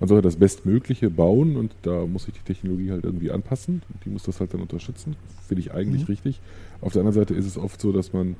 man 0.00 0.08
sollte 0.08 0.22
das 0.22 0.36
Bestmögliche 0.36 1.08
bauen 1.10 1.56
und 1.56 1.74
da 1.82 2.04
muss 2.06 2.24
sich 2.24 2.34
die 2.34 2.40
Technologie 2.40 2.90
halt 2.90 3.04
irgendwie 3.04 3.30
anpassen. 3.30 3.82
Die 4.04 4.10
muss 4.10 4.24
das 4.24 4.40
halt 4.40 4.52
dann 4.52 4.60
unterstützen. 4.60 5.16
Finde 5.46 5.60
ich 5.60 5.72
eigentlich 5.72 6.02
mhm. 6.02 6.06
richtig. 6.08 6.40
Auf 6.80 6.92
der 6.92 7.00
anderen 7.00 7.20
Seite 7.20 7.34
ist 7.34 7.46
es 7.46 7.56
oft 7.56 7.80
so, 7.80 7.92
dass 7.92 8.12
man 8.12 8.36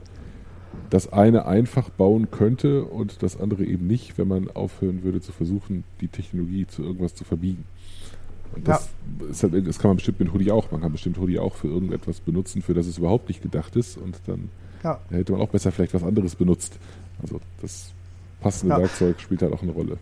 das 0.91 1.13
eine 1.13 1.47
einfach 1.47 1.91
bauen 1.91 2.31
könnte 2.31 2.85
und 2.85 3.23
das 3.23 3.39
andere 3.39 3.65
eben 3.65 3.87
nicht, 3.87 4.19
wenn 4.19 4.29
man 4.29 4.51
aufhören 4.51 5.05
würde 5.05 5.21
zu 5.21 5.33
versuchen, 5.33 5.85
die 6.01 6.09
Technologie 6.09 6.67
zu 6.67 6.83
irgendwas 6.83 7.15
zu 7.15 7.25
verbiegen. 7.25 7.65
Und 8.55 8.69
das, 8.69 8.91
ja. 9.21 9.51
halt, 9.51 9.67
das 9.67 9.79
kann 9.79 9.91
man 9.91 9.97
bestimmt 9.97 10.21
mit 10.21 10.33
Hoodie 10.33 10.51
auch. 10.51 10.71
Man 10.71 10.81
kann 10.81 10.93
bestimmt 10.93 11.19
Hoodie 11.19 11.39
auch 11.39 11.55
für 11.55 11.69
irgendetwas 11.69 12.21
benutzen, 12.21 12.63
für 12.63 12.75
das 12.75 12.87
es 12.87 12.99
überhaupt 12.99 13.29
nicht 13.29 13.43
gedacht 13.43 13.77
ist 13.77 13.97
und 13.97 14.21
dann 14.27 14.51
ja. 14.83 15.01
hätte 15.11 15.33
man 15.33 15.41
auch 15.41 15.49
besser 15.49 15.73
vielleicht 15.73 15.95
was 15.95 16.05
anderes 16.05 16.35
benutzt. 16.35 16.79
Also 17.23 17.41
das 17.63 17.93
passende 18.41 18.75
ja. 18.75 18.81
Werkzeug 18.81 19.21
spielt 19.21 19.43
halt 19.43 19.53
auch 19.53 19.63
eine 19.63 19.73
Rolle. 19.73 19.99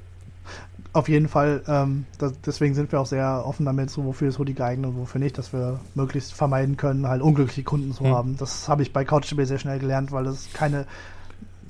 Auf 0.95 1.09
jeden 1.09 1.29
Fall, 1.29 1.63
ähm, 1.69 2.05
das, 2.19 2.35
deswegen 2.43 2.75
sind 2.75 2.93
wir 2.93 3.01
auch 3.01 3.07
sehr 3.07 3.47
offen 3.47 3.65
damit, 3.65 3.91
so 3.91 4.05
wofür 4.05 4.29
ist 4.29 4.39
Hoodie 4.39 4.53
geeignet 4.53 4.91
und 4.91 4.99
wofür 4.99 5.21
nicht, 5.21 5.39
dass 5.39 5.53
wir 5.55 5.81
möglichst 5.95 6.35
vermeiden 6.35 6.77
können, 6.77 7.09
halt 7.09 7.23
unglückliche 7.23 7.63
Kunden 7.63 7.93
zu 7.93 8.05
mhm. 8.05 8.09
haben. 8.09 8.37
Das 8.37 8.69
habe 8.69 8.83
ich 8.83 8.93
bei 8.93 9.05
CouchDB 9.05 9.45
sehr 9.45 9.59
schnell 9.59 9.79
gelernt, 9.79 10.13
weil 10.13 10.25
das 10.25 10.53
keine, 10.53 10.87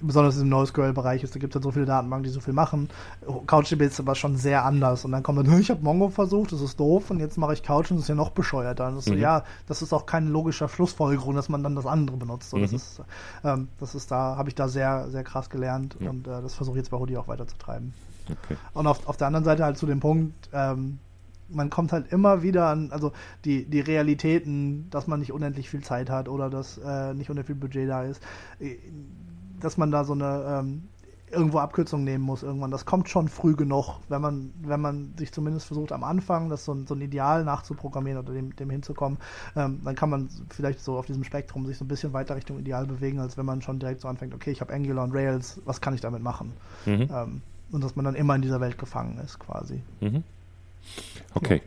besonders 0.00 0.36
im 0.38 0.48
NoSQL-Bereich 0.48 1.22
ist, 1.22 1.36
da 1.36 1.38
gibt 1.38 1.52
es 1.52 1.56
halt 1.56 1.62
so 1.62 1.70
viele 1.70 1.86
Datenbanken, 1.86 2.24
die 2.24 2.30
so 2.30 2.40
viel 2.40 2.52
machen. 2.52 2.88
CouchDB 3.46 3.82
ist 3.82 4.00
aber 4.00 4.16
schon 4.16 4.36
sehr 4.36 4.64
anders 4.64 5.04
und 5.04 5.12
dann 5.12 5.22
kommt 5.22 5.38
dann, 5.38 5.58
ich 5.60 5.70
habe 5.70 5.82
Mongo 5.82 6.08
versucht, 6.08 6.50
das 6.50 6.60
ist 6.60 6.80
doof 6.80 7.10
und 7.10 7.20
jetzt 7.20 7.38
mache 7.38 7.52
ich 7.52 7.62
Couch 7.62 7.92
und 7.92 7.98
das 7.98 8.04
ist 8.04 8.08
ja 8.08 8.16
noch 8.16 8.30
bescheuerter. 8.30 8.88
Und 8.88 8.96
das 8.96 9.06
mhm. 9.06 9.12
so, 9.12 9.16
ja, 9.18 9.44
das 9.68 9.82
ist 9.82 9.92
auch 9.92 10.04
keine 10.04 10.30
logische 10.30 10.68
Schlussfolgerung, 10.68 11.36
dass 11.36 11.48
man 11.48 11.62
dann 11.62 11.76
das 11.76 11.86
andere 11.86 12.16
benutzt. 12.16 12.50
So, 12.50 12.56
mhm. 12.56 12.62
das, 12.62 12.72
ist, 12.72 13.02
ähm, 13.44 13.68
das 13.78 13.94
ist 13.94 14.10
da, 14.10 14.36
habe 14.36 14.48
ich 14.48 14.56
da 14.56 14.66
sehr, 14.66 15.08
sehr 15.10 15.22
krass 15.22 15.48
gelernt 15.48 15.96
ja. 16.00 16.10
und 16.10 16.26
äh, 16.26 16.42
das 16.42 16.54
versuche 16.54 16.76
ich 16.76 16.82
jetzt 16.82 16.90
bei 16.90 16.98
Hoodie 16.98 17.16
auch 17.16 17.28
weiter 17.28 17.46
zu 17.46 17.56
treiben. 17.56 17.94
Okay. 18.30 18.56
Und 18.74 18.86
auf, 18.86 19.06
auf 19.08 19.16
der 19.16 19.26
anderen 19.26 19.44
Seite 19.44 19.64
halt 19.64 19.78
zu 19.78 19.86
dem 19.86 20.00
Punkt, 20.00 20.48
ähm, 20.52 20.98
man 21.48 21.70
kommt 21.70 21.92
halt 21.92 22.12
immer 22.12 22.42
wieder 22.42 22.68
an, 22.68 22.90
also 22.92 23.12
die, 23.44 23.64
die 23.64 23.80
Realitäten, 23.80 24.88
dass 24.90 25.06
man 25.06 25.20
nicht 25.20 25.32
unendlich 25.32 25.68
viel 25.68 25.82
Zeit 25.82 26.10
hat 26.10 26.28
oder 26.28 26.50
dass 26.50 26.78
äh, 26.78 27.14
nicht 27.14 27.30
unendlich 27.30 27.46
viel 27.46 27.56
Budget 27.56 27.88
da 27.88 28.04
ist, 28.04 28.22
äh, 28.58 28.76
dass 29.60 29.76
man 29.76 29.90
da 29.90 30.04
so 30.04 30.14
eine 30.14 30.60
ähm, 30.60 30.88
irgendwo 31.30 31.58
Abkürzung 31.58 32.04
nehmen 32.04 32.24
muss 32.24 32.42
irgendwann. 32.42 32.70
Das 32.70 32.84
kommt 32.84 33.08
schon 33.08 33.28
früh 33.28 33.56
genug, 33.56 34.00
wenn 34.08 34.20
man, 34.20 34.52
wenn 34.62 34.80
man 34.80 35.14
sich 35.16 35.32
zumindest 35.32 35.66
versucht 35.66 35.92
am 35.92 36.04
Anfang, 36.04 36.50
das 36.50 36.64
so 36.64 36.72
ein, 36.72 36.86
so 36.86 36.94
ein 36.94 37.00
Ideal 37.00 37.44
nachzuprogrammieren 37.44 38.18
oder 38.18 38.34
dem, 38.34 38.54
dem 38.54 38.70
hinzukommen, 38.70 39.18
ähm, 39.56 39.80
dann 39.82 39.94
kann 39.94 40.10
man 40.10 40.28
vielleicht 40.50 40.80
so 40.80 40.98
auf 40.98 41.06
diesem 41.06 41.24
Spektrum 41.24 41.66
sich 41.66 41.78
so 41.78 41.84
ein 41.84 41.88
bisschen 41.88 42.12
weiter 42.12 42.36
Richtung 42.36 42.58
Ideal 42.58 42.86
bewegen, 42.86 43.18
als 43.18 43.36
wenn 43.36 43.46
man 43.46 43.62
schon 43.62 43.78
direkt 43.78 44.02
so 44.02 44.08
anfängt, 44.08 44.34
okay, 44.34 44.50
ich 44.50 44.60
habe 44.60 44.72
Angular 44.74 45.04
und 45.04 45.12
Rails, 45.12 45.60
was 45.64 45.80
kann 45.80 45.94
ich 45.94 46.00
damit 46.00 46.22
machen? 46.22 46.52
Mhm. 46.84 47.08
Ähm, 47.10 47.42
und 47.72 47.82
dass 47.82 47.96
man 47.96 48.04
dann 48.04 48.14
immer 48.14 48.36
in 48.36 48.42
dieser 48.42 48.60
Welt 48.60 48.78
gefangen 48.78 49.18
ist, 49.18 49.38
quasi. 49.38 49.80
Mhm. 50.00 50.22
Okay. 51.34 51.62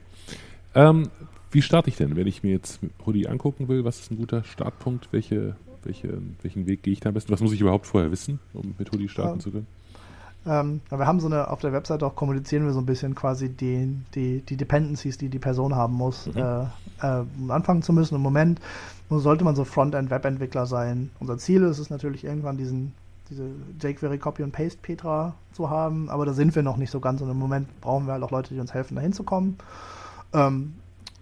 Ja. 0.74 0.90
Ähm, 0.90 1.10
wie 1.52 1.62
starte 1.62 1.90
ich 1.90 1.96
denn, 1.96 2.16
wenn 2.16 2.28
ich 2.28 2.44
mir 2.44 2.52
jetzt 2.52 2.80
Hoodie 3.06 3.28
angucken 3.28 3.68
will? 3.68 3.86
Was 3.86 4.00
ist 4.00 4.12
ein 4.12 4.18
guter 4.18 4.44
Startpunkt? 4.44 5.10
Welche, 5.12 5.56
welche, 5.84 6.22
welchen 6.42 6.68
Weg 6.68 6.84
gehe 6.84 6.94
ich 6.94 7.00
da 7.00 7.10
am 7.10 7.14
besten? 7.16 7.32
Was 7.32 7.42
muss 7.42 7.54
ich 7.54 7.62
überhaupt 7.62 7.88
vorher 7.88 8.12
wissen, 8.12 8.40
um 8.54 8.76
mit 8.78 8.92
Hoodie 8.92 9.10
starten 9.10 9.40
ja. 9.40 9.44
zu 9.44 9.52
können? 9.52 9.68
Ähm, 10.48 10.82
wir 10.90 11.08
haben 11.08 11.20
so 11.20 11.28
eine, 11.28 11.50
auf 11.50 11.62
der 11.62 11.74
Webseite 11.74 12.06
auch 12.06 12.16
kommunizieren 12.16 12.66
wir 12.66 12.74
so 12.74 12.80
ein 12.80 12.86
bisschen 12.86 13.16
quasi 13.16 13.50
die, 13.50 13.98
die, 14.14 14.42
die 14.42 14.58
Dependencies, 14.58 15.18
die 15.18 15.30
die 15.30 15.40
Person 15.40 15.76
haben 15.76 15.96
muss, 15.96 16.28
mhm. 16.28 16.38
äh, 16.38 16.64
äh, 17.02 17.24
um 17.40 17.50
anfangen 17.50 17.82
zu 17.82 17.94
müssen. 17.94 18.16
Im 18.16 18.22
Moment 18.22 18.60
sollte 19.10 19.44
man 19.44 19.56
so 19.56 19.64
Frontend-Webentwickler 19.64 20.66
sein. 20.66 21.10
Unser 21.20 21.38
Ziel 21.38 21.64
ist 21.64 21.80
es 21.80 21.90
natürlich 21.90 22.24
irgendwann 22.24 22.58
diesen 22.58 22.94
diese 23.30 23.50
jQuery 23.82 24.18
Copy 24.18 24.44
und 24.44 24.52
Paste 24.52 24.80
Petra 24.82 25.36
zu 25.54 25.70
haben, 25.70 26.10
aber 26.10 26.26
da 26.26 26.34
sind 26.34 26.56
wir 26.56 26.64
noch 26.64 26.78
nicht 26.78 26.92
so 26.92 27.00
ganz 27.00 27.22
und 27.22 27.30
im 27.30 27.40
Moment 27.40 27.68
brauchen 27.82 28.06
wir 28.06 28.14
halt 28.14 28.24
auch 28.24 28.32
Leute, 28.32 28.54
die 28.54 28.60
uns 28.60 28.74
helfen, 28.74 28.96
da 28.96 29.02
hinzukommen. 29.02 29.58
Ähm, 30.34 30.76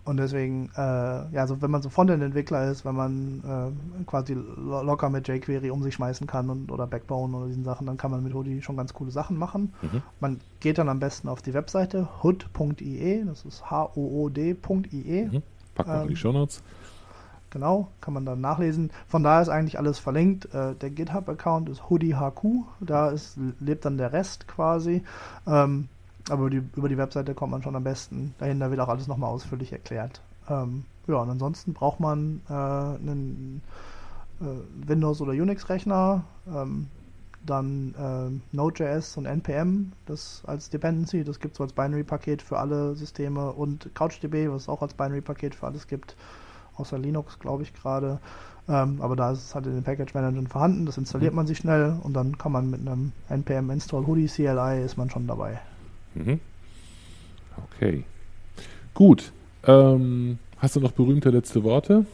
Und 0.06 0.18
deswegen, 0.18 0.70
äh, 0.76 0.82
ja, 0.82 1.42
also 1.42 1.62
wenn 1.62 1.72
man 1.72 1.82
so 1.82 1.90
Frontend-Entwickler 1.90 2.70
ist, 2.70 2.84
wenn 2.84 2.94
man 2.96 3.42
äh, 3.48 4.04
quasi 4.06 4.34
lo 4.34 4.82
locker 4.84 5.10
mit 5.10 5.30
jQuery 5.30 5.72
um 5.72 5.82
sich 5.82 5.94
schmeißen 5.94 6.28
kann 6.28 6.50
und 6.50 6.72
oder 6.74 6.88
Backbone 6.88 7.38
oder 7.38 7.48
diesen 7.48 7.64
Sachen, 7.64 7.88
dann 7.88 7.96
kann 7.96 8.12
man 8.12 8.22
mit 8.22 8.34
Hoodie 8.34 8.62
schon 8.62 8.76
ganz 8.76 8.94
coole 8.94 9.12
Sachen 9.12 9.38
machen. 9.38 9.72
Mhm. 9.82 10.02
Man 10.20 10.42
geht 10.60 10.78
dann 10.78 10.90
am 10.90 11.00
besten 11.00 11.30
auf 11.30 11.42
die 11.42 11.54
Webseite 11.54 12.10
hood.ie, 12.22 13.24
das 13.26 13.46
ist 13.46 13.72
h-o-o-d.ie. 13.72 15.26
Mhm. 15.32 15.42
Packen 15.74 15.92
wir 15.92 16.02
ähm, 16.02 16.08
die 16.10 16.18
Show 16.18 16.34
Notes. 16.34 16.62
Genau, 17.54 17.90
kann 18.02 18.16
man 18.16 18.26
dann 18.26 18.42
nachlesen. 18.42 18.90
Von 19.08 19.22
da 19.22 19.40
ist 19.40 19.48
eigentlich 19.48 19.78
alles 19.78 20.00
verlinkt. 20.00 20.52
Äh, 20.56 20.74
der 20.74 20.90
GitHub-Account 20.90 21.70
ist 21.70 21.88
HoodieHQ, 21.88 22.66
da 22.80 23.12
ist, 23.12 23.38
lebt 23.60 23.86
dann 23.86 24.00
der 24.00 24.12
Rest 24.12 24.48
quasi. 24.48 25.04
Ähm, 25.46 25.88
aber 26.30 26.48
über 26.48 26.50
die, 26.50 26.64
über 26.76 26.90
die 26.90 26.98
Webseite 26.98 27.36
kommt 27.36 27.52
man 27.52 27.62
schon 27.62 27.76
am 27.76 27.84
besten. 27.84 28.34
Dahinter 28.40 28.72
wird 28.72 28.80
auch 28.80 28.88
alles 28.88 29.08
nochmal 29.08 29.30
ausführlich 29.30 29.72
erklärt. 29.72 30.20
Ähm, 30.50 30.86
ja, 31.06 31.18
und 31.18 31.30
ansonsten 31.30 31.74
braucht 31.74 32.00
man 32.00 32.42
äh, 32.50 32.54
einen 32.54 33.62
äh, 34.42 34.88
Windows- 34.88 35.22
oder 35.22 35.34
Unix-Rechner, 35.34 36.24
ähm, 36.48 36.88
dann 37.46 37.94
äh, 37.94 38.56
Node.js 38.56 39.16
und 39.18 39.28
NPM, 39.28 39.92
das 40.08 40.42
als 40.48 40.72
Dependency, 40.72 41.24
das 41.24 41.40
gibt 41.40 41.54
es 41.54 41.62
als 41.62 41.74
Binary-Paket 41.74 42.42
für 42.42 42.58
alle 42.58 42.96
Systeme 42.96 43.52
und 43.52 43.94
CouchDB, 43.94 44.50
was 44.50 44.64
es 44.64 44.70
auch 44.70 44.82
als 44.82 44.96
Binary-Paket 44.96 45.54
für 45.54 45.68
alles 45.68 45.86
gibt, 45.86 46.16
außer 46.78 46.98
Linux, 46.98 47.40
glaube 47.40 47.64
ich 47.64 47.74
gerade. 47.74 48.20
Ähm, 48.70 49.02
aber 49.02 49.16
da 49.16 49.32
ist 49.32 49.40
es 49.40 49.56
halt 49.56 49.66
in 49.66 49.74
den 49.74 49.84
Package 49.84 50.14
Managern 50.14 50.48
vorhanden, 50.48 50.86
das 50.86 50.98
installiert 50.98 51.34
mhm. 51.34 51.38
man 51.38 51.48
sich 51.48 51.58
schnell 51.58 51.98
und 52.02 52.14
dann 52.14 52.38
kann 52.38 52.52
man 52.52 52.70
mit 52.70 52.80
einem 52.80 53.12
npm 53.30 53.70
install 53.72 54.08
hoodie 54.08 54.28
CLI 54.28 54.84
ist 54.84 54.98
man 54.98 55.10
schon 55.10 55.28
dabei. 55.28 55.60
Mhm. 56.16 56.40
Okay. 57.76 58.06
Gut. 58.94 59.34
Ähm, 59.66 60.40
hast 60.58 60.76
du 60.76 60.80
noch 60.80 60.92
berühmte 60.92 61.30
letzte 61.30 61.64
Worte? 61.64 62.06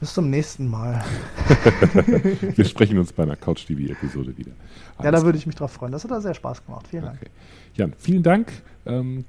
Bis 0.00 0.14
zum 0.14 0.30
nächsten 0.30 0.68
Mal. 0.68 1.02
Wir 2.56 2.64
sprechen 2.64 2.98
uns 2.98 3.12
bei 3.12 3.22
einer 3.22 3.36
Couch-TV-Episode 3.36 4.36
wieder. 4.36 4.52
Alles 4.96 5.04
ja, 5.04 5.10
da 5.10 5.22
würde 5.22 5.38
ich 5.38 5.46
mich 5.46 5.54
drauf 5.54 5.72
freuen. 5.72 5.92
Das 5.92 6.04
hat 6.04 6.10
da 6.10 6.20
sehr 6.20 6.34
Spaß 6.34 6.64
gemacht. 6.64 6.88
Vielen 6.88 7.04
Dank. 7.04 7.18
Okay. 7.20 7.30
Jan, 7.74 7.92
vielen 7.98 8.22
Dank. 8.22 8.52
Ähm, 8.86 9.24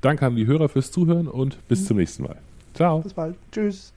danke 0.00 0.26
an 0.26 0.36
die 0.36 0.46
Hörer 0.46 0.68
fürs 0.68 0.90
Zuhören 0.90 1.28
und 1.28 1.66
bis 1.68 1.82
mhm. 1.82 1.86
zum 1.86 1.96
nächsten 1.98 2.22
Mal. 2.24 2.36
Ciao. 2.78 3.00
Bis 3.00 3.12
bald. 3.12 3.34
Tschüss. 3.50 3.92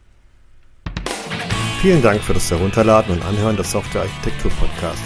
Vielen 1.82 2.02
Dank 2.02 2.20
für 2.20 2.34
das 2.34 2.50
Herunterladen 2.50 3.14
und 3.14 3.24
Anhören 3.24 3.56
des 3.56 3.72
Software 3.72 4.02
Architektur 4.02 4.50
Podcasts. 4.60 5.04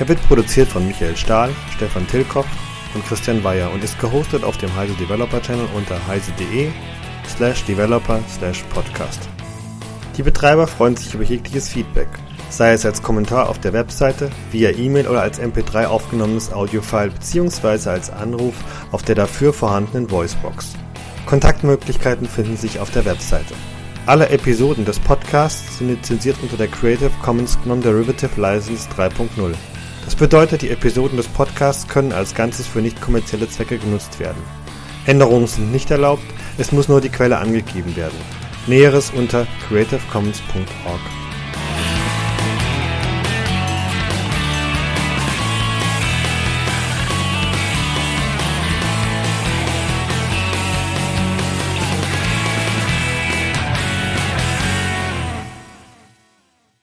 Er 0.00 0.08
wird 0.08 0.20
produziert 0.26 0.66
von 0.66 0.84
Michael 0.84 1.16
Stahl, 1.16 1.50
Stefan 1.76 2.08
Tilkopf 2.08 2.48
und 2.94 3.06
Christian 3.06 3.44
Weyer 3.44 3.72
und 3.72 3.84
ist 3.84 4.00
gehostet 4.00 4.42
auf 4.42 4.58
dem 4.58 4.74
Heise 4.74 4.94
Developer 4.94 5.40
Channel 5.40 5.68
unter 5.76 6.04
heise.de 6.08 6.70
slash 7.28 7.64
developer 7.66 8.18
slash 8.36 8.64
podcast. 8.74 9.28
Die 10.16 10.24
Betreiber 10.24 10.66
freuen 10.66 10.96
sich 10.96 11.14
über 11.14 11.22
jegliches 11.22 11.68
Feedback, 11.68 12.08
sei 12.50 12.72
es 12.72 12.84
als 12.84 13.00
Kommentar 13.00 13.48
auf 13.48 13.60
der 13.60 13.74
Webseite, 13.74 14.28
via 14.50 14.70
E-Mail 14.70 15.06
oder 15.06 15.22
als 15.22 15.40
MP3 15.40 15.86
aufgenommenes 15.86 16.52
Audiofile 16.52 17.10
bzw. 17.10 17.90
als 17.90 18.10
Anruf 18.10 18.54
auf 18.90 19.04
der 19.04 19.14
dafür 19.14 19.52
vorhandenen 19.52 20.10
Voicebox. 20.10 20.74
Kontaktmöglichkeiten 21.28 22.26
finden 22.26 22.56
sich 22.56 22.80
auf 22.80 22.90
der 22.90 23.04
Webseite. 23.04 23.52
Alle 24.06 24.30
Episoden 24.30 24.86
des 24.86 24.98
Podcasts 24.98 25.76
sind 25.76 25.88
lizenziert 25.88 26.38
unter 26.40 26.56
der 26.56 26.68
Creative 26.68 27.10
Commons 27.22 27.58
Non-Derivative 27.66 28.40
License 28.40 28.88
3.0. 28.96 29.52
Das 30.06 30.16
bedeutet, 30.16 30.62
die 30.62 30.70
Episoden 30.70 31.18
des 31.18 31.28
Podcasts 31.28 31.86
können 31.86 32.14
als 32.14 32.34
Ganzes 32.34 32.66
für 32.66 32.80
nicht 32.80 33.02
kommerzielle 33.02 33.46
Zwecke 33.46 33.76
genutzt 33.76 34.18
werden. 34.18 34.42
Änderungen 35.04 35.46
sind 35.46 35.70
nicht 35.70 35.90
erlaubt, 35.90 36.24
es 36.56 36.72
muss 36.72 36.88
nur 36.88 37.02
die 37.02 37.10
Quelle 37.10 37.36
angegeben 37.36 37.94
werden. 37.94 38.16
Näheres 38.66 39.10
unter 39.10 39.46
creativecommons.org. 39.68 41.27